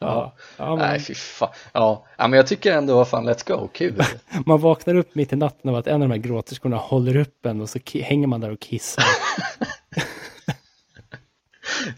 Ja. 0.06 0.34
ja 0.58 0.76
men... 0.76 0.78
Nej, 0.78 1.00
fy 1.00 1.14
fan. 1.14 1.50
Ja. 1.74 2.06
ja, 2.18 2.28
men 2.28 2.38
jag 2.38 2.48
tycker 2.48 2.72
ändå, 2.72 3.06
fan, 3.06 3.30
let's 3.30 3.48
go, 3.48 3.68
kul. 3.74 4.04
man 4.46 4.60
vaknar 4.60 4.96
upp 4.96 5.16
mitt 5.16 5.34
i 5.34 5.36
natten 5.36 5.70
av 5.70 5.76
att 5.76 5.88
en 5.88 5.94
av 5.94 6.10
de 6.10 6.12
här 6.12 6.18
gråterskorna 6.18 6.78
håller 6.78 7.16
upp 7.16 7.46
en 7.46 7.62
och 7.62 7.70
så 7.70 7.80
hänger 7.94 8.28
man 8.28 8.42
där 8.42 8.52
och 8.52 8.60
kissar. 8.60 9.04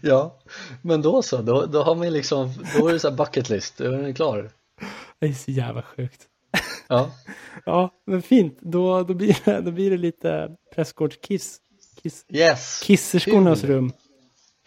ja, 0.00 0.38
men 0.82 1.02
då 1.02 1.22
så, 1.22 1.42
då, 1.42 1.66
då 1.66 1.82
har 1.82 1.94
man 1.94 2.12
liksom, 2.12 2.52
då 2.78 2.88
är 2.88 2.92
det 2.92 2.98
så 2.98 3.08
här 3.08 3.16
bucket 3.16 3.50
list, 3.50 3.78
då 3.78 3.84
är 3.84 4.02
den 4.02 4.14
klar. 4.14 4.50
Det 5.18 5.26
är 5.26 5.32
så 5.32 5.50
jävla 5.50 5.82
sjukt. 5.82 6.28
Ja. 6.88 7.10
ja, 7.64 7.90
men 8.04 8.22
fint. 8.22 8.58
Då, 8.60 9.02
då, 9.02 9.14
blir, 9.14 9.36
det, 9.44 9.60
då 9.60 9.70
blir 9.70 9.90
det 9.90 9.96
lite 9.96 10.56
pressgårdskiss. 10.74 11.60
Kiss. 12.02 12.24
Yes. 12.28 12.82
Kisserskornas 12.84 13.64
rum. 13.64 13.92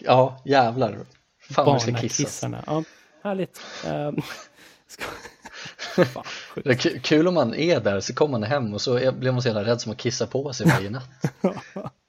Ja, 0.04 0.42
jävlar. 0.46 0.98
Fan 1.50 1.66
vad 1.66 1.82
ska 1.82 1.94
kissas. 1.94 2.44
Ja. 2.66 2.84
Härligt. 3.24 3.62
Um, 3.86 4.22
ska... 4.88 5.04
Fan, 6.06 6.24
det 6.64 6.70
är 6.70 7.00
kul 7.00 7.28
om 7.28 7.34
man 7.34 7.56
är 7.56 7.80
där 7.80 8.00
så 8.00 8.14
kommer 8.14 8.32
man 8.32 8.44
hem 8.44 8.74
och 8.74 8.82
så 8.82 9.12
blir 9.12 9.32
man 9.32 9.42
så 9.42 9.48
jävla 9.48 9.64
rädd 9.64 9.82
som 9.82 9.92
att 9.92 9.98
kissa 9.98 10.28
på 10.28 10.54
sig 10.54 10.68
varje 10.68 10.90
natt. 10.90 11.10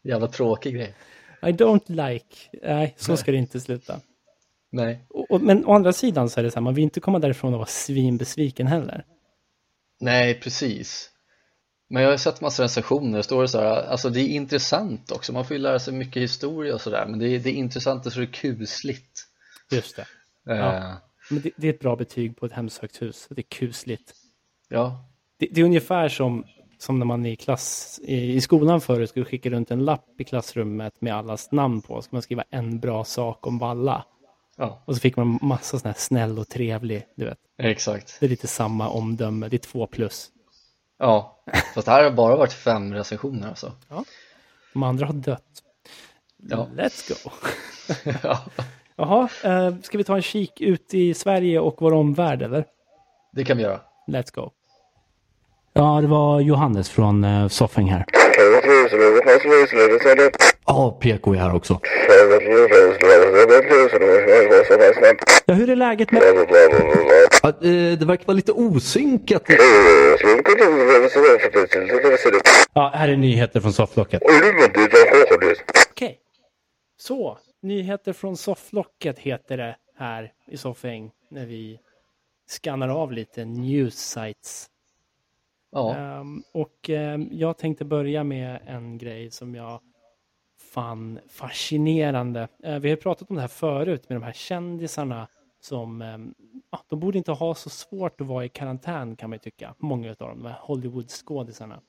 Jävla 0.05 0.27
tråkig 0.29 0.75
grej. 0.75 0.95
I 1.43 1.47
don't 1.47 2.13
like. 2.13 2.37
Nej, 2.63 2.95
så 2.99 3.11
Nej. 3.11 3.19
ska 3.19 3.33
det 3.33 3.39
inte 3.39 3.61
sluta. 3.61 4.01
Nej. 4.71 5.07
Och, 5.09 5.41
men 5.41 5.67
å 5.67 5.75
andra 5.75 5.93
sidan 5.93 6.31
så 6.31 6.41
är 6.41 6.45
det 6.45 6.51
så 6.51 6.55
här, 6.55 6.63
man 6.63 6.75
vill 6.75 6.85
inte 6.85 7.01
komma 7.01 7.19
därifrån 7.19 7.53
och 7.53 7.59
vara 7.59 7.69
svinbesviken 7.69 8.67
heller. 8.67 9.05
Nej, 10.01 10.41
precis. 10.41 11.11
Men 11.89 12.03
jag 12.03 12.11
har 12.11 12.17
sett 12.17 12.41
massa 12.41 12.63
recensioner, 12.63 13.17
det 13.17 13.23
står 13.23 13.43
det 13.43 13.49
så 13.49 13.61
här, 13.61 13.83
alltså 13.83 14.11
det 14.11 14.21
är 14.21 14.29
intressant 14.29 15.11
också, 15.11 15.33
man 15.33 15.45
får 15.45 15.57
ju 15.57 15.63
lära 15.63 15.79
sig 15.79 15.95
mycket 15.95 16.23
historia 16.23 16.75
och 16.75 16.81
sådär, 16.81 17.07
men 17.09 17.19
det 17.19 17.29
är, 17.29 17.39
det 17.39 17.51
är 17.51 17.55
intressant 17.55 18.13
så 18.13 18.21
det 18.21 18.25
är 18.25 18.33
kusligt. 18.33 19.27
Just 19.71 19.97
det. 19.97 20.07
Ja. 20.45 20.77
Eh. 20.77 20.95
Men 21.31 21.43
det, 21.43 21.51
det, 21.57 21.69
är 21.69 21.73
ett 21.73 21.81
bra 21.81 21.97
betyg 21.97 22.37
på 22.37 22.47
ett 22.47 22.53
hemsökt 22.53 23.03
hus. 23.03 23.27
Det 23.31 23.41
är 23.41 23.43
kusligt. 23.43 24.15
Ja. 24.69 25.05
Det, 25.39 25.49
det 25.51 25.61
är 25.61 25.65
ungefär 25.65 26.09
som, 26.09 26.45
som 26.79 26.99
när 26.99 27.07
man 27.07 27.27
i, 27.27 27.37
klass, 27.37 28.01
i, 28.03 28.35
i 28.35 28.41
skolan 28.41 28.81
förut 28.81 29.11
skulle 29.11 29.25
skicka 29.25 29.51
runt 29.51 29.71
en 29.71 29.85
lapp 29.85 30.21
i 30.21 30.25
klassrummet 30.25 31.01
med 31.01 31.15
allas 31.15 31.53
namn 31.53 31.83
på. 31.83 32.03
Så 32.03 32.09
man 32.11 32.23
skriva 32.23 32.45
en 32.51 32.81
bra 32.81 33.05
sak 33.05 33.47
om 33.47 33.59
Valla. 33.59 34.05
Ja. 34.57 34.83
Och 34.85 34.95
så 34.95 35.01
fick 35.01 35.17
man 35.17 35.39
massa 35.43 35.79
sån 35.79 35.89
här 35.89 35.99
snäll 35.99 36.39
och 36.39 36.49
trevlig, 36.49 37.07
du 37.15 37.25
vet. 37.25 37.39
Exakt. 37.59 38.17
Det 38.21 38.27
är 38.27 38.31
lite 38.31 38.47
samma 38.47 38.89
omdöme, 38.89 39.49
det 39.49 39.57
är 39.57 39.59
två 39.59 39.87
plus. 39.87 40.31
Ja, 40.99 41.45
fast 41.75 41.87
det 41.87 41.93
här 41.93 42.05
har 42.05 42.11
bara 42.11 42.37
varit 42.37 42.53
fem 42.53 42.95
recensioner 42.95 43.49
alltså. 43.49 43.73
Ja, 43.89 44.05
de 44.73 44.83
andra 44.83 45.07
har 45.07 45.15
dött. 45.15 45.63
Ja. 46.37 46.69
Let's 46.77 47.09
go. 47.09 47.31
ja. 48.23 48.45
Jaha, 48.97 49.29
eh, 49.45 49.75
ska 49.83 49.99
vi 49.99 50.05
ta 50.05 50.17
en 50.17 50.23
kik 50.23 50.61
ut 50.61 50.95
i 50.95 51.15
Sverige 51.15 51.61
och 51.61 51.77
vår 51.79 51.93
omvärld 51.93 52.43
eller? 52.43 52.65
Det 53.33 53.45
kan 53.45 53.57
vi 53.57 53.63
göra. 53.63 53.81
Let's 54.09 54.35
go. 54.35 54.51
Ja, 55.73 55.99
det 56.01 56.07
var 56.07 56.41
Johannes 56.41 56.91
från 56.91 57.25
eh, 57.25 57.49
Soffing 57.49 57.91
här. 57.91 58.05
Ja, 60.67 60.99
PK 61.01 61.35
är 61.35 61.39
här 61.39 61.55
också. 61.55 61.81
Ja, 65.47 65.55
hur 65.55 65.71
är 65.71 65.77
läget 65.77 66.13
med... 66.13 66.23
Ja, 67.43 67.49
eh, 67.49 67.99
det 67.99 68.05
verkar 68.05 68.27
vara 68.27 68.35
lite 68.35 68.53
osynkat. 68.53 69.43
Ja, 72.75 72.93
här 72.95 73.09
är 73.09 73.17
nyheter 73.17 73.61
från 73.61 73.73
sofflocket. 73.73 74.23
Okej. 74.23 74.45
Okay. 75.93 76.15
Så, 76.99 77.39
nyheter 77.63 78.13
från 78.13 78.37
sofflocket 78.37 79.19
heter 79.19 79.57
det 79.57 79.77
här 79.95 80.33
i 80.47 80.57
Soffing 80.57 81.13
när 81.29 81.47
vi 81.47 81.79
skannar 82.47 82.89
av 82.89 83.13
lite 83.13 83.45
news 83.45 83.95
sites. 83.95 84.71
Ja. 85.71 86.19
Um, 86.21 86.43
och 86.53 86.89
um, 86.89 87.29
jag 87.33 87.59
tänkte 87.59 87.85
börja 87.85 88.25
med 88.25 88.61
en 88.67 88.99
grej 88.99 89.31
som 89.31 89.55
jag 89.55 89.81
fann 90.73 91.19
fascinerande. 91.29 92.49
Uh, 92.67 92.79
vi 92.79 92.91
har 92.91 92.97
pratat 92.97 93.31
om 93.31 93.37
det 93.37 93.43
här 93.43 93.49
förut 93.49 94.09
med 94.09 94.17
de 94.17 94.23
här 94.23 94.33
kändisarna 94.33 95.29
som, 95.61 96.03
um, 96.03 96.35
de 96.89 97.01
borde 97.01 97.19
inte 97.19 97.33
ha 97.33 97.55
så 97.55 97.71
svårt 97.71 98.21
att 98.21 98.27
vara 98.27 98.45
i 98.45 98.49
karantän 98.49 99.17
kan 99.17 99.31
man 99.31 99.35
ju 99.35 99.39
tycka. 99.39 99.75
Många 99.79 100.11
av 100.11 100.17
dem, 100.17 100.43
de 100.43 100.49
här 100.49 100.59
Hollywood-skådisarna. 100.61 101.81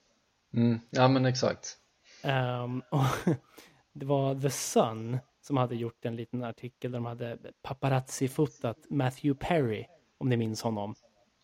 Mm, 0.53 0.79
ja 0.89 1.07
men 1.07 1.25
exakt. 1.25 1.77
det 3.93 4.05
var 4.05 4.41
The 4.41 4.49
Sun 4.49 5.17
som 5.43 5.57
hade 5.57 5.75
gjort 5.75 6.05
en 6.05 6.15
liten 6.15 6.43
artikel 6.43 6.91
där 6.91 6.99
de 6.99 7.05
hade 7.05 7.37
paparazzi-fotat 7.61 8.77
Matthew 8.89 9.47
Perry, 9.47 9.85
om 10.17 10.29
ni 10.29 10.37
minns 10.37 10.61
honom. 10.61 10.95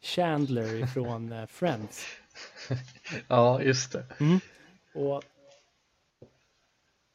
Chandler 0.01 0.85
från 0.85 1.31
uh, 1.31 1.45
Friends. 1.45 2.05
ja, 3.27 3.61
just 3.61 3.91
det. 3.91 4.05
Mm. 4.19 4.39
Och 4.93 5.23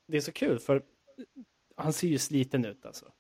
det 0.07 0.17
är 0.17 0.21
så 0.21 0.33
kul 0.33 0.59
för 0.59 0.83
han 1.77 1.93
ser 1.93 2.09
ju 2.09 2.19
sliten 2.19 2.65
ut 2.65 2.87
alltså. 2.87 3.13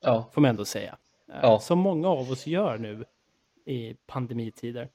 Ja. 0.00 0.30
Får 0.32 0.40
man 0.40 0.48
ändå 0.48 0.64
säga. 0.64 0.98
Eh, 1.28 1.38
ja. 1.42 1.60
Som 1.60 1.78
många 1.78 2.08
av 2.08 2.30
oss 2.30 2.46
gör 2.46 2.78
nu 2.78 3.04
i 3.64 3.94
pandemitider. 3.94 4.88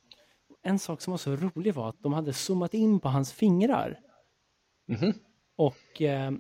En 0.62 0.80
sak 0.80 1.02
som 1.02 1.12
var 1.12 1.18
så 1.18 1.36
rolig 1.36 1.74
var 1.74 1.90
att 1.90 2.04
de 2.04 2.14
hade 2.14 2.34
zoomat 2.34 2.74
in 2.74 3.00
på 3.00 3.10
hans 3.10 3.34
fingrar. 3.34 4.00
Mm 4.88 5.02
-hmm. 5.02 5.14
Och 5.56 6.02
eh, 6.02 6.32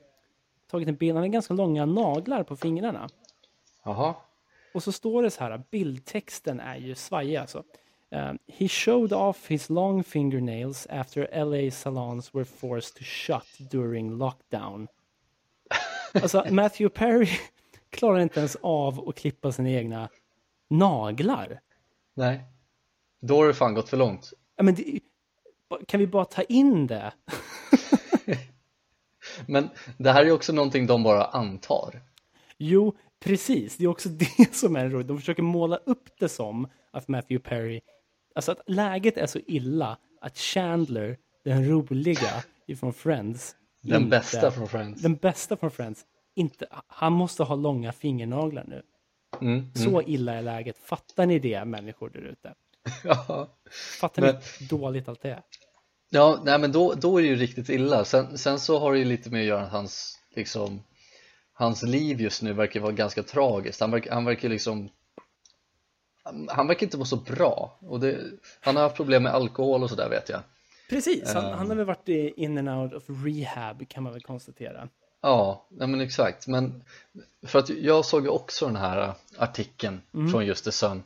tagit 0.72 0.88
en 0.88 0.96
bild, 0.96 1.16
han 1.16 1.24
har 1.24 1.28
ganska 1.28 1.54
långa 1.54 1.86
naglar 1.86 2.44
på 2.44 2.56
fingrarna. 2.56 3.10
Jaha. 3.84 4.16
Och 4.74 4.84
så 4.84 4.92
står 4.92 5.24
det 5.24 5.32
så 5.32 5.44
här, 5.44 5.64
bildtexten 5.72 6.60
är 6.60 6.78
ju 6.78 6.96
svajig 6.96 7.36
alltså. 7.36 7.64
Um, 8.10 8.40
he 8.48 8.68
showed 8.68 9.14
off 9.14 9.48
his 9.48 9.70
long 9.70 10.04
fingernails 10.04 10.88
after 10.90 11.46
LA 11.46 11.72
salons 11.72 12.36
were 12.36 12.46
forced 12.46 12.96
to 12.96 13.04
shut 13.04 13.72
during 13.72 14.18
lockdown. 14.18 14.88
Alltså 16.14 16.46
Matthew 16.50 17.00
Perry 17.00 17.30
klarar 17.90 18.20
inte 18.20 18.40
ens 18.40 18.58
av 18.62 19.10
att 19.10 19.16
klippa 19.16 19.52
sina 19.52 19.70
egna 19.70 20.10
naglar. 20.68 21.60
Nej, 22.14 22.44
då 23.20 23.38
har 23.38 23.48
det 23.48 23.54
fan 23.54 23.74
gått 23.74 23.90
för 23.90 23.98
långt. 23.98 24.34
Ja, 24.56 24.64
men 24.64 24.76
det, 24.76 25.00
kan 25.88 26.00
vi 26.00 26.08
bara 26.08 26.26
ta 26.26 26.42
in 26.42 26.88
det? 26.88 27.14
Men 29.48 29.70
det 29.98 30.12
här 30.12 30.26
är 30.26 30.32
också 30.32 30.54
någonting 30.54 30.88
de 30.88 31.04
bara 31.04 31.26
antar. 31.26 32.02
Jo, 32.58 32.96
precis. 33.20 33.78
Det 33.78 33.84
är 33.84 33.88
också 33.88 34.10
det 34.38 34.56
som 34.56 34.76
är 34.76 34.90
roligt. 34.90 35.08
De 35.08 35.18
försöker 35.20 35.44
måla 35.44 35.76
upp 35.78 36.10
det 36.20 36.30
som 36.30 36.68
att 36.92 37.08
Matthew 37.08 37.50
Perry, 37.50 37.82
alltså 38.36 38.52
att 38.52 38.62
läget 38.68 39.18
är 39.18 39.28
så 39.28 39.40
illa 39.48 39.98
att 40.22 40.38
Chandler, 40.38 41.18
den 41.44 41.70
roliga 41.70 42.44
ifrån 42.68 42.94
Friends, 42.94 43.56
Den 43.82 44.04
inte- 44.04 44.10
bästa 44.18 44.52
från 44.52 44.68
Friends. 44.68 45.02
den 45.02 45.16
bästa 45.16 45.58
från 45.58 45.72
Friends, 45.72 46.06
inte, 46.36 46.68
han 46.88 47.14
måste 47.14 47.44
ha 47.44 47.56
långa 47.56 47.92
fingernaglar 47.92 48.64
nu. 48.68 48.84
Mm, 49.42 49.54
mm. 49.54 49.76
Så 49.76 50.02
illa 50.02 50.34
är 50.34 50.42
läget. 50.42 50.78
Fattar 50.78 51.26
ni 51.26 51.40
det, 51.40 51.66
människor 51.66 52.10
där 52.10 52.22
ute? 52.22 52.54
Ja. 53.04 53.48
Fattar 54.00 54.22
Men- 54.22 54.36
ni 54.36 54.42
hur 54.60 54.68
dåligt 54.78 55.08
allt 55.08 55.22
det 55.22 55.30
är? 55.30 55.42
Ja, 56.14 56.40
nej 56.44 56.60
men 56.60 56.72
då, 56.72 56.94
då 56.94 57.18
är 57.18 57.22
det 57.22 57.28
ju 57.28 57.36
riktigt 57.36 57.70
illa. 57.70 58.06
Sen, 58.06 58.38
sen 58.38 58.60
så 58.60 58.80
har 58.80 58.92
det 58.94 59.00
ju 59.00 59.06
lite 59.06 59.30
med 59.30 59.40
att 59.42 59.48
göra 59.48 59.62
att 59.62 59.72
hans, 59.72 60.20
liksom, 60.36 60.84
hans 61.54 61.84
liv 61.84 62.22
just 62.22 62.42
nu 62.42 62.54
verkar 62.54 62.80
vara 62.80 62.92
ganska 62.92 63.24
tragiskt. 63.24 63.82
Han 63.82 63.92
verkar, 63.92 64.12
han 64.14 64.26
verkar 64.26 64.50
liksom 64.50 64.90
han- 66.24 66.48
han 66.52 66.68
verkar 66.68 66.84
inte 66.88 66.98
må 66.98 67.06
så 67.06 67.16
bra 67.16 67.78
och 67.82 68.00
det, 68.00 68.18
han 68.62 68.76
har 68.76 68.84
haft 68.84 68.96
problem 68.96 69.24
med 69.24 69.34
alkohol 69.34 69.84
och 69.84 69.90
sådär 69.90 70.10
vet 70.10 70.30
jag. 70.30 70.40
Precis, 70.90 71.34
han, 71.34 71.46
Ehm. 71.46 71.52
han 71.58 71.70
har 71.70 71.76
väl 71.76 71.86
varit 71.86 72.10
i 72.10 72.34
in 72.38 72.58
and 72.58 72.70
out 72.70 72.94
of 72.94 73.04
rehab 73.26 73.90
kan 73.90 74.04
man 74.04 74.14
väl 74.14 74.22
konstatera. 74.22 74.90
Ja, 75.22 75.68
nej 75.70 75.88
men 75.88 76.02
exakt. 76.02 76.48
Men 76.48 76.84
för 77.46 77.60
att 77.60 77.70
jag 77.70 78.06
såg 78.06 78.28
också 78.28 78.66
den 78.66 78.76
här 78.76 79.14
artikeln 79.38 80.02
från 80.32 80.46
just 80.46 80.66
The 80.66 80.72
Sun. 80.72 81.04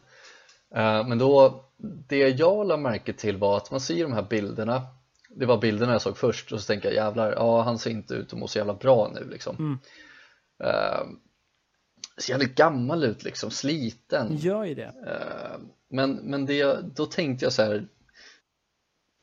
Eh, 0.76 1.07
Men 1.07 1.17
då, 1.17 1.63
det 2.07 2.17
jag 2.30 2.67
la 2.67 2.78
märke 2.78 3.13
till 3.13 3.38
var 3.38 3.57
att 3.57 3.71
man 3.71 3.80
ser 3.80 4.03
de 4.03 4.13
här 4.13 4.28
bilderna. 4.30 4.82
Det 5.30 5.45
var 5.45 5.57
bilderna 5.57 5.91
jag 5.91 6.01
såg 6.01 6.17
först 6.17 6.51
och 6.51 6.61
så 6.61 6.67
tänker 6.67 6.88
jag 6.88 6.95
jävlar, 6.95 7.32
ja 7.32 7.61
han 7.61 7.80
ser 7.80 7.91
inte 7.91 8.13
ut 8.13 8.34
att 8.34 8.39
må 8.39 8.47
så 8.47 8.57
jävla 8.57 8.73
bra 8.73 9.11
nu 9.13 9.30
liksom. 9.30 9.55
Mm. 9.55 9.80
Eh, 10.63 11.07
Ser 12.17 12.34
jävligt 12.34 12.55
gammal 12.55 13.03
ut 13.03 13.23
liksom, 13.23 13.51
sliten. 13.51 14.38
Gör 14.38 14.63
ju 14.63 14.76
det. 14.76 14.93
Eh, 15.07 15.59
Men, 15.89 16.11
men 16.15 16.45
det, 16.45 16.82
då 16.95 17.05
tänkte 17.05 17.45
jag 17.45 17.53
så 17.53 17.63
här 17.63 17.88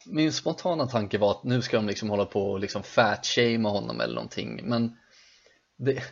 Min 0.07 0.33
spontana 0.33 0.87
tanke 0.87 1.19
var 1.19 1.31
att 1.31 1.45
nu 1.45 1.63
ska 1.63 1.77
de 1.77 1.87
liksom 1.87 2.11
hålla 2.11 2.25
på 2.25 2.51
och 2.51 2.61
liksom 2.61 2.83
fat-shamea 2.83 3.71
honom 3.71 4.01
eller 4.01 4.15
någonting 4.15 4.61
Men 4.69 4.97
det, 5.79 6.03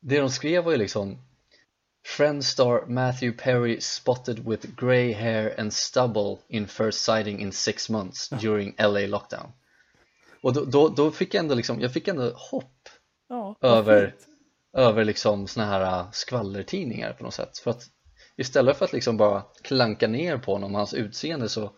det 0.00 0.20
de 0.20 0.30
skrev 0.30 0.64
var 0.64 0.72
ju 0.72 0.78
liksom 0.78 1.18
Friend 2.06 2.44
star 2.44 2.84
Matthew 2.86 3.32
Perry 3.38 3.80
spotted 3.80 4.38
with 4.48 4.66
grey 4.76 5.12
hair 5.12 5.54
and 5.60 5.72
stubble 5.72 6.38
in 6.48 6.66
first 6.66 7.02
sighting 7.04 7.40
in 7.40 7.52
six 7.52 7.90
months 7.90 8.28
during 8.28 8.74
LA 8.78 9.06
lockdown 9.06 9.52
Och 10.42 10.52
då, 10.52 10.64
då, 10.64 10.88
då 10.88 11.10
fick 11.10 11.34
jag 11.34 11.40
ändå 11.42 11.54
liksom, 11.54 11.80
jag 11.80 11.92
fick 11.92 12.08
ändå 12.08 12.32
hopp 12.50 12.88
Ja, 13.28 13.56
över, 13.60 14.06
fint. 14.06 14.26
över 14.72 15.04
liksom 15.04 15.46
såna 15.46 15.66
här 15.66 15.80
äh, 16.00 16.10
skvallertidningar 16.12 17.12
på 17.12 17.24
något 17.24 17.34
sätt 17.34 17.58
för 17.58 17.70
att 17.70 17.82
istället 18.36 18.76
för 18.78 18.84
att 18.84 18.92
liksom 18.92 19.16
bara 19.16 19.42
klanka 19.62 20.06
ner 20.08 20.38
på 20.38 20.52
honom 20.52 20.72
och 20.72 20.78
hans 20.78 20.94
utseende 20.94 21.48
så 21.48 21.70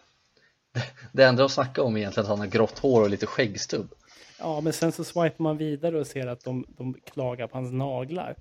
det 1.13 1.25
enda 1.25 1.43
de 1.43 1.49
snackar 1.49 1.83
om 1.83 1.95
är 1.97 2.01
egentligen 2.01 2.25
att 2.25 2.31
han 2.31 2.39
har 2.39 2.47
grått 2.47 2.79
hår 2.79 3.03
och 3.03 3.11
lite 3.11 3.27
skäggstubb 3.27 3.95
Ja, 4.39 4.61
men 4.61 4.73
sen 4.73 4.93
så 4.93 5.05
swipar 5.05 5.43
man 5.43 5.57
vidare 5.57 5.99
och 6.01 6.07
ser 6.07 6.27
att 6.27 6.45
de, 6.45 6.65
de 6.69 6.95
klagar 6.95 7.47
på 7.47 7.59
hans 7.59 7.73
naglar. 7.73 8.37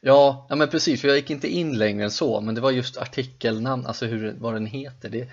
Ja, 0.00 0.46
ja 0.48 0.56
men 0.56 0.68
precis 0.68 1.00
för 1.00 1.08
jag 1.08 1.16
gick 1.16 1.30
inte 1.30 1.48
in 1.48 1.78
längre 1.78 2.04
än 2.04 2.10
så 2.10 2.40
men 2.40 2.54
det 2.54 2.60
var 2.60 2.70
just 2.70 2.96
artikelnamn, 2.96 3.86
alltså 3.86 4.06
hur, 4.06 4.34
vad 4.38 4.54
den 4.54 4.66
heter 4.66 5.10
det, 5.10 5.28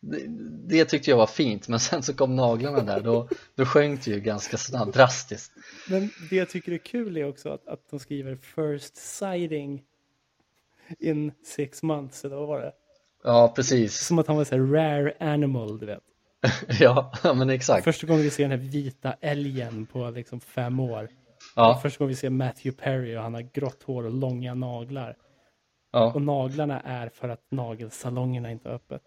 det, 0.00 0.24
det 0.68 0.84
tyckte 0.84 1.10
jag 1.10 1.16
var 1.16 1.26
fint 1.26 1.68
men 1.68 1.80
sen 1.80 2.02
så 2.02 2.14
kom 2.14 2.36
naglarna 2.36 2.82
där 2.82 3.00
då, 3.00 3.28
då 3.54 3.64
sjönk 3.64 4.04
det 4.04 4.10
ju 4.10 4.20
ganska 4.20 4.56
snabbt, 4.56 4.94
drastiskt 4.94 5.52
Men 5.88 6.10
det 6.30 6.36
jag 6.36 6.48
tycker 6.48 6.72
är 6.72 6.78
kul 6.78 7.16
är 7.16 7.28
också 7.28 7.48
att, 7.48 7.68
att 7.68 7.90
de 7.90 8.00
skriver 8.00 8.36
first 8.36 8.96
sighting 8.96 9.82
in 10.98 11.32
six 11.44 11.82
months, 11.82 12.24
eller 12.24 12.36
vad 12.36 12.48
var 12.48 12.60
det? 12.60 12.72
ja 13.24 13.52
precis, 13.56 14.06
Som 14.06 14.18
att 14.18 14.26
han 14.26 14.36
var 14.36 14.44
så 14.44 14.54
här 14.54 14.62
rare 14.62 15.14
animal, 15.20 15.78
du 15.78 15.86
vet. 15.86 16.02
ja 16.80 17.12
men 17.22 17.50
exakt 17.50 17.84
Första 17.84 18.06
gången 18.06 18.22
vi 18.22 18.30
ser 18.30 18.48
den 18.48 18.60
här 18.60 18.68
vita 18.68 19.16
älgen 19.20 19.86
på 19.86 20.10
liksom 20.10 20.40
fem 20.40 20.80
år. 20.80 21.08
Ja, 21.58 21.78
Första 21.82 21.98
gången 21.98 22.08
vi 22.08 22.16
ser 22.16 22.30
Matthew 22.30 22.82
Perry 22.84 23.16
och 23.16 23.22
han 23.22 23.34
har 23.34 23.40
grått 23.40 23.82
hår 23.82 24.04
och 24.04 24.12
långa 24.12 24.54
naglar. 24.54 25.16
ja. 25.92 26.12
Och 26.12 26.22
naglarna 26.22 26.80
är 26.80 27.08
för 27.08 27.28
att 27.28 27.40
nagelsalongerna 27.50 28.50
inte 28.50 28.68
är 28.68 28.72
öppet. 28.72 29.02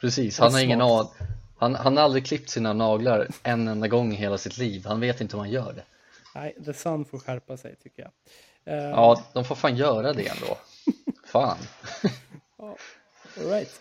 Precis, 0.00 0.38
han 0.38 0.52
har 0.52 0.60
ingen 0.60 0.78
smart. 0.78 1.14
an 1.20 1.28
han, 1.58 1.74
han 1.74 1.96
har 1.96 2.04
aldrig 2.04 2.26
klippt 2.26 2.50
sina 2.50 2.72
naglar 2.72 3.26
en 3.42 3.68
enda 3.68 3.88
gång 3.88 4.12
i 4.12 4.16
hela 4.16 4.38
sitt 4.38 4.58
liv 4.58 4.84
Han 4.86 5.00
vet 5.00 5.20
inte 5.20 5.36
hur 5.36 5.42
man 5.42 5.50
gör 5.50 5.72
det 5.72 5.82
Nej, 6.34 6.56
The 6.64 6.72
Sun 6.72 7.04
får 7.04 7.18
skärpa 7.18 7.56
sig 7.56 7.76
tycker 7.82 8.02
jag. 8.02 8.10
Eh, 8.74 8.84
Ja, 8.90 9.22
de 9.32 9.44
får 9.44 9.54
fan 9.54 9.76
göra 9.76 10.12
det 10.12 10.28
ändå 10.28 10.58
Fan 11.26 11.56
all 12.56 12.76
right. 13.50 13.80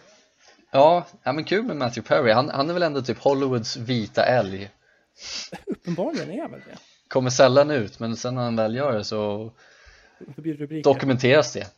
Ja, 0.72 1.05
ja 1.24 1.34
men 1.34 1.43
kul 1.43 1.64
med 1.66 1.78
Matthew 1.78 2.08
Perry 2.08 2.32
han, 2.32 2.49
han 2.49 2.70
är 2.70 2.74
väl 2.74 2.84
ändå 2.84 3.01
typ 3.01 3.18
Hollywoods 3.20 3.78
vita 3.78 4.26
älg 4.26 4.70
Uppenbarligen 5.66 6.32
är 6.32 6.49
väl 6.49 6.60
det. 6.60 6.78
Kommer 7.08 7.30
sällan 7.30 7.72
ut 7.72 7.99
men 7.99 8.16
sen 8.18 8.36
när 8.36 8.41
han 8.41 8.55
väl 8.55 8.76
gör 8.76 8.93
det 8.93 9.03
så 9.03 9.51
dokumenteras 10.84 11.53
det. 11.53 11.68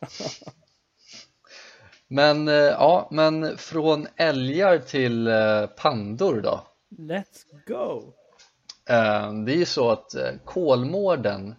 Men 2.12 2.48
eh, 2.48 2.54
ja, 2.54 3.08
men 3.10 3.58
från 3.58 4.06
älgar 4.16 4.78
till 4.78 5.26
eh, 5.26 5.66
pandor 5.66 6.40
då? 6.40 6.66
Let's 6.98 7.44
go! 7.66 8.12
Eh, 8.88 9.32
Det 9.32 9.52
är 9.52 9.56
ju 9.56 9.64
så 9.64 9.90
att 9.90 10.14
Kolmården 10.44 11.54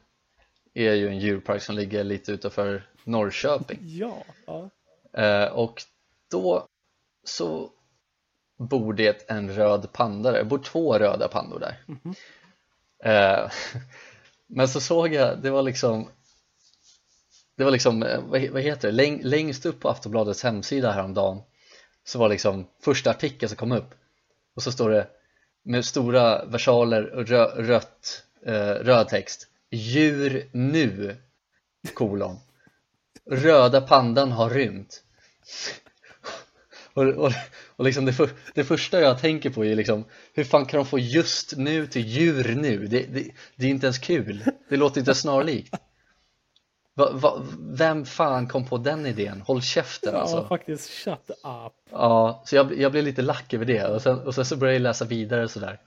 är 0.74 0.94
ju 0.94 1.08
en 1.08 1.20
djurpark 1.20 1.62
som 1.62 1.76
ligger 1.76 2.04
lite 2.04 2.32
utanför 2.32 2.84
Norrköping. 3.04 3.80
Ja, 3.82 4.24
ja. 4.46 4.70
Och 5.50 5.82
då 6.32 6.68
så 7.24 7.70
bor 8.58 8.94
det 8.94 9.30
en 9.30 9.56
röd 9.56 9.92
panda 9.94 10.32
där, 10.32 10.40
det 10.40 10.46
bor 10.46 10.60
två 10.60 10.98
röda 11.00 11.28
pandor 11.28 11.60
där. 11.60 11.84
Eh, 11.88 12.12
Eh, 13.04 13.52
men 14.48 14.68
så 14.68 14.80
såg 14.82 15.14
jag, 15.14 15.42
det 15.42 15.50
var 15.50 15.62
liksom 15.62 16.10
det 17.56 17.64
var 17.64 17.72
liksom, 17.72 18.04
eh, 18.04 18.20
vad 18.52 18.62
heter 18.62 18.88
det, 18.88 18.92
Läng, 18.92 19.22
längst 19.24 19.66
upp 19.66 19.80
på 19.80 19.90
Aftonbladets 19.90 20.44
hemsida 20.44 20.92
häromdagen 20.92 21.42
så 22.04 22.20
var 22.20 22.30
liksom 22.30 22.68
första 22.84 23.10
artikeln 23.10 23.50
som 23.50 23.58
kom 23.58 23.72
upp. 23.72 23.94
Och 24.56 24.64
så 24.64 24.72
står 24.72 24.90
det 24.90 25.08
med 25.64 25.86
stora 25.86 26.46
versaler 26.46 27.10
och 27.10 27.28
rö, 27.28 27.46
rött, 27.46 28.24
eh, 28.46 28.74
röd 28.74 29.08
text. 29.08 29.48
Djur 29.70 30.50
nu, 30.52 31.18
kolon. 31.94 32.40
Röda 33.26 33.82
pandan 33.82 34.32
har 34.32 34.50
rymt. 34.50 35.04
Och, 36.94 37.04
och, 37.04 37.32
och 37.82 37.86
liksom 37.86 38.06
det, 38.06 38.14
för, 38.14 38.30
det 38.54 38.64
första 38.64 39.02
jag 39.02 39.20
tänker 39.20 39.50
på 39.50 39.66
är 39.66 39.76
liksom 39.76 40.06
Hur 40.34 40.44
fan 40.44 40.66
kan 40.66 40.78
de 40.78 40.86
få 40.86 41.00
just 41.00 41.58
nu 41.58 41.88
till 41.88 42.08
djur 42.08 42.56
nu? 42.56 42.88
Det, 42.88 43.06
det, 43.14 43.32
det 43.56 43.66
är 43.66 43.70
inte 43.70 43.86
ens 43.86 44.00
kul. 44.00 44.44
Det 44.70 44.78
låter 44.78 45.00
inte 45.00 45.16
snarlikt. 45.16 45.76
Va, 46.96 47.12
va, 47.14 47.42
Vem 47.60 48.06
fan 48.06 48.48
kom 48.48 48.66
på 48.66 48.78
den 48.78 49.06
idén? 49.06 49.42
Håll 49.42 49.62
käften 49.62 50.14
Ja, 50.14 50.20
alltså. 50.20 50.48
faktiskt. 50.48 50.90
Shut 50.90 51.30
up. 51.30 51.74
Ja, 51.92 52.44
så 52.46 52.56
jag, 52.56 52.80
jag 52.80 52.92
blev 52.92 53.04
lite 53.04 53.22
lack 53.22 53.54
över 53.54 53.66
det. 53.66 53.86
Och 53.86 54.02
sen, 54.02 54.20
och 54.20 54.36
sen 54.36 54.46
så 54.46 54.58
började 54.58 54.76
jag 54.76 54.82
läsa 54.82 55.06
vidare 55.06 55.48
sådär. 55.48 55.80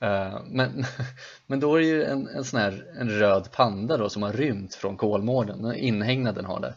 Eh, 0.00 0.40
men, 0.46 0.84
men 1.46 1.60
då 1.60 1.74
är 1.74 1.80
det 1.80 1.86
ju 1.86 2.04
en, 2.04 2.28
en 2.28 2.44
sån 2.44 2.60
här 2.60 2.86
en 3.00 3.10
röd 3.10 3.52
panda 3.52 3.96
då 3.96 4.08
som 4.08 4.22
har 4.22 4.32
rymt 4.32 4.74
från 4.74 4.96
Kolmården, 4.96 5.62
den 5.62 5.74
inhägnad 5.74 6.34
den 6.34 6.44
har 6.44 6.60
där 6.60 6.74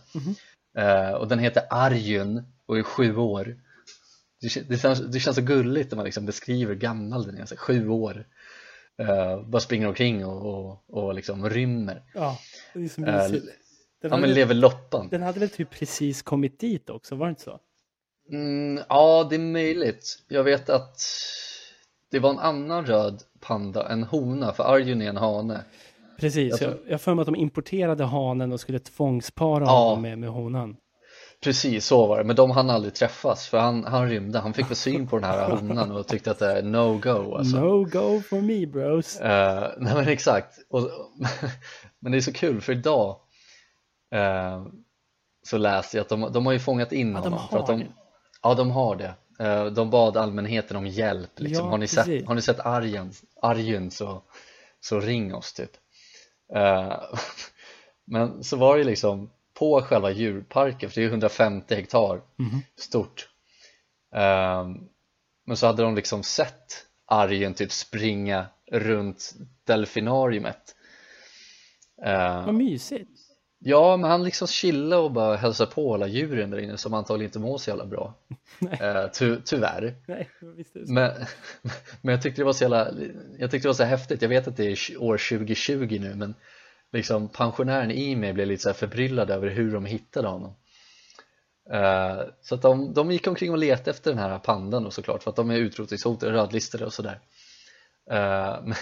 Eh, 0.78 1.12
och 1.12 1.28
den 1.28 1.40
heter 1.40 1.64
Arjun 1.70 2.44
och 2.66 2.78
är 2.78 2.84
sju 2.84 3.16
år 3.18 3.56
det, 4.42 4.48
kän- 4.48 4.66
det, 4.70 4.78
känns, 4.78 5.00
det 5.00 5.20
känns 5.20 5.36
så 5.36 5.42
gulligt 5.42 5.92
när 5.92 5.96
man 5.96 6.06
liksom 6.06 6.26
beskriver 6.26 6.76
gammal 6.76 7.26
den 7.26 7.36
är, 7.36 7.40
alltså 7.42 7.56
sju 7.58 7.90
år 7.90 8.26
Eh, 9.02 9.42
bara 9.44 9.60
springer 9.60 9.88
omkring 9.88 10.26
och, 10.26 10.46
och, 10.46 10.84
och 10.90 11.14
liksom 11.14 11.50
rymmer 11.50 12.04
Ja, 12.14 12.38
det 12.74 12.84
är 12.84 12.88
så 12.88 13.06
Eh, 13.06 13.24
mysigt. 13.30 13.46
Den 14.02 14.12
Ja 14.12 14.18
men 14.18 14.34
lever 14.34 14.54
loppan 14.54 15.08
den 15.12 15.22
hade 15.22 15.40
väl 15.40 15.50
typ 15.50 15.70
precis 15.70 16.22
kommit 16.22 16.60
dit 16.60 16.90
också, 16.90 17.16
var 17.16 17.26
det 17.26 17.30
inte 17.30 17.42
så? 17.42 17.60
Mm, 18.32 18.84
ja, 18.90 19.28
det 19.30 19.36
är 19.36 19.40
möjligt. 19.40 20.24
Jag 20.28 20.44
vet 20.44 20.70
att 20.70 21.02
det 22.12 22.20
var 22.20 22.30
en 22.30 22.40
annan 22.40 22.86
röd 22.86 23.24
panda, 23.40 23.90
en 23.90 24.04
hona, 24.04 24.54
för 24.54 24.64
Arjun 24.64 25.02
är 25.02 25.10
en 25.10 25.18
hane. 25.18 25.62
Precis, 26.20 26.38
Jag 26.38 26.52
jag, 26.52 26.60
tror- 26.60 26.86
jag 26.86 26.94
har 26.94 26.98
för 26.98 27.14
mig 27.14 27.22
att 27.22 27.26
de 27.28 27.36
importerade 27.36 28.04
hanen 28.04 28.52
och 28.52 28.60
skulle 28.60 28.80
tvångspara 28.80 29.64
Ja. 29.64 29.80
honom 29.90 30.02
med, 30.02 30.18
med 30.20 30.30
honan. 30.30 30.78
Precis, 31.44 31.86
så 31.86 32.08
var 32.08 32.18
det, 32.18 32.24
men 32.24 32.36
de 32.36 32.52
hann 32.52 32.70
aldrig 32.70 32.94
träffas 32.94 33.48
för 33.48 33.58
han, 33.58 33.84
han 33.84 34.10
rymde, 34.10 34.40
han 34.40 34.54
fick 34.54 34.70
väl 34.70 34.76
syn 34.76 35.08
på 35.08 35.20
den 35.20 35.30
här 35.30 35.50
honan 35.56 35.92
och 35.92 36.08
tyckte 36.08 36.32
att 36.32 36.40
det 36.40 36.52
är 36.52 36.62
no-go 36.62 37.36
alltså. 37.38 37.60
No 37.60 37.84
go 37.84 38.22
for 38.22 38.42
me 38.42 38.66
bros. 38.66 39.20
Eh, 39.20 39.72
nej 39.78 39.96
men 39.96 40.08
exakt, 40.08 40.60
och, 40.70 40.82
men 42.00 42.12
det 42.12 42.18
är 42.18 42.22
så 42.22 42.34
kul 42.34 42.62
för 42.62 42.74
idag 42.74 43.20
eh, 44.16 44.66
så 45.44 45.58
läste 45.58 45.98
jag 45.98 46.02
att 46.04 46.10
de, 46.10 46.34
de 46.34 46.46
har 46.46 46.54
ju 46.54 46.60
fångat 46.60 46.92
in 46.92 47.12
Ja, 47.12 47.22
de 47.22 47.24
honom 47.24 47.50
för 47.50 47.60
att 47.60 47.68
har 47.68 47.78
de, 47.78 47.84
det. 47.84 47.90
Ja 48.42 48.54
de 48.54 48.72
har 48.72 48.96
det, 48.96 49.14
Eh, 49.40 49.66
de 49.66 49.90
bad 49.90 50.18
allmänheten 50.18 50.78
om 50.78 50.88
hjälp 50.88 51.40
liksom. 51.40 51.66
Ja, 51.66 51.72
har, 51.72 51.78
ni 51.78 51.88
precis. 51.88 52.06
sett, 52.06 52.28
har 52.28 52.36
ni 52.36 52.42
sett 52.42 52.60
Arjun, 52.60 53.12
Arjun 53.42 53.92
så, 53.92 54.22
så 54.80 55.00
ring 55.00 55.36
oss 55.36 55.54
typ 55.54 55.72
Men 58.06 58.44
så 58.44 58.58
var 58.58 58.78
det 58.78 58.84
liksom 58.84 59.30
på 59.60 59.82
själva 59.82 60.12
djurparken, 60.12 60.90
för 60.90 61.02
det 61.02 61.06
är 61.08 61.10
150 61.10 61.76
hektar 61.76 62.22
Mhm. 62.36 62.62
stort. 62.80 63.30
Ehm, 64.16 64.78
Men 65.46 65.58
så 65.58 65.68
hade 65.68 65.84
de 65.84 65.96
liksom 65.96 66.24
sett 66.24 66.86
argen 67.06 67.54
typ 67.54 67.72
springa 67.72 68.46
runt 68.72 69.34
delfinariumet. 69.64 70.76
Ehm, 72.06 72.46
Vad 72.46 72.54
mysigt. 72.56 73.10
Ja, 73.62 73.98
men 73.98 74.10
han 74.12 74.24
liksom 74.24 74.48
chillade 74.48 75.02
och 75.02 75.12
bara 75.12 75.36
hälsade 75.36 75.72
på 75.72 75.94
alla 75.94 76.08
djuren 76.08 76.50
där 76.50 76.58
inne 76.60 76.78
som 76.78 76.94
antagligen 76.94 77.28
inte 77.30 77.40
mår 77.40 77.58
så 77.58 77.70
jävla 77.70 77.86
bra. 77.86 78.14
Nej. 78.60 78.78
Eh, 78.82 79.08
ty 79.12 79.36
Tyvärr. 79.46 79.96
Nej, 80.08 80.30
men, 80.74 81.12
men 82.02 82.12
jag 82.14 82.22
tyckte 82.22 82.42
det 82.42 82.46
var 82.46 82.54
så 82.54 82.64
jävla, 82.64 82.92
jag 83.40 83.52
tyckte 83.52 83.66
det 83.68 83.70
var 83.70 83.74
så 83.74 83.84
häftigt, 83.84 84.22
jag 84.22 84.30
vet 84.30 84.48
att 84.48 84.58
det 84.58 84.66
är 84.66 84.98
år 85.02 85.18
2020 85.18 85.98
nu 86.02 86.16
men 86.16 86.36
liksom 86.92 87.30
pensionären 87.30 87.92
i 87.92 88.16
mig 88.16 88.34
blev 88.34 88.48
lite 88.48 88.64
så 88.64 88.74
förbryllad 88.74 89.30
över 89.30 89.48
hur 89.48 89.74
de 89.74 89.86
hittade 89.86 90.28
honom. 90.28 90.56
Eh, 91.72 92.22
Så 92.42 92.56
att 92.56 92.62
de, 92.62 92.94
de 92.94 93.12
gick 93.12 93.28
omkring 93.28 93.52
och 93.52 93.58
letade 93.58 93.92
efter 93.92 94.12
den 94.12 94.20
här 94.20 94.40
pandan 94.40 94.84
då 94.84 94.92
såklart 94.92 95.24
för 95.24 95.30
att 95.30 95.36
de 95.36 95.50
är 95.52 95.56
utrotningshotade, 95.58 96.32
rödlistade 96.32 96.86
och 96.86 96.94
sådär. 96.94 97.20
Eh, 98.12 98.60
men, 98.64 98.76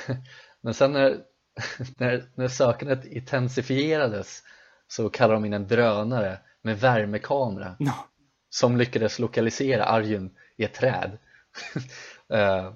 men 0.61 0.73
sen 0.73 0.91
när, 0.91 1.17
när, 1.97 2.23
när 2.35 2.47
sökandet 2.47 3.05
intensifierades 3.05 4.43
så 4.87 5.09
kallade 5.09 5.35
de 5.35 5.45
in 5.45 5.53
en 5.53 5.67
drönare 5.67 6.39
med 6.61 6.79
värmekamera 6.79 7.75
No. 7.79 7.91
som 8.49 8.77
lyckades 8.77 9.19
lokalisera 9.19 9.85
Arjun 9.85 10.35
i 10.57 10.63
ett 10.63 10.73
träd. 10.73 11.17
Eh, 12.29 12.73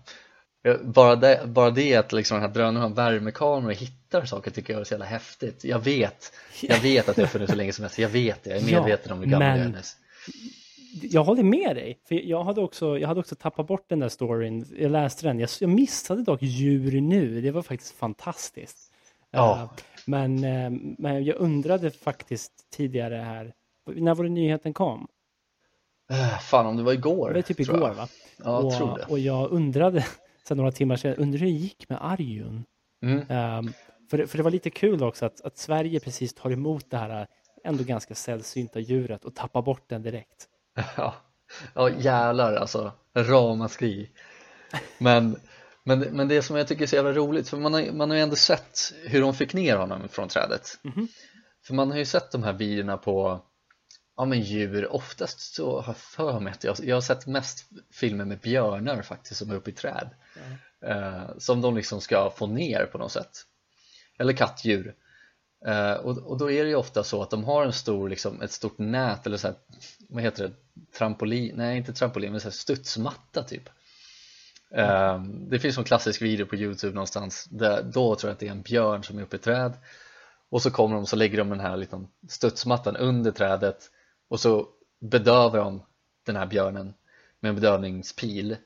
bara, 0.84 1.16
det, 1.16 1.42
bara 1.48 1.70
det 1.70 1.96
att 1.96 2.12
liksom 2.14 2.36
den 2.36 2.42
här 2.42 2.54
drönaren 2.54 2.90
har 2.90 2.96
värmekamera 2.96 3.66
och 3.66 3.74
hittar 3.74 4.26
saker 4.26 4.52
tycker 4.52 4.74
jag 4.74 4.80
är 4.80 4.84
så 4.84 4.94
jävla 4.94 5.06
häftigt 5.06 5.64
Jag 5.64 5.80
vet, 5.80 6.34
jag 6.62 6.80
vet 6.82 7.10
att 7.10 7.16
det 7.16 7.22
har 7.22 7.28
funnits 7.28 7.52
så 7.52 7.58
länge 7.58 7.74
som 7.74 7.84
helst, 7.84 8.00
jag 8.00 8.10
vet 8.10 8.44
det, 8.44 8.50
jag 8.50 8.60
är 8.60 8.72
Ja, 8.72 8.80
medveten 8.82 9.12
om 9.12 9.20
hur 9.20 9.26
gammal 9.26 9.48
men- 9.48 9.60
jag 9.60 9.68
är. 9.70 9.86
Jag 11.02 11.24
håller 11.24 11.44
med 11.44 11.76
dig. 11.76 12.00
För 12.08 12.16
jag 12.16 12.44
hade 12.44 12.62
också, 12.62 12.98
jag 13.00 13.08
hade 13.08 13.20
också 13.20 13.36
tappat 13.36 13.68
bort 13.68 13.86
den 13.90 14.00
där 14.00 14.10
storyn. 14.10 14.66
Jag 14.80 14.92
läste 14.92 15.28
den. 15.28 15.40
Jag, 15.40 15.50
jag 15.60 15.70
missade 15.70 16.24
dock 16.24 16.42
djur 16.42 17.02
nu. 17.02 17.42
Det 17.42 17.52
var 17.52 17.62
faktiskt 17.62 17.96
fantastiskt. 17.96 18.78
Ja. 19.32 19.62
Eh, 19.62 19.70
men, 20.06 20.44
eh, 20.44 20.70
men 20.98 21.24
jag 21.26 21.36
undrade 21.40 21.92
faktiskt 21.92 22.52
tidigare 22.72 23.16
här. 23.16 23.54
När 23.96 24.16
var 24.16 24.24
det 24.24 24.30
nyheten 24.30 24.74
kom? 24.74 25.08
Eh, 26.12 26.40
Fan 26.40 26.66
om 26.66 26.78
det 26.78 26.84
var 26.84 26.94
igår 26.94 27.28
Det 27.30 27.34
var 27.36 27.42
typ 27.42 27.60
igår 27.60 27.94
va? 27.94 28.08
Ja, 28.44 28.58
och, 28.58 28.78
tror 28.78 28.98
det 28.98 29.06
och 29.06 29.20
jag 29.20 29.52
undrade, 29.52 30.06
sen 30.48 30.58
några 30.58 30.72
timmar 30.72 30.96
sedan, 30.96 31.16
undrade 31.16 31.46
hur 31.46 31.52
det 31.52 31.60
gick 31.60 31.90
med 31.90 31.98
Arjun. 32.02 32.66
mm. 33.04 33.26
Ehm, 33.30 33.74
för, 34.10 34.18
det, 34.18 34.28
för 34.28 34.38
det 34.38 34.44
var 34.44 34.52
lite 34.52 34.70
kul 34.70 35.04
också 35.04 35.26
att, 35.26 35.42
att 35.42 35.58
Sverige 35.58 36.00
precis 36.00 36.34
tar 36.34 36.52
emot 36.52 36.86
det 36.90 36.98
här 36.98 37.28
ändå 37.64 37.84
ganska 37.84 38.16
sällsynta 38.16 38.80
djuret 38.80 39.26
och 39.26 39.36
tappar 39.36 39.62
bort 39.62 39.90
den 39.90 40.02
direkt. 40.02 40.48
Ja, 40.98 41.16
ja 41.74 41.90
jävlar 41.90 42.54
alltså, 42.54 42.92
ramaskri 43.16 44.10
men, 44.98 45.38
men, 45.84 46.00
men 46.00 46.28
det 46.28 46.42
som 46.42 46.56
jag 46.56 46.68
tycker 46.68 46.84
är 46.84 46.88
så 46.88 46.96
jävla 46.96 47.12
roligt, 47.14 47.50
för 47.50 47.58
man 47.58 47.74
har, 47.74 47.92
man 47.92 48.10
har 48.10 48.18
ju 48.18 48.24
ändå 48.24 48.36
sett 48.36 48.94
hur 49.06 49.22
de 49.22 49.34
fick 49.34 49.54
ner 49.54 49.78
honom 49.78 50.10
från 50.10 50.28
trädet 50.28 50.80
Mhm. 50.84 51.08
För 51.64 51.74
man 51.74 51.92
har 51.92 51.98
ju 51.98 52.06
sett 52.06 52.32
de 52.32 52.44
här 52.44 52.54
videorna 52.54 52.98
på 52.98 53.46
ja, 54.18 54.26
men 54.26 54.42
djur, 54.42 54.94
oftast 54.94 55.40
så 55.56 55.82
har 55.82 55.88
jag 55.88 55.98
för 55.98 56.40
mig 56.40 56.54
att 56.54 56.64
jag, 56.64 56.76
jag 56.84 56.96
har 56.96 57.02
sett 57.02 57.28
mest 57.28 57.70
filmer 57.92 58.26
med 58.26 58.40
björnar 58.40 59.02
faktiskt 59.02 59.36
som 59.36 59.52
är 59.52 59.56
uppe 59.56 59.70
i 59.70 59.74
träd 59.74 60.10
eh, 60.86 61.38
Som 61.38 61.62
de 61.62 61.76
liksom 61.76 62.02
ska 62.02 62.30
få 62.30 62.48
ner 62.48 62.86
på 62.86 62.98
något 62.98 63.12
sätt. 63.12 63.46
Eller 64.20 64.34
kattdjur. 64.34 64.96
Eh, 65.66 65.94
och, 65.94 66.18
och 66.18 66.38
då 66.38 66.52
är 66.52 66.64
det 66.64 66.70
ju 66.70 66.76
ofta 66.76 67.04
så 67.04 67.22
att 67.22 67.30
de 67.30 67.44
har 67.44 67.66
en 67.66 67.74
stor, 67.74 68.10
liksom, 68.10 68.42
ett 68.42 68.52
stort 68.52 68.78
nät 68.78 69.26
eller 69.26 69.38
så 69.38 69.48
här, 69.48 69.56
vad 70.10 70.24
heter 70.24 70.44
det, 70.48 70.54
trampolin, 70.98 71.56
nej 71.56 71.78
inte 71.78 71.94
trampolin 71.94 72.32
men 72.32 72.42
så 72.42 72.48
här 72.48 72.52
studsmatta 72.52 73.44
typ. 73.44 73.70
Eh, 74.76 75.24
Det 75.24 75.60
finns 75.60 75.78
en 75.78 75.84
klassisk 75.84 76.22
video 76.22 76.46
på 76.46 76.56
youtube 76.56 76.94
någonstans 76.94 77.48
där, 77.52 77.84
då 77.84 78.16
tror 78.16 78.30
jag 78.30 78.34
att 78.34 78.40
det 78.40 78.48
är 78.48 78.52
en 78.52 78.62
björn 78.62 79.04
som 79.04 79.18
är 79.18 79.24
uppe 79.24 79.36
i 79.36 79.40
träd. 79.40 79.74
Och 80.50 80.62
så 80.62 80.72
kommer 80.72 80.96
de 80.96 81.06
så 81.06 81.16
lägger 81.16 81.38
de 81.38 81.50
den 81.50 81.60
här 81.60 81.78
liksom 81.78 82.12
studsmattan 82.30 82.96
under 82.98 83.32
trädet 83.32 83.92
och 84.30 84.40
så 84.40 84.68
bedövar 85.00 85.60
de 85.60 85.84
den 86.26 86.36
här 86.36 86.46
björnen 86.46 86.94
med 87.40 87.50
en 87.50 87.56
bedövningspil 87.56 88.58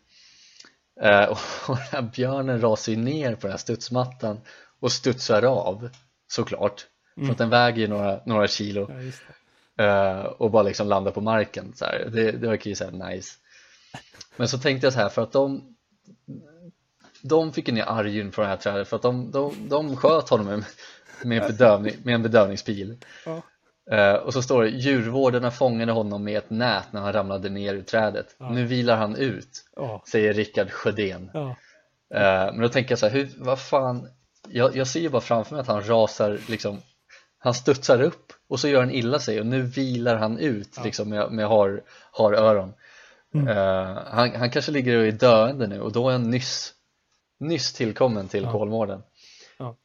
och, 1.29 1.37
och 1.69 1.75
den 1.75 1.87
här 1.91 2.01
björnen 2.01 2.61
rasar 2.61 2.91
ju 2.91 2.97
ner 2.97 3.35
på 3.35 3.41
den 3.41 3.51
här 3.51 3.57
studsmattan 3.57 4.39
och 4.79 4.91
studsar 4.91 5.43
av 5.43 5.89
såklart. 6.27 6.87
För 7.15 7.31
att 7.31 7.37
den 7.37 7.49
väger 7.49 7.87
några, 7.87 8.19
några 8.25 8.47
kilo. 8.47 8.91
Ja, 9.75 9.83
eh, 9.83 10.25
och 10.25 10.51
bara 10.51 10.63
liksom 10.63 10.87
landar 10.87 11.11
på 11.11 11.21
marken 11.21 11.73
så 11.75 11.85
här. 11.85 12.09
Det, 12.11 12.31
det 12.31 12.47
verkar 12.47 12.69
ju 12.69 12.75
såhär 12.75 12.91
nice. 12.91 13.37
Men 14.35 14.47
så 14.47 14.57
tänkte 14.57 14.85
jag 14.85 14.93
så 14.93 14.99
här 14.99 15.09
för 15.09 15.21
att 15.21 15.31
de 15.31 15.75
de 17.21 17.53
fick 17.53 17.67
ner 17.67 17.83
Arjun 17.83 18.31
från 18.31 18.43
det 18.43 18.49
här 18.49 18.57
trädet 18.57 18.87
för 18.87 18.95
att 18.95 19.01
de, 19.01 19.31
de, 19.31 19.69
de 19.69 19.97
sköt 19.97 20.29
honom 20.29 20.45
med, 20.45 20.63
med, 21.23 21.41
bedövning, 21.41 21.95
med 22.03 22.15
en 22.15 22.23
bedövningspil. 22.23 22.97
Ja. 23.25 23.41
Eh, 23.91 24.13
och 24.13 24.33
så 24.33 24.41
står 24.41 24.63
det 24.63 24.69
djurvårdarna 24.69 25.51
fångade 25.51 25.91
honom 25.91 26.23
med 26.23 26.38
ett 26.38 26.49
nät 26.49 26.91
när 26.91 27.01
han 27.01 27.13
ramlade 27.13 27.49
ner 27.49 27.73
ur 27.73 27.81
trädet 27.81 28.36
Ja. 28.38 28.49
nu 28.49 28.65
vilar 28.65 28.97
han 28.97 29.15
ut 29.15 29.65
Ja, 29.75 30.03
säger 30.11 30.33
Rickard 30.33 30.71
Sjödén 30.71 31.29
ja, 31.33 31.55
Eh, 32.15 32.53
men 32.53 32.61
då 32.61 32.69
tänker 32.69 32.91
jag 32.91 32.99
så 32.99 33.07
här, 33.07 33.13
hur, 33.13 33.29
vad 33.38 33.59
fan 33.59 34.07
jag, 34.49 34.75
jag 34.75 34.88
ser 34.88 34.99
ju 34.99 35.09
bara 35.09 35.21
framför 35.21 35.55
mig 35.55 35.61
att 35.61 35.67
han 35.67 35.88
rasar 35.88 36.39
liksom 36.49 36.77
han 37.38 37.53
studsar 37.53 38.01
upp 38.01 38.33
och 38.47 38.59
så 38.59 38.67
gör 38.67 38.79
han 38.79 38.91
illa 38.91 39.19
sig 39.19 39.39
och 39.39 39.45
nu 39.45 39.61
vilar 39.61 40.15
han 40.15 40.38
ut 40.39 40.83
liksom 40.83 41.09
med, 41.09 41.31
med 41.31 41.47
har, 41.47 41.81
har 42.11 42.33
öron 42.33 42.73
Mm. 43.33 43.47
Eh, 43.47 43.97
han, 44.07 44.36
han 44.36 44.51
kanske 44.51 44.71
ligger 44.71 44.97
och 44.97 45.05
är 45.07 45.11
döende 45.11 45.67
nu 45.67 45.81
och 45.81 45.91
då 45.91 46.07
är 46.09 46.11
han 46.11 46.29
nyss 46.29 46.73
nyss 47.39 47.73
tillkommen 47.73 48.27
till 48.27 48.43
Ja. 48.43 48.51
Kolmården. 48.51 49.03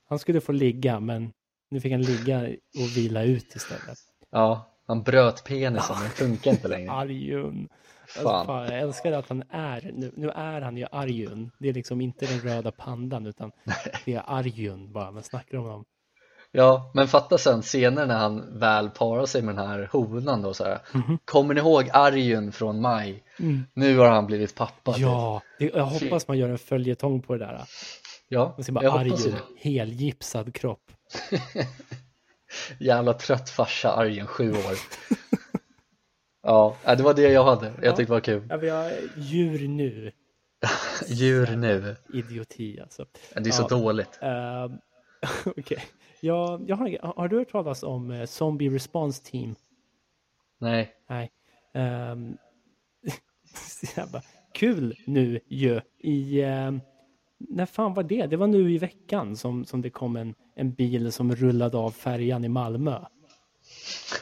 Han 0.08 0.18
skulle 0.18 0.40
få 0.40 0.52
ligga, 0.52 1.00
men 1.00 1.32
nu 1.70 1.80
fick 1.80 1.92
han 1.92 2.02
ligga 2.02 2.38
och 2.80 2.96
vila 2.96 3.22
ut 3.22 3.54
istället. 3.56 3.98
ja, 4.30 4.66
han 4.86 5.02
bröt 5.02 5.44
penisen, 5.44 5.96
den 6.00 6.10
funkar 6.10 6.50
inte 6.50 6.68
längre 6.68 6.90
Arjun. 6.92 7.68
Alltså, 8.02 8.22
Fan. 8.22 8.46
fan, 8.46 8.64
jag 8.64 8.78
älskar 8.78 9.12
att 9.12 9.28
han 9.28 9.42
är, 9.50 9.92
nu, 9.94 10.12
nu 10.16 10.30
är 10.30 10.60
han 10.60 10.76
ju 10.76 10.86
Arjun. 10.92 11.50
Det 11.58 11.68
är 11.68 11.72
liksom 11.72 12.00
inte 12.00 12.26
den 12.26 12.40
röda 12.40 12.70
pandan, 12.72 13.26
utan 13.26 13.52
det 14.04 14.14
är 14.14 14.22
Arjun 14.26 14.92
bara, 14.92 15.10
man 15.10 15.22
snackar 15.22 15.58
om 15.58 15.64
honom. 15.64 15.84
Ja, 16.52 16.90
men 16.94 17.08
fatta 17.08 17.38
sen 17.38 17.62
senare 17.62 18.06
när 18.06 18.18
han 18.18 18.58
väl 18.58 18.90
parar 18.90 19.26
sig 19.26 19.42
med 19.42 19.56
den 19.56 19.66
här 19.68 19.88
honan 19.92 20.42
då 20.42 20.54
så 20.54 20.64
här. 20.64 20.78
Mhm. 20.94 21.18
Kommer 21.24 21.54
ni 21.54 21.60
ihåg 21.60 21.90
Arjun 21.92 22.52
från 22.52 22.80
maj? 22.80 23.22
Mm. 23.38 23.64
Nu 23.74 23.98
har 23.98 24.08
han 24.08 24.26
blivit 24.26 24.54
pappa 24.54 24.92
typ. 24.92 25.02
Ja, 25.02 25.42
det, 25.58 25.64
jag 25.74 25.84
hoppas 25.84 26.28
man 26.28 26.38
gör 26.38 26.48
en 26.48 26.58
följetong 26.58 27.22
på 27.22 27.32
det 27.32 27.38
där. 27.38 27.62
ja 28.28 28.56
bara 28.70 28.84
jag 28.84 28.90
hoppas 28.90 29.26
ju 29.26 29.30
Arjun, 29.30 29.40
helgipsad 29.58 30.54
kropp. 30.54 30.92
Jävla 32.78 33.12
trött 33.14 33.50
farsa 33.50 33.92
Arjen, 33.92 34.26
sju 34.26 34.52
år 34.52 34.74
Ja, 36.42 36.76
nej, 36.84 36.96
det 36.96 37.02
var 37.02 37.14
det 37.14 37.22
jag 37.32 37.44
hade, 37.44 37.66
jag 37.82 37.96
tyckte 37.96 38.02
det 38.02 38.14
var 38.16 38.20
kul 38.20 38.46
Ja, 38.50 38.56
vi 38.56 38.68
har 38.68 38.92
djur 39.16 39.68
nu. 39.68 40.12
Djur 41.06 41.56
nu, 41.56 41.96
Idioti 42.12 42.80
alltså. 42.80 43.06
det 43.34 43.48
är 43.48 43.52
så 43.52 43.62
Ja. 43.62 43.68
dåligt 43.68 44.18
Uh, 44.22 44.76
Okej. 45.56 45.82
Ja, 46.20 46.60
jag 46.66 46.76
har, 46.76 47.14
har 47.16 47.28
du 47.28 47.38
hört 47.38 47.50
talas 47.50 47.82
om 47.82 48.10
eh, 48.10 48.26
Zombie 48.26 48.68
Response 48.70 49.24
Team? 49.24 49.54
Nej, 50.58 50.94
Nej. 51.08 51.30
Um, 52.12 52.36
så 53.54 53.86
jävla 54.00 54.22
kul 54.54 54.96
nu 55.06 55.40
ju. 55.46 55.80
I, 55.98 56.42
um, 56.44 56.80
när 57.48 57.66
fan 57.66 57.94
var 57.94 58.02
det? 58.02 58.26
Det 58.26 58.36
var 58.36 58.46
nu 58.46 58.72
i 58.72 58.78
veckan 58.78 59.36
som, 59.36 59.64
som 59.64 59.82
det 59.82 59.90
kom 59.90 60.16
en, 60.16 60.34
en 60.56 60.72
bil 60.72 61.12
som 61.12 61.34
rullade 61.36 61.78
av 61.78 61.90
färjan 61.90 62.44
i 62.44 62.48
Malmö. 62.48 62.98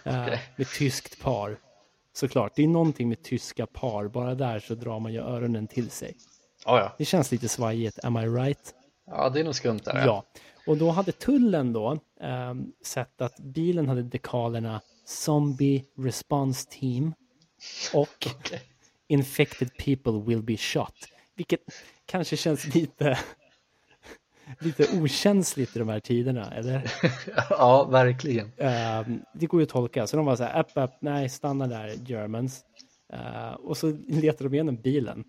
Eh, 0.05 0.23
Okej. 0.23 0.41
med 0.57 0.66
tyskt 0.79 1.21
par. 1.23 1.59
Såklart, 2.12 2.53
det 2.57 2.62
är 2.62 2.69
någonting 2.69 3.09
med 3.09 3.23
tyska 3.23 3.66
par. 3.66 4.09
Bara 4.09 4.35
där 4.35 4.59
så 4.61 4.75
drar 4.75 5.01
man 5.01 5.12
ju 5.12 5.21
öronen 5.21 5.66
till 5.66 5.91
sig. 5.91 6.16
ja 6.66 6.79
ja, 6.79 6.95
Det 6.99 7.05
känns 7.05 7.31
lite 7.33 7.49
svajigt, 7.49 7.99
am 8.05 8.16
I 8.16 8.27
right? 8.27 8.75
ja 9.07 9.29
det 9.31 9.41
är 9.41 9.45
nog 9.45 9.55
skumt 9.55 9.81
där 9.85 10.07
Ja, 10.07 10.25
och 10.66 10.77
då 10.77 10.91
hade 10.91 11.12
tullen 11.12 11.73
då 11.73 11.99
ehm, 12.21 12.73
sett 12.85 13.21
att 13.21 13.39
bilen 13.41 13.89
hade 13.89 14.03
dekalerna 14.03 14.81
Zombie 15.05 15.85
Response 15.99 16.69
Team 16.71 17.14
och 17.95 18.27
Okej. 18.37 18.61
Infected 19.09 19.77
people 19.77 20.12
will 20.27 20.43
be 20.43 20.57
shot. 20.57 20.95
Vilket 21.37 21.61
kanske 22.09 22.37
känns 22.37 22.75
lite, 22.75 23.19
lite 24.59 25.01
okänsligt 25.01 25.77
i 25.77 25.79
de 25.79 25.89
här 25.89 26.01
tiderna, 26.01 26.51
eller? 26.55 26.93
Ja, 27.51 27.85
verkligen 27.85 28.53
Ehm, 28.57 29.23
det 29.35 29.47
går 29.47 29.61
ju 29.61 29.65
att 29.65 29.71
tolka, 29.71 30.07
så 30.07 30.17
de 30.17 30.27
var 30.27 30.37
så 30.37 30.45
här, 30.45 30.61
app, 30.61 30.79
app, 30.79 30.97
nej, 31.01 31.29
stanna 31.29 31.67
där, 31.67 31.95
Germans. 32.07 32.65
Eh, 33.13 33.53
och 33.53 33.77
så 33.77 33.87
letar 34.09 34.45
de 34.45 34.55
igenom 34.55 34.77
bilen. 34.77 35.25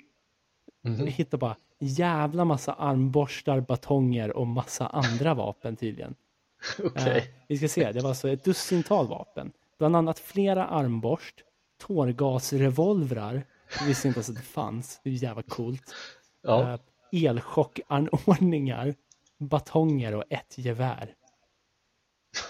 Mhm. 0.84 1.02
Och 1.02 1.08
hittar 1.08 1.38
bara 1.38 1.56
jävla 1.80 2.46
massa 2.46 2.74
armborstar, 2.74 3.60
batonger 3.60 4.38
och 4.38 4.48
massa 4.48 4.88
andra 4.88 5.34
vapen 5.34 5.76
tydligen. 5.76 6.16
Okej. 6.84 7.18
Eh, 7.18 7.24
vi 7.48 7.58
ska 7.58 7.68
se, 7.68 7.92
det 7.92 8.02
var 8.02 8.10
alltså 8.10 8.30
ett 8.30 8.44
dussintal 8.44 9.08
vapen. 9.08 9.52
Bland 9.78 9.96
annat 9.96 10.20
flera 10.20 10.68
armborst, 10.68 11.36
tårgasrevolvrar. 11.78 13.44
Jag 13.80 13.86
visste 13.86 14.08
inte 14.08 14.18
ens 14.18 14.30
att 14.30 14.36
det 14.36 14.42
fanns. 14.42 15.00
Det 15.04 15.10
är 15.10 15.14
jävla 15.14 15.42
coolt. 15.42 15.96
Ja. 16.42 16.74
Eh, 16.74 16.80
elchockanordningar, 17.26 18.96
batonger 19.38 20.16
och 20.16 20.24
ett 20.30 20.58
gevär. 20.58 21.14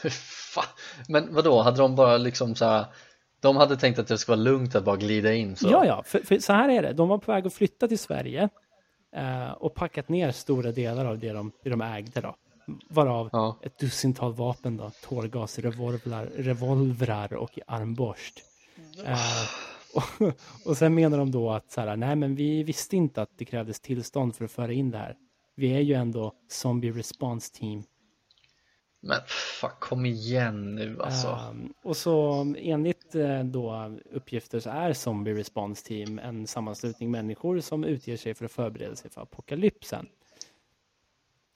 Men 1.07 1.33
vadå, 1.35 1.61
hade 1.61 1.77
de 1.77 1.95
bara 1.95 2.17
liksom 2.17 2.55
så 2.55 2.65
här 2.65 2.85
de 3.41 3.55
hade 3.57 3.77
tänkt 3.77 3.99
att 3.99 4.07
det 4.07 4.17
skulle 4.17 4.35
vara 4.37 4.43
lugnt 4.43 4.75
att 4.75 4.83
bara 4.83 4.95
glida 4.95 5.33
in 5.33 5.55
så? 5.55 5.69
Ja, 5.71 5.85
ja, 5.85 6.03
för, 6.03 6.19
för 6.19 6.39
så 6.39 6.53
här 6.53 6.69
är 6.69 6.81
det. 6.81 6.93
De 6.93 7.07
var 7.07 7.17
på 7.17 7.31
väg 7.31 7.47
att 7.47 7.53
flytta 7.53 7.87
till 7.87 7.99
Sverige 7.99 8.49
eh, 9.15 9.51
och 9.51 9.75
packat 9.75 10.09
ner 10.09 10.31
stora 10.31 10.71
delar 10.71 11.05
av 11.05 11.19
det 11.19 11.31
de, 11.33 11.51
det 11.63 11.69
de 11.69 11.81
ägde 11.81 12.21
då. 12.21 12.35
Varav 12.89 13.29
Ja. 13.31 13.59
ett 13.61 13.79
dussintal 13.79 14.33
vapen 14.33 14.77
då, 14.77 14.91
tårgasrevolvrar 15.03 16.25
revolvrar 16.25 17.33
och 17.33 17.59
armborst. 17.67 18.33
Eh, 19.05 19.17
och, 19.95 20.33
och 20.65 20.77
sen 20.77 20.95
menar 20.95 21.17
de 21.17 21.31
då 21.31 21.51
att 21.51 21.71
så 21.71 21.81
här, 21.81 21.95
nej 21.95 22.15
men 22.15 22.35
vi 22.35 22.63
visste 22.63 22.95
inte 22.95 23.21
att 23.21 23.37
det 23.37 23.45
krävdes 23.45 23.79
tillstånd 23.79 24.35
för 24.35 24.45
att 24.45 24.51
föra 24.51 24.71
in 24.71 24.91
det 24.91 24.97
här. 24.97 25.15
Vi 25.55 25.73
är 25.73 25.79
ju 25.79 25.93
ändå 25.93 26.33
Zombie 26.47 26.91
Response 26.91 27.53
Team. 27.53 27.83
Men 29.01 29.17
fan, 29.27 29.71
kom 29.79 30.05
igen 30.05 30.75
nu 30.75 31.01
alltså. 31.01 31.27
Ehm, 31.27 31.73
och 31.83 31.97
så 31.97 32.45
enligt 32.57 33.15
eh, 33.15 33.43
då 33.43 33.97
uppgifter 34.11 34.59
så 34.59 34.69
är 34.69 34.93
Zombie 34.93 35.33
Response 35.33 35.85
Team 35.87 36.19
en 36.19 36.47
sammanslutning 36.47 37.11
människor 37.11 37.59
som 37.59 37.83
utger 37.83 38.17
sig 38.17 38.33
för 38.33 38.45
att 38.45 38.51
förbereda 38.51 38.95
sig 38.95 39.11
för 39.11 39.21
apokalypsen. 39.21 40.07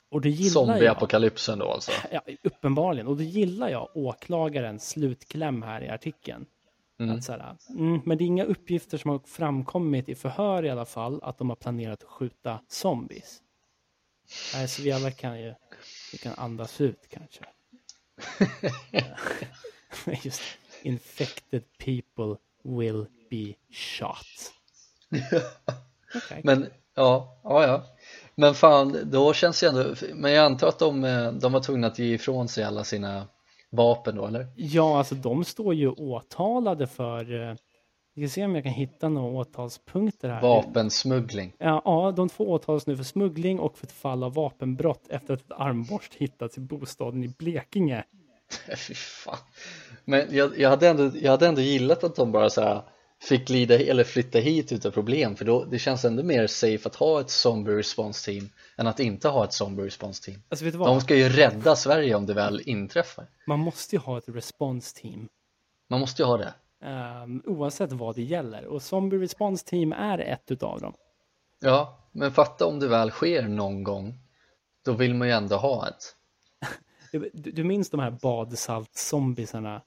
Och 0.10 0.22
det 0.22 0.30
gillar 0.30 0.62
jag. 0.62 0.68
Zombieapokalypsen 0.68 1.60
då 1.60 1.72
alltså. 1.72 1.92
Ja, 2.12 2.22
uppenbarligen. 2.44 3.08
Och 3.08 3.18
det 3.18 3.24
gillar 3.24 3.70
jag 3.70 3.90
åklagarens 3.94 4.90
slutkläm 4.90 5.62
här 5.62 5.82
i 5.84 5.90
artikeln. 5.90 6.46
Mm. 7.00 7.16
Att 7.16 7.24
så 7.24 7.32
här, 7.32 7.58
mm, 7.70 8.02
men 8.06 8.18
det 8.18 8.24
är 8.24 8.26
inga 8.26 8.44
uppgifter 8.44 8.98
som 8.98 9.12
har 9.12 9.20
framkommit 9.20 10.10
i 10.10 10.16
förhör 10.16 10.66
i 10.66 10.70
alla 10.70 10.86
fall 10.86 11.20
att 11.24 11.38
de 11.38 11.50
har 11.50 11.56
planerat 11.56 12.04
att 12.04 12.10
skjuta 12.10 12.60
zombies. 12.68 13.42
Nej, 14.54 14.68
så 14.68 14.82
vi 14.82 14.92
alla 14.92 15.12
kan 15.12 15.42
ju 15.42 15.54
vi 16.12 16.18
kan 16.18 16.34
andas 16.38 16.82
ut 16.82 17.08
kanske. 17.10 17.46
Just 20.24 20.42
infected 20.82 21.64
people 21.78 22.38
will 22.64 23.06
be 23.30 23.54
shot. 23.72 24.54
Okej. 26.16 26.42
Men 26.44 26.70
ja, 26.96 27.40
ja, 27.44 27.68
ja. 27.68 27.86
Men 28.36 28.56
fan, 28.56 29.00
då 29.12 29.34
känns 29.34 29.60
det 29.60 29.68
ändå, 29.68 29.96
men 30.14 30.32
jag 30.32 30.46
antar 30.46 30.68
att 30.68 30.80
de, 30.80 31.04
eh, 31.04 31.32
de 31.32 31.52
var 31.52 31.60
tvungna 31.60 31.88
att 31.88 32.00
ge 32.00 32.14
ifrån 32.14 32.48
sig 32.48 32.64
alla 32.64 32.84
sina 32.84 33.28
vapen 33.74 34.16
då 34.16 34.26
eller? 34.26 34.48
Ja, 34.56 34.98
alltså 34.98 35.16
de 35.16 35.44
står 35.44 35.74
ju 35.74 35.90
åtalade 35.90 36.88
för, 36.88 37.50
eh, 37.50 37.56
vi 38.16 38.28
ska 38.28 38.34
se 38.34 38.46
om 38.46 38.56
jag 38.56 38.64
kan 38.64 38.74
hitta 38.74 39.10
några 39.10 39.40
åtalspunkter 39.40 40.30
här. 40.30 40.42
Vapensmuggling. 40.42 41.54
Ja, 41.58 41.82
ja, 41.86 42.14
de 42.16 42.30
två 42.30 42.52
åtalas 42.52 42.88
nu 42.88 42.98
för 42.98 43.04
smuggling 43.04 43.60
och 43.60 43.78
för 43.78 43.86
ett 43.86 43.92
fall 43.92 44.24
av 44.24 44.34
vapenbrott 44.34 45.08
efter 45.10 45.34
att 45.34 45.42
ett 45.42 45.52
armborst 45.52 46.14
hittats 46.16 46.58
i 46.58 46.62
bostaden 46.62 47.24
i 47.24 47.28
Blekinge. 47.28 48.04
Fy 48.88 48.94
fan. 48.94 49.38
Men 50.06 50.28
jag, 50.30 50.60
jag, 50.60 50.70
hade 50.70 50.88
ändå, 50.88 51.12
jag 51.16 51.32
hade 51.32 51.48
ändå 51.48 51.62
gillat 51.62 52.04
att 52.04 52.16
de 52.16 52.32
bara 52.32 52.50
så 52.50 52.62
här 52.62 52.82
fick 53.24 53.48
glida 53.48 53.80
eller 53.80 54.04
flytta 54.04 54.40
hit 54.40 54.72
utan 54.72 54.92
problem 54.92 55.36
för 55.36 55.46
då 55.46 55.66
det 55.66 55.80
känns 55.80 56.06
ändå 56.06 56.24
mer 56.24 56.48
safe 56.48 56.90
att 56.90 56.96
ha 56.96 57.22
ett 57.22 57.30
zombie 57.30 57.72
response 57.72 58.26
team 58.32 58.50
än 58.78 58.88
att 58.88 59.00
inte 59.00 59.30
ha 59.30 59.44
ett 59.44 59.54
zombie 59.54 59.84
response 59.84 60.24
team. 60.24 60.42
Alltså 60.50 60.66
vet 60.66 60.74
du 60.74 60.78
vad? 60.78 60.88
De 60.88 61.02
ska 61.02 61.16
ju 61.16 61.30
rädda 61.30 61.76
Sverige 61.76 62.16
om 62.16 62.26
det 62.26 62.34
väl 62.34 62.62
inträffar. 62.66 63.28
Man 63.48 63.60
måste 63.60 63.96
ju 63.96 64.00
ha 64.00 64.18
ett 64.18 64.24
response 64.30 64.96
team. 65.02 65.30
Man 65.88 66.00
måste 66.00 66.22
ju 66.22 66.26
ha 66.26 66.38
det. 66.38 66.54
ehm, 66.84 67.42
oavsett 67.46 67.92
vad 67.92 68.16
det 68.16 68.24
gäller. 68.24 68.66
Och 68.66 68.82
Zombie 68.82 69.18
Response 69.18 69.66
Team 69.66 69.94
är 69.94 70.20
ett 70.20 70.52
utav 70.52 70.82
dem. 70.82 70.94
Ja, 71.60 72.00
men 72.12 72.32
fatta 72.32 72.66
om 72.66 72.80
det 72.80 72.88
väl 72.88 73.12
sker 73.12 73.48
någon 73.48 73.84
gång. 73.84 74.20
Då 74.86 74.94
vill 74.94 75.14
man 75.14 75.28
ju 75.28 75.34
ändå 75.34 75.56
ha 75.56 75.88
ett. 75.88 76.16
Du, 77.12 77.30
du 77.34 77.64
minns 77.64 77.90
de 77.90 78.00
här 78.00 78.12
badsalt-zombiesarna 78.12 79.76
eh, 79.76 79.82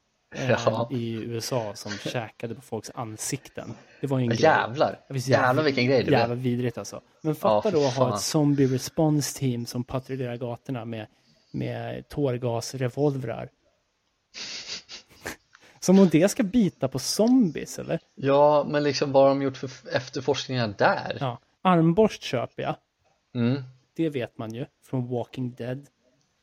Ja. 0.49 0.89
i 0.93 1.12
USA 1.14 1.72
som 1.74 1.93
käkade 1.93 2.55
på 2.55 2.61
folks 2.61 2.91
ansikten? 2.95 3.74
Det 4.01 4.07
var 4.07 4.18
ju 4.18 4.22
en 4.22 4.28
grej. 4.28 4.41
jävlar, 4.43 5.01
visst, 5.09 5.28
jävlar 5.28 5.62
vilken 5.62 5.87
grej 5.87 6.05
det 6.05 6.11
Jävla 6.12 6.34
blev. 6.34 6.45
vidrigt 6.45 6.78
alltså. 6.78 7.01
Men 7.22 7.34
fatta 7.34 7.68
Ja, 7.68 7.74
då 7.80 7.87
att 7.87 7.95
ha 7.95 8.14
ett 8.14 8.20
zombie 8.20 8.66
response 8.66 9.39
team 9.39 9.66
som 9.66 9.84
patrullerar 9.84 10.37
gatorna 10.37 10.84
med, 10.84 11.07
med 11.51 12.09
tårgasrevolvrar. 12.09 13.49
Som 15.80 15.99
om 15.99 16.09
det 16.09 16.28
ska 16.28 16.43
bita 16.43 16.89
på 16.89 16.99
zombies 16.99 17.78
eller? 17.78 18.01
Ja, 18.14 18.66
men 18.68 18.82
liksom 18.82 19.12
vad 19.12 19.22
har 19.22 19.28
de 19.28 19.43
gjort 19.43 19.57
för 19.57 19.70
efterforskningar 19.93 20.74
där? 20.78 21.16
Ja. 21.20 21.39
Armborst 21.62 22.22
köper 22.22 22.62
jag. 22.62 22.76
Mm, 23.34 23.62
Det 23.97 24.09
vet 24.09 24.39
man 24.39 24.55
ju 24.55 24.66
från 24.84 25.09
Walking 25.09 25.55
Dead. 25.55 25.87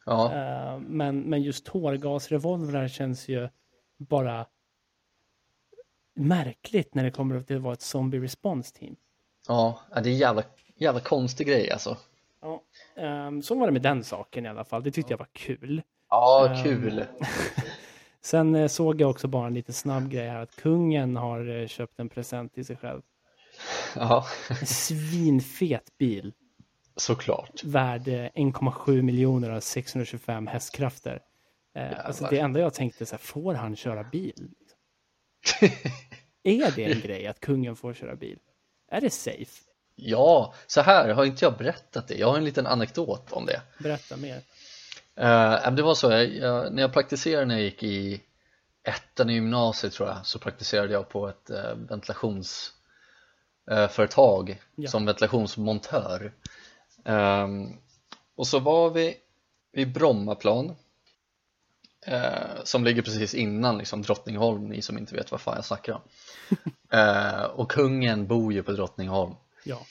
ja. 0.05 0.33
Eh, 0.33 0.79
men, 0.79 1.19
men 1.21 1.41
just 1.41 1.65
tårgasrevolvrar 1.65 2.87
känns 2.87 3.27
ju 3.27 3.49
bara 4.09 4.45
märkligt 6.15 6.95
när 6.95 7.03
det 7.03 7.11
kommer 7.11 7.41
till 7.41 7.55
att 7.55 7.61
vara 7.61 7.73
ett 7.73 7.81
zombie 7.81 8.19
response 8.19 8.75
team. 8.75 8.95
ja, 9.47 9.79
det 9.89 9.99
är 9.99 10.07
en 10.07 10.17
jävla, 10.17 10.43
jävla 10.75 10.99
konstig 11.01 11.47
grej 11.47 11.71
alltså. 11.71 11.97
Ja, 12.41 12.61
ehm, 12.95 13.41
så 13.41 13.55
var 13.55 13.65
det 13.65 13.73
med 13.73 13.81
den 13.81 14.03
saken 14.03 14.45
i 14.45 14.49
alla 14.49 14.63
fall. 14.63 14.83
Det 14.83 14.91
tyckte 14.91 15.13
jag 15.13 15.17
var 15.17 15.27
kul. 15.33 15.81
Ja, 16.09 16.49
Ehm. 16.49 16.63
kul. 16.63 17.05
Sen 18.21 18.55
eh, 18.55 18.67
såg 18.67 19.01
jag 19.01 19.09
också 19.09 19.27
bara 19.27 19.47
en 19.47 19.53
lite 19.53 19.73
snabb 19.73 20.09
grej 20.09 20.27
här 20.29 20.39
att 20.41 20.55
kungen 20.55 21.15
har 21.15 21.61
eh, 21.61 21.67
köpt 21.67 21.99
en 21.99 22.09
present 22.09 22.53
till 22.53 22.65
sig 22.65 22.75
själv. 22.77 23.01
Ja, 23.95 24.25
En 24.61 24.65
svinfet 24.67 25.97
bil 25.97 26.33
såklart. 26.95 27.63
värd 27.63 28.07
eh, 28.07 28.13
1,7 28.13 29.01
miljoner 29.01 29.51
och 29.51 29.63
625 29.63 30.47
hästkrafter. 30.47 31.21
Eh, 31.73 32.05
alltså 32.05 32.27
det 32.29 32.39
enda 32.39 32.59
jag 32.59 32.73
tänkte 32.73 33.05
så 33.05 33.15
här, 33.15 33.19
får 33.19 33.53
han 33.53 33.75
köra 33.75 34.03
bil? 34.03 34.49
Är 36.43 36.71
det 36.75 36.83
en 36.83 36.99
grej 36.99 37.27
att 37.27 37.39
kungen 37.39 37.75
får 37.75 37.93
köra 37.93 38.15
bil? 38.15 38.39
Är 38.87 39.01
det 39.01 39.09
safe? 39.09 39.63
Ja, 39.95 40.53
så 40.67 40.81
här 40.81 41.09
har 41.09 41.25
inte 41.25 41.45
jag 41.45 41.57
berättat 41.57 42.07
det. 42.07 42.15
Jag 42.15 42.27
har 42.27 42.37
en 42.37 42.45
liten 42.45 42.67
anekdot 42.67 43.31
om 43.31 43.45
det. 43.45 43.61
Berätta 43.79 44.17
mer. 44.17 44.41
Eh, 45.15 45.71
det 45.71 45.81
var 45.81 45.95
så, 45.95 46.11
jag, 46.11 46.35
jag, 46.35 46.73
när 46.73 46.81
jag 46.81 46.93
praktiserade 46.93 47.45
när 47.45 47.55
jag 47.55 47.63
gick 47.63 47.83
i 47.83 48.21
ettan 48.83 49.29
i 49.29 49.33
gymnasiet 49.33 49.93
tror 49.93 50.09
jag 50.09 50.25
så 50.25 50.39
praktiserade 50.39 50.93
jag 50.93 51.09
på 51.09 51.27
ett 51.27 51.49
uh, 51.51 51.73
ventilationsföretag 51.89 54.61
Ja. 54.75 54.89
som 54.89 55.05
ventilationsmontör 55.05 56.33
Ehm, 57.05 57.77
och 58.35 58.47
så 58.47 58.59
var 58.59 58.89
vi 58.89 59.17
vid 59.71 59.93
Brommaplan 59.93 60.75
eh, 62.05 62.63
som 62.63 62.83
ligger 62.83 63.01
precis 63.01 63.33
innan 63.33 63.77
liksom, 63.77 64.01
Drottningholm, 64.01 64.67
ni 64.67 64.81
som 64.81 64.97
inte 64.97 65.15
vet 65.15 65.31
vad 65.31 65.41
fan 65.41 65.55
jag 65.55 65.65
snackar 65.65 65.93
om. 65.93 66.01
Eh, 66.93 67.43
och 67.43 67.71
kungen 67.71 68.27
bor 68.27 68.53
ju 68.53 68.63
på 68.63 68.71
Drottningholm. 68.71 69.35
Ja, 69.63 69.85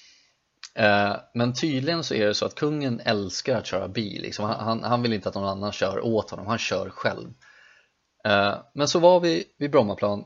Eh, 0.74 1.16
Men 1.34 1.54
tydligen 1.54 2.04
så 2.04 2.14
är 2.14 2.26
det 2.26 2.34
så 2.34 2.46
att 2.46 2.54
kungen 2.54 3.00
älskar 3.00 3.58
att 3.58 3.66
köra 3.66 3.88
bil 3.88 4.22
liksom. 4.22 4.44
han, 4.44 4.60
han, 4.60 4.82
han 4.82 5.02
vill 5.02 5.12
inte 5.12 5.28
att 5.28 5.34
någon 5.34 5.48
annan 5.48 5.72
kör 5.72 6.00
åt 6.00 6.30
honom, 6.30 6.46
han 6.46 6.58
kör 6.58 6.90
själv. 6.90 7.28
Eh, 8.24 8.54
Men 8.74 8.88
så 8.88 8.98
var 8.98 9.20
vi 9.20 9.44
vid 9.58 9.70
Brommaplan 9.70 10.24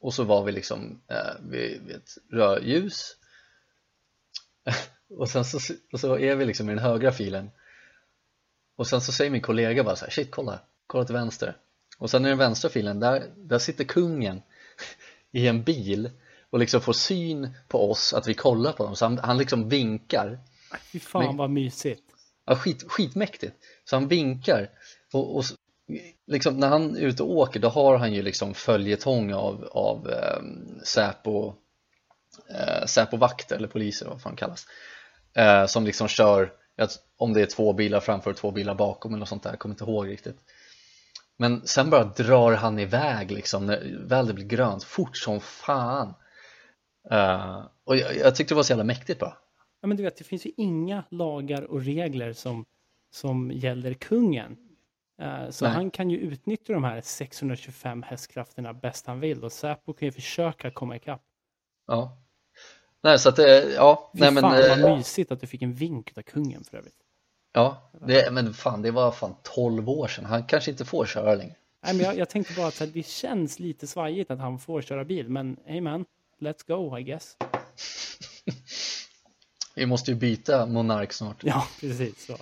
och 0.00 0.14
så 0.14 0.24
var 0.24 0.44
vi 0.44 0.52
liksom 0.52 1.02
eh, 1.08 1.50
vid, 1.50 1.82
vid 1.86 1.96
ett 1.96 2.10
rödljus. 2.32 3.16
Och 5.18 5.28
sen 5.28 5.44
så, 5.44 5.74
och 5.92 6.00
så 6.00 6.18
är 6.18 6.36
vi 6.36 6.44
liksom 6.44 6.70
i 6.70 6.74
den 6.74 6.84
högra 6.84 7.12
filen. 7.12 7.50
Och 8.76 8.86
sen 8.86 9.00
så 9.00 9.12
säger 9.12 9.30
min 9.30 9.42
kollega 9.42 9.84
bara 9.84 9.96
så 9.96 10.04
här, 10.04 10.12
shit 10.12 10.30
kolla, 10.30 10.60
kolla 10.86 11.04
till 11.04 11.14
vänster. 11.14 11.56
Och 11.98 12.10
sen 12.10 12.26
i 12.26 12.28
den 12.28 12.38
vänstra 12.38 12.70
filen, 12.70 13.00
där, 13.00 13.30
där 13.36 13.58
sitter 13.58 13.84
kungen 13.84 14.42
i 15.32 15.48
en 15.48 15.62
bil 15.62 16.10
och 16.50 16.58
liksom 16.58 16.80
får 16.80 16.92
syn 16.92 17.50
på 17.68 17.90
oss 17.90 18.14
att 18.14 18.28
vi 18.28 18.34
kollar 18.34 18.72
på 18.72 18.84
dem. 18.84 18.96
Så 18.96 19.04
han, 19.04 19.18
han 19.18 19.38
liksom 19.38 19.68
vinkar. 19.68 20.38
Fy 20.92 21.00
fan 21.00 21.24
Men- 21.26 21.36
vad 21.36 21.50
mysigt. 21.50 22.02
ja, 22.46 22.56
skit, 22.56 22.84
skitmäktigt. 22.88 23.56
Så 23.84 23.96
han 23.96 24.08
vinkar. 24.08 24.70
Och, 25.12 25.36
och 25.36 25.44
liksom 26.26 26.60
när 26.60 26.68
han 26.68 26.96
är 26.96 27.00
ute 27.00 27.22
och 27.22 27.30
åker 27.30 27.60
då 27.60 27.68
har 27.68 27.96
han 27.98 28.12
ju 28.14 28.22
liksom 28.22 28.54
följetong 28.54 29.32
av, 29.32 29.64
av 29.72 30.10
eh, 30.10 30.42
Säpo 30.84 31.54
eh, 32.50 32.86
Säpo-vakter 32.86 33.56
eller 33.56 33.68
poliser 33.68 34.06
vad 34.06 34.22
fan 34.22 34.36
kallas. 34.36 34.66
Eh, 35.34 35.66
som 35.66 35.84
liksom 35.84 36.08
kör 36.08 36.52
om 37.16 37.32
det 37.32 37.42
är 37.42 37.46
två 37.46 37.72
bilar 37.72 38.00
framför 38.00 38.30
och 38.30 38.36
två 38.36 38.50
bilar 38.50 38.74
bakom 38.74 39.12
eller 39.12 39.18
något 39.18 39.28
sånt 39.28 39.42
där, 39.42 39.50
jag 39.50 39.58
kommer 39.58 39.72
inte 39.74 39.84
ihåg 39.84 40.08
riktigt 40.08 40.38
men 41.36 41.66
sen 41.66 41.90
bara 41.90 42.04
drar 42.04 42.52
han 42.52 42.78
iväg 42.78 43.30
liksom 43.30 43.66
när 43.66 44.06
väl 44.08 44.26
det 44.26 44.34
blir 44.34 44.46
grönt, 44.46 44.84
fort 44.84 45.16
som 45.16 45.40
fan 45.40 46.14
Eh, 47.10 47.66
och 47.84 47.96
jag, 47.96 48.16
jag 48.16 48.36
tyckte 48.36 48.54
det 48.54 48.56
var 48.56 48.62
så 48.62 48.72
jävla 48.72 48.84
mäktigt 48.84 49.20
bara 49.20 49.36
Ja, 49.80 49.88
men 49.88 49.96
du 49.96 50.02
vet, 50.02 50.16
det 50.16 50.24
finns 50.24 50.46
ju 50.46 50.50
inga 50.56 51.04
lagar 51.10 51.62
och 51.62 51.84
regler 51.84 52.32
som, 52.32 52.64
som 53.10 53.50
gäller 53.50 53.94
kungen. 53.94 54.56
Eh, 55.22 55.50
Så 55.50 55.64
Nej. 55.64 55.74
han 55.74 55.90
kan 55.90 56.10
ju 56.10 56.18
utnyttja 56.18 56.72
de 56.72 56.84
här 56.84 57.00
625 57.00 58.02
hästkrafterna 58.02 58.72
bäst 58.74 59.06
han 59.06 59.20
vill 59.20 59.44
och 59.44 59.52
Säpo 59.52 59.92
kan 59.92 60.06
ju 60.06 60.12
försöka 60.12 60.70
komma 60.70 60.96
ikapp. 60.96 61.22
Ja. 61.86 62.18
Nej, 63.02 63.18
så 63.18 63.28
att 63.28 63.36
det, 63.36 63.72
ja, 63.74 64.10
Fy 64.14 64.20
nej 64.20 64.30
men, 64.30 64.42
fan 64.42 64.54
eh, 64.54 64.82
vad 64.82 64.96
mysigt 64.96 65.32
att 65.32 65.40
du 65.40 65.46
fick 65.46 65.62
en 65.62 65.72
vink 65.72 66.12
av 66.16 66.22
kungen 66.22 66.64
för 66.64 66.76
övrigt. 66.76 67.05
Ja, 67.56 67.90
det, 68.06 68.32
men 68.32 68.54
fan, 68.54 68.82
det 68.82 68.90
var 68.90 69.12
fan 69.12 69.34
12 69.42 69.88
år 69.88 70.08
sedan. 70.08 70.24
Han 70.24 70.44
kanske 70.44 70.70
inte 70.70 70.84
får 70.84 71.06
köra 71.06 71.34
längre. 71.34 71.54
Nej, 71.84 71.94
men 71.94 72.04
jag, 72.06 72.16
jag 72.16 72.28
tänkte 72.28 72.54
bara 72.54 72.66
att 72.66 72.82
det 72.94 73.06
känns 73.06 73.58
lite 73.58 73.86
svajigt 73.86 74.30
att 74.30 74.38
han 74.38 74.58
får 74.58 74.82
köra 74.82 75.04
bil, 75.04 75.28
men 75.28 75.56
hey 75.64 75.80
man, 75.80 76.04
let's 76.40 76.66
go 76.66 76.98
I 76.98 77.02
guess. 77.02 77.36
Vi 79.74 79.86
måste 79.86 80.10
ju 80.10 80.16
byta 80.16 80.66
monark 80.66 81.12
snart, 81.12 81.44
Ja, 81.44 81.66
precis 81.80 82.26
så. 82.26 82.36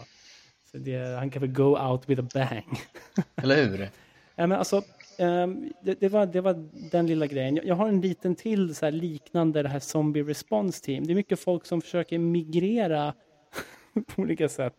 så 0.70 0.78
det, 0.78 1.16
han 1.18 1.30
kan 1.30 1.40
väl 1.40 1.52
go 1.52 1.78
out 1.78 2.08
with 2.08 2.22
a 2.22 2.28
bang. 2.34 2.80
eller 3.36 3.64
hur? 3.64 3.90
Ja, 4.36 4.46
men 4.46 4.52
alltså, 4.52 4.82
ehm, 5.18 5.72
det, 5.82 6.00
det, 6.00 6.08
var, 6.08 6.26
det 6.26 6.40
var 6.40 6.68
den 6.90 7.06
lilla 7.06 7.26
grejen. 7.26 7.56
Jag, 7.56 7.66
jag 7.66 7.74
har 7.74 7.88
en 7.88 8.00
liten 8.00 8.34
till 8.34 8.74
så 8.74 8.84
här 8.84 8.92
liknande 8.92 9.62
det 9.62 9.68
här 9.68 9.80
Zombie 9.80 10.22
Response 10.22 10.84
Team. 10.84 11.06
Det 11.06 11.12
är 11.12 11.14
mycket 11.14 11.40
folk 11.40 11.66
som 11.66 11.80
försöker 11.80 12.18
migrera 12.18 13.14
på 14.06 14.22
olika 14.22 14.48
sätt. 14.48 14.74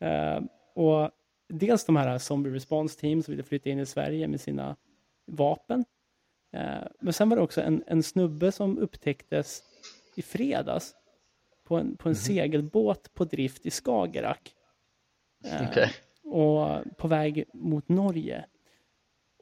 Ehm, 0.00 0.48
och 0.74 1.10
dels 1.48 1.84
de 1.84 1.96
här 1.96 2.18
Zombie 2.18 2.50
Response 2.50 3.00
Team 3.00 3.22
som 3.22 3.32
ville 3.32 3.42
flytta 3.42 3.70
in 3.70 3.78
i 3.78 3.86
Sverige 3.86 4.28
med 4.28 4.40
sina 4.40 4.76
vapen. 5.26 5.84
Ehm, 6.52 6.88
men 7.00 7.12
sen 7.12 7.28
var 7.28 7.36
det 7.36 7.42
också 7.42 7.60
en, 7.60 7.84
en 7.86 8.02
snubbe 8.02 8.52
som 8.52 8.78
upptäcktes 8.78 9.62
i 10.14 10.22
fredags 10.22 10.94
på 11.64 11.76
en, 11.76 11.96
på 11.96 12.08
en 12.08 12.16
segelbåt 12.16 13.14
på 13.14 13.24
drift 13.24 13.66
i 13.66 13.70
Skagerrak. 13.70 14.54
Ehm, 15.44 15.66
Okej. 15.70 15.90
och 16.24 16.96
på 16.96 17.08
väg 17.08 17.44
mot 17.54 17.88
Norge. 17.88 18.44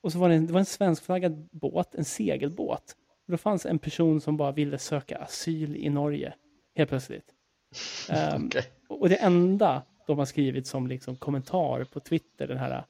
Och 0.03 0.13
så 0.13 0.19
var 0.19 0.29
det 0.29 0.35
en, 0.35 0.47
det 0.47 0.53
var 0.53 0.61
en 0.61 0.67
svenskflaggad 0.67 1.49
båt, 1.53 1.95
en 1.95 2.05
segelbåt. 2.05 2.97
Och 3.27 3.33
då 3.33 3.37
fanns 3.37 3.67
en 3.67 3.79
person 3.79 4.21
som 4.21 4.37
bara 4.37 4.53
ville 4.53 4.79
söka 4.79 5.19
asyl 5.19 5.77
i 5.77 5.91
Norge, 5.91 6.35
helt 6.75 6.91
plötsligt. 6.91 7.35
Ehm, 8.11 8.47
Okej. 8.47 8.65
och 8.89 9.09
det 9.09 9.17
enda 9.17 9.83
de 10.07 10.19
har 10.19 10.25
skrivit 10.25 10.67
som 10.67 10.87
liksom 10.87 11.17
kommentar 11.17 11.85
på 11.85 12.01
Twitter, 12.01 12.49
den 12.49 12.59
här, 12.59 12.85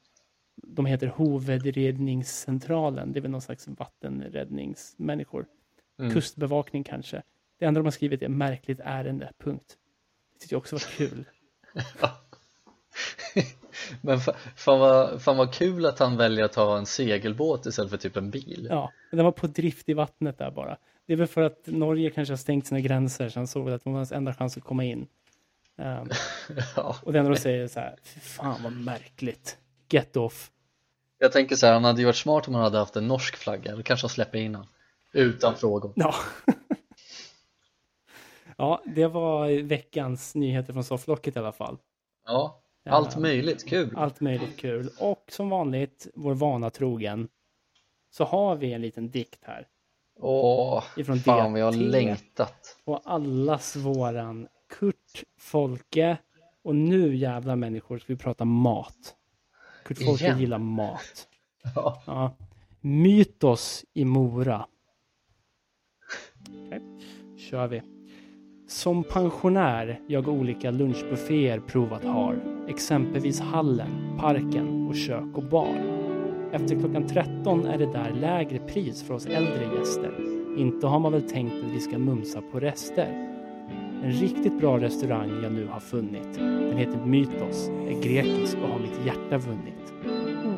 de 0.56 0.86
heter 0.86 1.06
Hovedredningscentralen, 1.06 3.12
det 3.12 3.18
är 3.18 3.22
väl 3.22 3.30
någon 3.30 3.40
slags 3.40 3.68
vattenräddningsmänniskor. 3.68 5.46
Mm. 5.98 6.12
Kustbevakning 6.12 6.84
kanske. 6.84 7.22
Det 7.58 7.64
enda 7.64 7.80
de 7.80 7.86
har 7.86 7.90
skrivit 7.90 8.22
är 8.22 8.28
märkligt 8.28 8.80
ärende, 8.84 9.32
punkt. 9.38 9.76
Det 10.32 10.38
tyckte 10.40 10.54
jag 10.54 10.60
också 10.60 10.76
var 10.76 10.96
kul. 10.96 11.24
Men 14.00 14.18
fa- 14.18 14.34
fan 14.56 14.80
vad, 14.80 15.22
fan 15.22 15.36
vad 15.36 15.54
kul 15.54 15.86
att 15.86 15.98
han 15.98 16.16
väljer 16.16 16.44
att 16.44 16.54
ha 16.54 16.78
en 16.78 16.86
segelbåt 16.86 17.66
istället 17.66 17.90
för 17.90 17.98
typ 17.98 18.16
en 18.16 18.30
bil. 18.30 18.66
Ja, 18.70 18.92
den 19.10 19.24
var 19.24 19.32
på 19.32 19.46
drift 19.46 19.88
i 19.88 19.94
vattnet 19.94 20.38
där 20.38 20.50
bara. 20.50 20.76
Det 21.06 21.12
är 21.12 21.16
väl 21.16 21.26
för 21.26 21.42
att 21.42 21.66
Norge 21.66 22.10
kanske 22.10 22.32
har 22.32 22.36
stängt 22.36 22.66
sina 22.66 22.80
gränser, 22.80 23.28
så 23.28 23.40
han 23.40 23.46
såg 23.46 23.70
att 23.70 23.84
det 23.84 23.90
var 23.90 23.96
hans 23.96 24.12
enda 24.12 24.34
chans 24.34 24.56
att 24.56 24.64
komma 24.64 24.84
in. 24.84 25.06
Ehm, 25.78 26.08
Ja. 26.76 26.96
och 27.02 27.12
det 27.12 27.18
enda 27.18 27.30
de 27.30 27.36
säger 27.36 27.62
är 27.64 27.68
så 27.68 27.80
här, 27.80 27.96
fy 28.02 28.20
fan 28.20 28.62
vad 28.62 28.72
märkligt. 28.72 29.58
Get 29.90 30.16
off. 30.16 30.50
Jag 31.18 31.32
tänker 31.32 31.56
så 31.56 31.66
här, 31.66 31.72
han 31.72 31.84
hade 31.84 32.00
ju 32.00 32.04
varit 32.06 32.16
smart 32.16 32.48
om 32.48 32.54
han 32.54 32.62
hade 32.62 32.78
haft 32.78 32.96
en 32.96 33.08
norsk 33.08 33.36
flagga, 33.36 33.76
då 33.76 33.82
kanske 33.82 34.04
han 34.04 34.10
släpper 34.10 34.38
in 34.38 34.54
han. 34.54 34.66
Utan 35.12 35.56
frågor. 35.56 35.92
Ja. 35.96 36.14
ja, 38.56 38.82
det 38.86 39.06
var 39.06 39.62
veckans 39.62 40.34
nyheter 40.34 40.72
från 40.72 40.84
sofflocket 40.84 41.36
i 41.36 41.38
alla 41.38 41.52
fall. 41.52 41.78
Ja, 42.26 42.62
allt 42.88 43.14
Ja. 43.14 43.20
möjligt, 43.20 43.68
kul. 43.68 43.94
Allt 43.96 44.20
möjligt 44.20 44.56
kul. 44.58 44.90
Och 44.98 45.24
som 45.28 45.50
vanligt, 45.50 46.06
vår 46.14 46.34
vana 46.34 46.70
trogen, 46.70 47.28
så 48.10 48.24
har 48.24 48.56
vi 48.56 48.72
en 48.72 48.80
liten 48.80 49.10
dikt 49.10 49.40
här. 49.44 49.68
Åh, 50.20 50.84
Ifrån 50.96 51.18
fan 51.18 51.52
vad 51.52 51.60
jag 51.60 51.66
har 51.66 51.72
längtat. 51.72 52.78
Och 52.84 53.00
allas 53.04 53.76
våran 53.76 54.48
Kurt 54.78 55.24
Folke. 55.38 56.18
Och 56.62 56.76
nu 56.76 57.16
jävla 57.16 57.56
människor 57.56 57.98
ska 57.98 58.12
vi 58.12 58.18
prata 58.18 58.44
mat. 58.44 59.14
Kurt 59.84 59.98
Folke 60.04 60.24
Igen? 60.24 60.40
gillar 60.40 60.58
mat. 60.58 61.28
Ja. 61.74 62.02
Ja. 62.06 62.36
Mytos 62.80 63.84
i 63.92 64.04
Mora. 64.04 64.66
Okej, 66.66 66.82
kör 67.36 67.68
vi. 67.68 67.82
Som 68.68 69.04
pensionär 69.04 70.00
jag 70.08 70.28
olika 70.28 70.70
lunchbufféer 70.70 71.60
provat 71.60 72.04
har. 72.04 72.64
Exempelvis 72.68 73.40
hallen, 73.40 74.18
parken 74.20 74.86
och 74.88 74.96
kök 74.96 75.36
och 75.36 75.44
bar. 75.44 76.04
Efter 76.52 76.80
klockan 76.80 77.06
13 77.06 77.66
är 77.66 77.78
det 77.78 77.92
där 77.92 78.10
lägre 78.10 78.58
pris 78.58 79.02
för 79.02 79.14
oss 79.14 79.26
äldre 79.26 79.78
gäster. 79.78 80.14
Inte 80.58 80.86
har 80.86 80.98
man 80.98 81.12
väl 81.12 81.28
tänkt 81.28 81.64
att 81.64 81.70
vi 81.70 81.80
ska 81.80 81.98
mumsa 81.98 82.42
på 82.42 82.60
rester. 82.60 83.33
En 84.02 84.12
riktigt 84.12 84.58
bra 84.60 84.78
restaurang 84.78 85.42
jag 85.42 85.52
nu 85.52 85.66
har 85.66 85.80
funnit. 85.80 86.34
Den 86.34 86.76
heter 86.76 86.98
Mytos, 87.06 87.68
är 87.68 88.02
grekisk 88.02 88.56
och 88.62 88.68
har 88.68 88.78
mitt 88.78 89.06
hjärta 89.06 89.38
vunnit. 89.38 89.92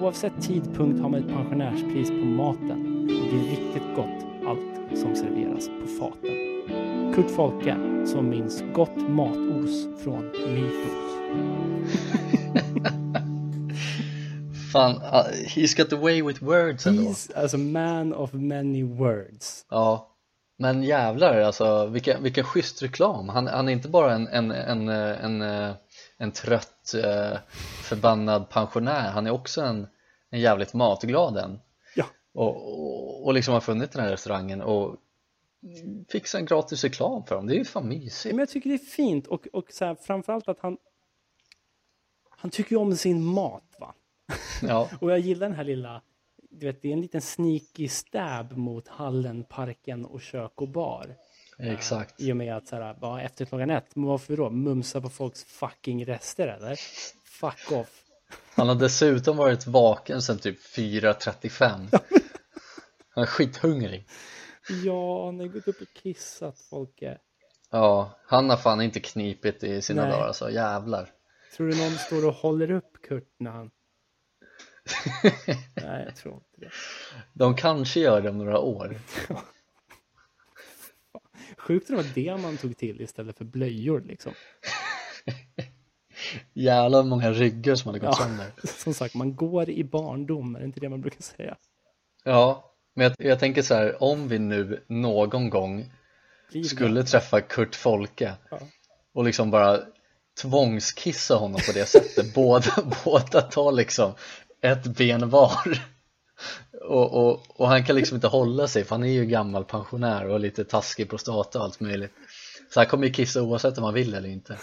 Oavsett 0.01 0.43
tidpunkt 0.43 1.01
har 1.01 1.09
man 1.09 1.21
ett 1.21 1.29
pensionärspris 1.29 2.09
på 2.09 2.15
maten 2.17 3.03
och 3.03 3.33
det 3.33 3.39
är 3.39 3.51
riktigt 3.51 3.97
gott 3.97 4.27
allt 4.47 4.99
som 4.99 5.17
serveras 5.17 5.69
på 5.69 5.87
faten. 5.87 6.47
Kurt 7.15 7.31
Folke 7.31 7.77
som 8.07 8.29
minns 8.29 8.65
gott 8.75 9.09
matos 9.09 9.89
från 10.05 10.25
Mytos. 10.25 11.17
Fan, 14.73 14.97
uh, 14.97 15.31
he's 15.47 15.77
got 15.77 15.93
away 15.93 16.23
with 16.23 16.43
words 16.43 16.87
ändå. 16.87 17.03
He's 17.03 17.31
alltså 17.37 17.59
man 17.59 18.13
of 18.13 18.33
many 18.33 18.83
words. 18.83 19.67
Ja, 19.71 20.16
men 20.57 20.83
jävlar 20.83 21.41
alltså 21.41 21.87
vilken, 21.87 22.23
vilken 22.23 22.45
schysst 22.45 22.83
reklam. 22.83 23.29
Han, 23.29 23.47
han 23.47 23.69
är 23.69 23.73
inte 23.73 23.89
bara 23.89 24.15
en, 24.15 24.29
en, 24.29 24.51
en, 24.51 24.89
en, 24.89 25.75
en 26.17 26.33
trött 26.33 26.95
eh, 26.95 27.39
förbannad 27.83 28.49
pensionär, 28.49 29.11
han 29.11 29.27
är 29.27 29.31
också 29.31 29.63
en, 29.63 29.87
en 30.31 30.41
jävligt 30.41 30.75
matglad 30.75 31.37
en. 31.37 31.61
Ja. 31.95 32.05
Och, 32.33 32.57
och, 32.81 33.27
och 33.27 33.35
liksom 33.35 33.55
har 33.55 33.61
funnit 33.61 33.93
den 33.93 34.03
här 34.05 34.11
restaurangen 34.11 34.63
och 34.63 34.97
fixar 36.09 36.39
en 36.39 36.47
gratis 36.47 36.85
reklam 36.85 37.25
för 37.25 37.35
dem. 37.35 37.47
Det 37.47 37.55
är 37.55 37.59
ju 37.59 37.65
fan 37.65 37.89
mysigt. 37.89 38.35
Men 38.35 38.39
jag 38.39 38.49
tycker 38.49 38.71
det 38.71 38.77
är 38.77 38.79
fint 38.79 39.27
och, 39.27 39.47
och 39.53 39.73
så 39.73 39.85
här, 39.85 39.95
framförallt 39.95 40.49
att 40.49 40.59
han 40.61 40.77
han 42.39 42.51
tycker 42.51 42.71
ju 42.73 42.77
om 42.77 42.97
sin 42.97 43.25
mat 43.25 43.77
va. 43.81 43.95
Ja, 44.63 44.91
Och 45.01 45.11
jag 45.11 45.19
gillar 45.19 45.49
den 45.49 45.57
här 45.57 45.65
lilla, 45.65 46.03
du 46.59 46.67
vet 46.67 46.83
det 46.83 46.89
är 46.89 46.93
en 46.93 47.01
liten 47.01 47.21
sneaky 47.21 47.89
stab 47.89 48.57
mot 48.57 48.89
hallen, 48.89 49.45
parken 49.45 50.05
och 50.05 50.21
kök 50.21 50.53
och 50.55 50.69
bar. 50.69 51.17
exakt. 51.59 52.21
I 52.21 52.33
och 52.33 52.37
med 52.37 52.57
att 52.57 52.69
så 52.69 52.77
här, 52.77 52.95
bara 52.95 53.23
efter 53.23 53.45
klockan 53.45 53.71
ett, 53.71 53.97
men 53.97 54.05
varför 54.05 54.37
då? 54.37 54.51
Mumsa 54.51 55.01
på 55.01 55.09
folks 55.09 55.45
fucking 55.45 56.07
rester 56.07 56.49
eller? 56.49 56.79
Fuck 57.25 57.73
off. 57.73 58.03
Han 58.55 58.69
har 58.69 58.75
dessutom 58.75 59.37
varit 59.37 59.67
vaken 59.67 60.23
sedan 60.23 60.39
typ 60.39 60.59
4.35. 60.61 62.01
Han 63.09 63.23
är 63.23 63.27
skithungrig. 63.27 64.07
Ja, 64.85 65.27
han 65.27 65.41
har 65.41 65.47
gått 65.47 65.69
upp 65.69 65.81
och 65.81 66.03
kissat 66.03 66.61
Folke. 66.61 67.19
Ja, 67.71 68.11
han 68.27 68.51
har 68.51 68.57
fan 68.57 68.81
inte 68.81 69.01
knipit 69.01 69.65
i 69.65 69.83
sina 69.83 70.03
Nej. 70.03 70.11
dagar 70.11 70.27
alltså, 70.27 70.51
jävlar. 70.51 71.11
Tror 71.57 71.69
du 71.69 71.77
någon 71.77 71.93
står 71.93 72.27
och 72.27 72.35
håller 72.35 72.71
upp 72.71 73.03
Kurt 73.09 73.35
när 73.39 73.51
han... 73.51 73.71
Nej, 75.75 76.05
jag 76.05 76.17
tror 76.17 76.35
inte 76.35 76.61
det. 76.61 76.71
De 77.33 77.57
kanske 77.57 78.01
gör 78.01 78.21
det 78.23 78.31
om 78.31 78.39
några 78.39 78.59
år. 78.59 78.97
Sjukt 81.59 81.89
det 81.89 81.97
var 81.97 82.05
det 82.15 82.37
man 82.37 82.57
tog 82.57 82.77
till 82.77 83.01
istället 83.01 83.39
för 83.39 83.45
blöjor 83.45 84.01
liksom. 84.07 84.33
Jävlar 86.55 87.03
många 87.03 87.31
ryggar 87.33 87.75
som 87.75 87.89
hade 87.89 87.99
gått 87.99 88.17
Ja. 88.19 88.25
sönder. 88.25 88.47
Som 88.67 88.95
sagt, 88.95 89.15
man 89.15 89.37
går 89.37 89.71
i 89.71 89.85
barndom, 89.85 90.55
är 90.57 90.61
det 90.61 90.67
inte 90.67 90.81
det 90.81 90.89
man 90.89 91.01
brukar 91.01 91.23
säga? 91.23 91.57
Ja, 92.25 92.75
men 92.95 93.05
jag, 93.05 93.15
jag 93.31 93.39
tänker 93.41 93.63
så 93.63 93.75
här, 93.75 94.03
om 94.03 94.29
vi 94.29 94.39
nu 94.39 94.85
någon 94.89 95.51
gång 95.51 95.93
skulle 96.69 97.05
träffa 97.05 97.41
Kurt 97.41 97.75
Folke 97.75 98.35
Ja. 98.51 98.59
och 99.13 99.25
liksom 99.25 99.51
bara 99.51 99.81
tvångskissa 100.43 101.35
honom 101.35 101.61
på 101.67 101.73
det 101.73 101.87
sättet, 101.87 102.35
båda, 102.35 102.93
båda 103.05 103.43
tar 103.43 103.73
liksom 103.73 104.13
ett 104.63 104.87
ben 104.87 105.29
var 105.31 105.81
och, 106.83 107.13
och, 107.13 107.61
och 107.61 107.69
han 107.69 107.85
kan 107.85 107.97
liksom 107.97 108.15
inte 108.15 108.27
hålla 108.27 108.69
sig 108.69 108.85
för 108.85 108.95
han 108.95 109.05
är 109.05 109.13
ju 109.13 109.27
gammal 109.27 109.65
pensionär 109.65 110.29
och 110.29 110.41
lite 110.41 110.65
taskig 110.65 111.11
prostata 111.11 111.59
och 111.59 111.65
allt 111.65 111.81
möjligt 111.81 112.13
så 112.71 112.81
han 112.81 112.87
kommer 112.87 113.07
ju 113.07 113.13
kissa 113.13 113.43
oavsett 113.43 113.79
om 113.79 113.85
han 113.85 113.95
vill 113.95 114.15
eller 114.15 114.29
inte 114.29 114.59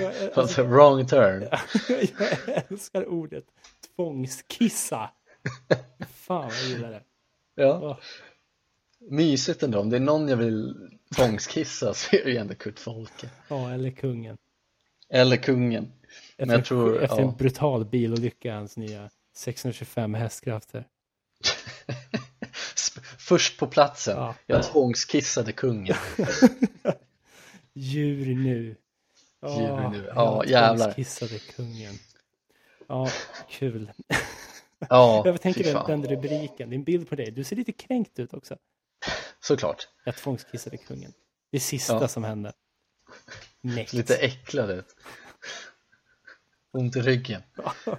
Jag, 0.00 0.14
alltså 0.34 0.62
wrong 0.62 1.06
turn 1.06 1.48
jag 1.88 2.64
älskar 2.70 3.06
ordet 3.06 3.44
tvångskissa. 3.96 5.10
Fan 6.14 6.42
vad 6.46 6.54
jag 6.54 6.64
gillar 6.68 6.90
det. 6.90 7.02
ja. 7.54 7.80
Åh. 7.82 7.96
Mysigt 9.10 9.62
ändå, 9.62 9.80
om 9.80 9.90
det 9.90 9.96
är 9.96 10.00
någon 10.00 10.28
jag 10.28 10.36
vill 10.36 10.74
tvångskissa 11.16 11.94
så 11.94 12.16
är 12.16 12.24
det 12.24 12.30
ju 12.30 12.36
ändå 12.36 12.54
Kurt 12.54 12.78
Folke 12.78 13.30
Ja, 13.48 13.72
eller 13.72 13.90
kungen. 13.90 14.36
Eller 15.08 15.36
kungen 15.36 15.92
Efter, 16.42 16.54
jag 16.56 16.64
tror, 16.64 17.02
efter 17.02 17.16
ja. 17.16 17.22
en 17.28 17.36
brutal 17.36 17.84
bilolycka, 17.84 18.54
hans 18.54 18.76
nya 18.76 19.10
625 19.34 20.14
hästkrafter. 20.14 20.84
Först 23.18 23.58
på 23.58 23.66
platsen, 23.66 24.16
Ja. 24.16 24.34
jag 24.46 24.62
tvångskissade 24.62 25.52
kungen. 25.52 25.96
Djur 27.74 28.34
nu. 28.34 28.76
Djur 29.46 29.88
nu. 29.88 30.12
Ja, 30.14 30.44
jävlar. 30.46 30.84
tvångskissade 30.84 31.38
kungen. 31.38 31.94
Ja, 32.86 33.08
kul. 33.48 33.92
Ja, 34.88 35.22
Jag 35.26 35.40
tänker 35.40 35.64
den, 35.64 36.00
den 36.02 36.10
rubriken, 36.10 36.70
det 36.70 36.74
är 36.74 36.78
en 36.78 36.84
bild 36.84 37.08
på 37.08 37.14
dig. 37.14 37.30
Du 37.30 37.44
ser 37.44 37.56
lite 37.56 37.72
kränkt 37.72 38.18
ut 38.18 38.34
också. 38.34 38.56
Såklart. 39.40 39.88
Jag 40.04 40.16
tvångskissade 40.16 40.76
kungen. 40.76 41.12
Det 41.52 41.60
sista 41.60 41.94
Ja. 42.00 42.08
som 42.08 42.24
hände. 42.24 42.52
Näkt. 43.60 43.92
Lite 43.92 44.16
äcklad 44.16 44.70
ut. 44.70 44.96
Ont 46.72 46.96
i 46.96 47.00
ryggen. 47.00 47.42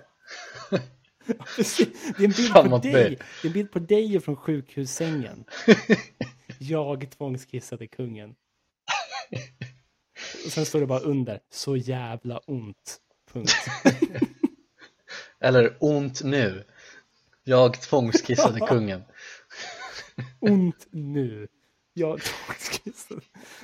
Precis. 1.56 2.14
Det 2.18 2.24
är 2.24 2.28
en 2.28 2.32
bild 2.32 2.54
på 2.54 2.78
dig. 2.78 3.20
Det 3.42 3.48
är 3.48 3.48
en 3.48 3.54
bild 3.54 3.72
på 3.72 3.80
dig 3.80 4.20
från 4.20 4.36
sjukhussängen. 4.36 5.46
Jag 6.60 7.12
tvångskissade 7.12 7.88
kungen. 7.88 8.36
Och 10.46 10.52
sen 10.52 10.66
står 10.66 10.80
det 10.80 10.86
bara 10.86 11.00
under. 11.00 11.40
Så 11.50 11.78
jävla 11.78 12.38
ont. 12.38 12.98
Punkt. 13.34 13.54
Eller 15.40 15.78
ont 15.80 16.24
nu. 16.24 16.64
Jag 17.44 17.82
tvångskissade 17.82 18.60
kungen. 18.60 19.04
Ont 20.40 20.88
nu. 20.92 21.48
Jag 21.94 22.22
tvångskissade. 22.22 23.22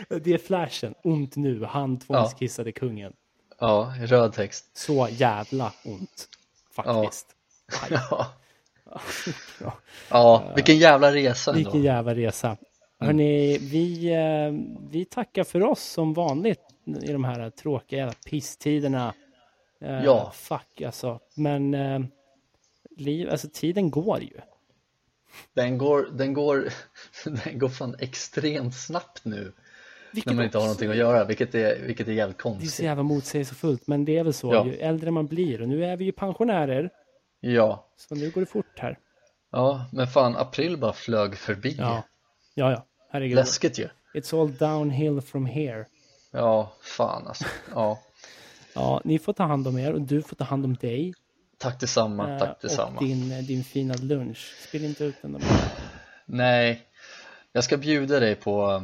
Det 0.10 0.34
är 0.34 0.38
flashen. 0.38 0.96
Ont 1.04 1.36
nu. 1.36 1.64
Han 1.64 2.00
tvångskissade 2.00 2.72
kungen. 2.72 3.14
Ja, 3.60 3.94
röd 4.00 4.34
text. 4.34 4.78
Så 4.78 5.08
jävla 5.12 5.74
ont. 5.86 6.28
Faktiskt. 6.72 7.28
Ja. 7.90 8.28
Ja. 9.60 9.74
ja, 10.10 10.52
vilken 10.56 10.78
jävla 10.78 11.14
resa 11.14 11.52
ändå. 11.52 11.58
Vilken 11.58 11.84
jävla 11.84 12.16
resa. 12.16 12.58
Hörrni, 13.00 13.58
vi, 13.58 14.06
eh, 14.14 14.80
vi 14.92 15.06
tackar 15.06 15.44
för 15.44 15.64
oss 15.64 15.84
som 15.84 16.14
vanligt 16.14 16.62
i 17.02 17.12
de 17.12 17.24
här 17.24 17.50
tråkiga 17.50 18.00
jävla 18.00 18.16
pisstiderna. 18.26 19.14
Eh, 19.82 20.04
Ja. 20.04 20.32
Fuck 20.36 20.82
alltså. 20.82 21.20
Men 21.36 21.74
eh, 21.74 22.00
liv, 22.98 23.30
alltså 23.30 23.48
tiden 23.54 23.92
går 23.92 24.22
ju. 24.22 24.40
Den 25.54 25.78
går, 25.78 26.10
den 26.14 26.34
går, 26.34 26.70
den 27.46 27.60
går 27.60 27.70
fan 27.70 27.96
extremt 28.00 28.76
snabbt 28.76 29.26
nu. 29.26 29.54
Vilket 30.14 30.26
När 30.32 30.36
man 30.36 30.46
inte 30.46 30.58
har 30.58 30.66
någonting 30.66 30.90
att 30.90 30.96
göra, 30.98 31.26
vilket 31.26 31.56
är, 31.56 31.80
vilket 31.82 32.08
är 32.08 32.12
jävligt 32.12 32.38
Det 32.38 32.42
är 32.42 32.44
så 32.44 32.50
konstigt. 32.60 32.86
jävla 32.86 33.04
motsägelsefullt, 33.04 33.88
men 33.88 34.06
det 34.06 34.18
är 34.18 34.24
väl 34.24 34.34
så. 34.34 34.54
Ja. 34.54 34.66
Ju 34.66 34.74
äldre 34.76 35.12
man 35.12 35.28
blir, 35.28 35.62
och 35.62 35.70
nu 35.70 35.86
är 35.86 35.98
vi 35.98 36.06
ju 36.06 36.12
pensionärer, 36.12 36.90
Ja, 37.42 37.88
så 37.98 38.16
nu 38.16 38.30
går 38.30 38.42
det 38.42 38.48
fort 38.48 38.80
här. 38.80 38.98
ja, 39.52 39.86
men 39.92 40.08
fan 40.08 40.36
april 40.36 40.78
bara 40.78 40.94
flög 40.94 41.36
förbi. 41.38 41.76
Ja, 41.80 42.04
ja, 42.54 42.72
ja. 42.72 42.86
Herregud. 43.12 43.36
Läskigt 43.36 43.80
ju. 43.80 43.88
It's 44.14 44.42
all 44.42 44.54
downhill 44.56 45.22
from 45.22 45.46
here. 45.46 45.86
Ja, 46.32 46.72
fan 46.82 47.28
alltså. 47.28 47.46
Ja, 47.76 48.00
Ja, 48.74 49.02
ni 49.04 49.20
får 49.20 49.34
ta 49.34 49.44
hand 49.44 49.68
om 49.68 49.78
er 49.80 49.94
och 49.94 50.02
du 50.02 50.22
får 50.22 50.36
ta 50.36 50.44
hand 50.44 50.66
om 50.66 50.76
dig. 50.76 51.14
tack 51.58 51.80
detsamma, 51.80 52.34
eh, 52.34 52.40
tack 52.40 52.62
detsamma. 52.62 52.98
Och 53.00 53.04
din, 53.06 53.32
eh, 53.32 53.38
din 53.44 53.64
fina 53.64 53.94
lunch. 54.02 54.54
Spela 54.68 54.86
inte 54.86 55.04
ut 55.06 55.16
den 55.22 55.34
där. 55.34 55.42
Nej, 56.26 56.82
jag 57.52 57.64
ska 57.64 57.78
bjuda 57.78 58.20
dig 58.20 58.36
på, 58.36 58.84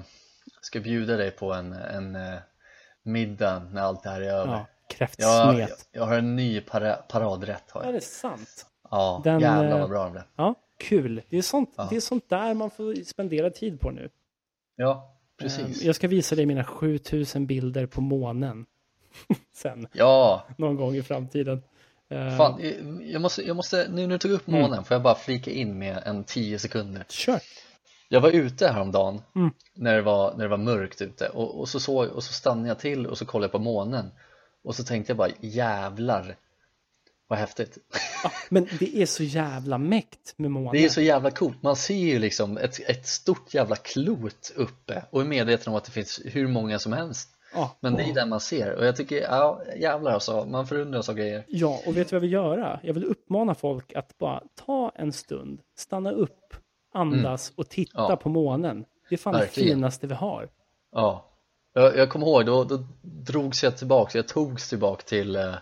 ska 0.66 0.80
bjuda 0.80 1.18
dig 1.18 1.32
på 1.32 1.54
en, 1.54 1.74
en 1.74 2.16
eh, 2.16 2.34
middag 3.04 3.60
när 3.72 3.82
allt 3.82 4.04
det 4.04 4.10
här 4.10 4.22
är 4.22 4.30
över. 4.34 4.52
Ja, 4.54 4.66
Jag, 4.88 4.98
kräftsmet. 4.98 5.88
jag 5.92 6.06
har 6.06 6.18
en 6.18 6.36
ny 6.36 6.62
para, 6.62 6.94
paradrätt 6.96 7.72
har 7.72 7.82
Är 7.82 7.86
jag. 7.86 7.94
det 7.94 8.02
sant? 8.02 8.66
Ja, 8.92 9.22
Den, 9.24 9.40
jävlar 9.40 9.72
eh, 9.76 9.80
vad 9.80 9.90
bra 9.90 10.04
den 10.04 10.12
blev. 10.12 10.24
Ja, 10.36 10.56
kul. 10.80 11.22
Det 11.30 11.38
är, 11.38 11.42
sånt, 11.42 11.74
Ja. 11.78 11.88
det 11.90 11.96
är 11.96 12.00
sånt 12.00 12.30
där 12.30 12.54
man 12.54 12.72
får 12.72 13.04
spendera 13.06 13.50
tid 13.50 13.80
på 13.80 13.92
nu. 13.92 14.10
Ja, 14.76 15.12
Eh, 15.42 15.44
precis. 15.44 15.84
Jag 15.84 15.96
ska 15.96 16.08
visa 16.08 16.36
dig 16.36 16.46
mina 16.46 16.64
7000 16.64 17.46
bilder 17.48 17.86
på 17.86 18.02
månen. 18.02 18.66
Sen, 19.56 19.88
Ja, 19.94 20.46
någon 20.58 20.76
gång 20.76 20.96
i 20.96 21.04
framtiden. 21.04 21.64
Eh, 22.10 22.38
fan, 22.38 22.62
jag 23.02 23.22
måste, 23.22 23.42
jag 23.42 23.56
måste, 23.56 23.88
nu 23.90 24.02
när 24.08 24.16
du 24.16 24.18
tog 24.18 24.32
upp 24.32 24.48
Mm. 24.48 24.62
månen 24.62 24.84
får 24.84 24.96
jag 24.96 25.02
bara 25.02 25.16
flika 25.16 25.52
in 25.52 25.78
med 25.78 26.02
en 26.06 26.24
10 26.24 26.60
sekunder. 26.60 27.06
Kör. 27.10 27.40
Jag 28.10 28.22
var 28.22 28.30
ute 28.30 28.68
häromdagen 28.68 29.22
Mm. 29.36 29.52
när, 29.74 29.96
det 29.96 30.02
var, 30.02 30.34
när 30.34 30.44
det 30.44 30.50
var 30.50 30.58
mörkt 30.58 31.02
ute 31.02 31.30
och, 31.30 31.60
och, 31.60 31.70
så 31.70 31.80
såg, 31.80 32.08
och 32.10 32.24
så 32.24 32.34
stannade 32.34 32.68
jag 32.68 32.80
till 32.80 33.08
och 33.08 33.18
så 33.18 33.26
kollade 33.26 33.46
jag 33.46 33.52
på 33.52 33.60
månen 33.60 34.12
och 34.64 34.76
så 34.76 34.84
tänkte 34.84 35.10
jag 35.12 35.18
bara 35.18 35.30
jävlar 35.40 36.36
vad 37.28 37.40
häftigt. 37.40 37.78
Ja, 38.24 38.32
men 38.50 38.68
det 38.80 38.98
är 39.02 39.06
så 39.06 39.24
jävla 39.24 39.78
mäkt 39.78 40.34
med 40.38 40.52
månen. 40.52 40.72
Det 40.72 40.86
är 40.86 40.90
så 40.90 41.02
jävla 41.02 41.32
coolt, 41.32 41.64
man 41.64 41.76
ser 41.76 41.96
ju 41.96 42.20
liksom 42.20 42.58
ett, 42.58 42.90
ett 42.90 43.08
stort 43.08 43.54
jävla 43.54 43.76
klot 43.76 44.54
uppe 44.56 45.04
och 45.10 45.22
är 45.22 45.26
medveten 45.26 45.74
om 45.74 45.78
att 45.78 45.84
det 45.86 45.92
finns 45.92 46.22
hur 46.26 46.48
många 46.48 46.80
som 46.80 46.94
helst 46.94 47.30
Ja. 47.54 47.76
men 47.80 47.94
det 47.96 48.04
är 48.04 48.14
det 48.14 48.26
man 48.26 48.40
ser 48.40 48.76
och 48.76 48.86
jag 48.86 48.96
tycker, 48.96 49.22
ja 49.22 49.62
jävlar 49.78 50.12
alltså, 50.12 50.46
man 50.46 50.68
förundras 50.68 51.10
av 51.10 51.16
grejer 51.16 51.44
Ja, 51.48 51.80
och 51.86 51.98
vet 51.98 52.10
du 52.10 52.16
vad 52.16 52.18
jag 52.18 52.22
vill 52.22 52.32
göra? 52.32 52.80
Jag 52.84 52.94
vill 52.94 53.04
uppmana 53.06 53.56
folk 53.56 53.94
att 53.94 54.18
bara 54.18 54.44
ta 54.66 54.92
en 54.96 55.14
stund, 55.14 55.62
stanna 55.78 56.12
upp, 56.12 56.54
andas 56.96 57.52
och 57.56 57.70
titta 57.70 58.00
Mm. 58.00 58.10
Ja. 58.10 58.16
på 58.16 58.30
månen. 58.30 58.86
Det 59.10 59.16
är 59.16 59.20
fan 59.20 59.34
Verkligen. 59.34 59.68
det 59.70 59.74
finaste 59.76 60.08
vi 60.08 60.14
har. 60.14 60.50
Ja, 60.92 61.26
jag, 61.74 61.98
jag 61.98 62.10
kommer 62.10 62.28
ihåg 62.28 62.46
då, 62.46 62.64
då 62.64 62.84
drogs 63.02 63.64
jag 63.64 63.78
tillbaka, 63.78 64.18
jag 64.18 64.28
togs 64.28 64.70
tillbaka 64.70 65.04
till 65.06 65.36
eh, 65.36 65.54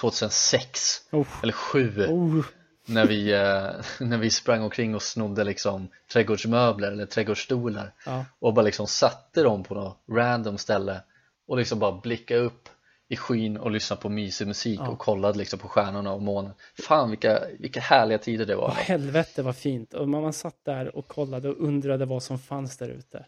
2006 0.00 1.00
Oh. 1.12 1.26
eller 1.42 1.52
7 1.52 2.06
Oh, 2.08 2.44
när 2.86 3.06
vi, 3.06 3.32
eh, 3.32 3.70
när 4.06 4.18
vi 4.18 4.30
sprang 4.30 4.62
omkring 4.62 4.94
och 4.94 5.02
snodde 5.02 5.44
liksom 5.44 5.88
trädgårdsmöbler 6.12 6.92
eller 6.92 7.06
trädgårdsstolar 7.06 7.92
ja. 8.06 8.24
och 8.38 8.54
bara 8.54 8.62
liksom 8.62 8.86
satte 8.86 9.42
dem 9.42 9.64
på 9.64 9.74
något 9.74 9.98
random 10.10 10.58
ställe 10.58 11.00
och 11.46 11.56
liksom 11.56 11.78
bara 11.78 11.92
blickade 11.92 12.40
upp 12.40 12.68
i 13.12 13.16
skyn 13.16 13.56
och 13.56 13.70
lyssnade 13.70 14.02
på 14.02 14.08
mysig 14.08 14.46
musik 14.46 14.80
Ja. 14.82 14.88
och 14.88 14.98
kollade 14.98 15.38
liksom 15.38 15.58
på 15.58 15.68
stjärnorna 15.68 16.12
och 16.12 16.22
månen 16.22 16.52
Fan 16.86 17.10
vilka, 17.10 17.42
vilka 17.58 17.80
härliga 17.80 18.18
tider 18.18 18.46
det 18.46 18.56
var 18.56 18.64
Åh, 18.68 18.74
helvete 18.74 19.42
vad 19.42 19.56
fint. 19.56 19.94
Och 19.94 20.08
man 20.08 20.22
man 20.22 20.32
satt 20.32 20.64
där 20.64 20.96
och 20.96 21.08
kollade 21.08 21.48
och 21.48 21.56
undrade 21.60 22.04
vad 22.06 22.22
som 22.22 22.38
fanns 22.38 22.76
där 22.76 22.88
ute. 22.88 23.26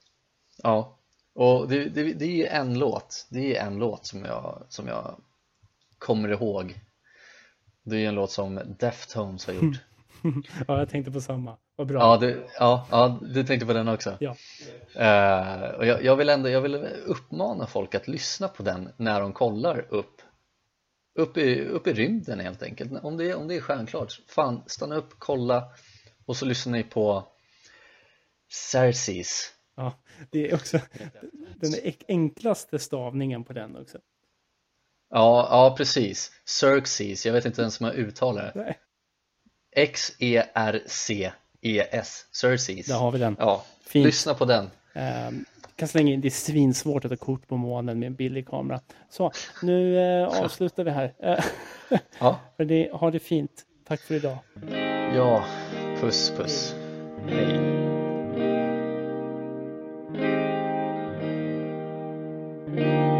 Ja, 0.62 0.98
och 1.34 1.68
det, 1.68 1.84
det, 1.88 2.12
det 2.12 2.46
är 2.48 2.60
en 2.60 2.78
låt 2.78 3.26
Det 3.30 3.56
är 3.56 3.66
en 3.66 3.76
låt 3.78 4.06
som 4.06 4.24
jag, 4.24 4.62
som 4.68 4.88
jag 4.88 5.16
kommer 5.98 6.28
ihåg 6.28 6.74
Det 7.84 7.96
är 8.04 8.08
en 8.08 8.14
låt 8.14 8.30
som 8.30 8.60
Deftones 8.78 9.46
har 9.46 9.52
gjort 9.54 9.76
Ja, 10.68 10.78
jag 10.78 10.88
tänkte 10.88 11.12
på 11.12 11.20
samma. 11.20 11.56
Vad 11.82 11.88
bra. 11.88 12.00
Ja, 12.00 12.16
du, 12.16 12.46
ja, 12.58 12.86
ja, 12.90 13.18
du 13.22 13.44
tänkte 13.44 13.66
på 13.66 13.72
den 13.72 13.88
också 13.88 14.16
Ja. 14.20 14.36
Eh, 14.94 15.70
och 15.70 15.86
jag, 15.86 16.04
jag 16.04 16.16
vill 16.16 16.28
ändå 16.28 16.48
jag 16.48 16.60
vill 16.60 16.74
uppmana 17.06 17.66
folk 17.66 17.94
att 17.94 18.08
lyssna 18.08 18.48
på 18.48 18.62
den 18.62 18.88
när 18.96 19.20
de 19.20 19.32
kollar 19.32 19.86
upp 19.94 20.22
upp 21.18 21.36
i, 21.36 21.64
upp 21.64 21.86
i 21.86 21.92
rymden 21.92 22.40
helt 22.40 22.62
enkelt 22.62 23.04
om 23.04 23.16
det, 23.16 23.30
är- 23.30 23.36
om 23.36 23.48
det 23.48 23.54
är 23.56 23.60
stjärnklart 23.60 24.20
fan 24.28 24.62
stanna 24.66 24.96
upp, 24.96 25.14
kolla 25.18 25.64
och 26.26 26.36
så 26.36 26.46
lyssnar 26.46 26.72
ni 26.72 26.82
på 26.84 27.26
Cersei's 28.52 29.50
ja. 29.76 30.02
Det 30.30 30.50
är 30.50 30.54
också 30.54 30.78
den 31.56 31.94
enklaste 32.08 32.78
stavningen 32.78 33.44
på 33.44 33.52
den 33.52 33.76
också. 33.76 33.98
ja, 35.10 35.48
ja 35.50 35.74
precis 35.78 36.32
Xerxes, 36.46 37.26
jag 37.26 37.32
vet 37.32 37.44
inte 37.44 37.60
ens 37.62 37.80
om 37.80 37.86
jag 37.86 37.96
uttalar 37.96 38.42
det 38.44 38.52
Nej, 38.54 38.78
ES, 41.62 42.26
Cerseys. 42.32 42.86
Där 42.86 42.98
har 42.98 43.12
vi 43.12 43.18
den. 43.18 43.36
Ja, 43.38 43.64
Fint. 43.86 44.06
lyssna 44.06 44.34
på 44.34 44.44
den. 44.44 44.70
Um, 45.28 45.44
kan 45.76 45.88
slänga 45.88 46.12
in, 46.12 46.20
det 46.20 46.28
är 46.28 46.30
svinsvårt 46.30 47.04
att 47.04 47.10
ta 47.10 47.16
kort 47.16 47.48
på 47.48 47.56
månen 47.56 47.98
med 47.98 48.06
en 48.06 48.14
billig 48.14 48.48
kamera. 48.48 48.80
Så, 49.10 49.32
nu 49.62 49.96
uh, 49.96 50.44
avslutar 50.44 50.84
vi 50.84 50.90
här. 50.90 51.14
ja. 52.18 52.40
För 52.56 52.64
det, 52.64 52.90
ha 52.92 53.10
det 53.10 53.18
fint. 53.18 53.62
Tack 53.88 54.00
för 54.00 54.14
idag. 54.14 54.38
Ja, 55.14 55.44
puss 56.00 56.32
puss. 56.36 56.74
Hej. 57.28 57.82
Hej. 62.76 63.11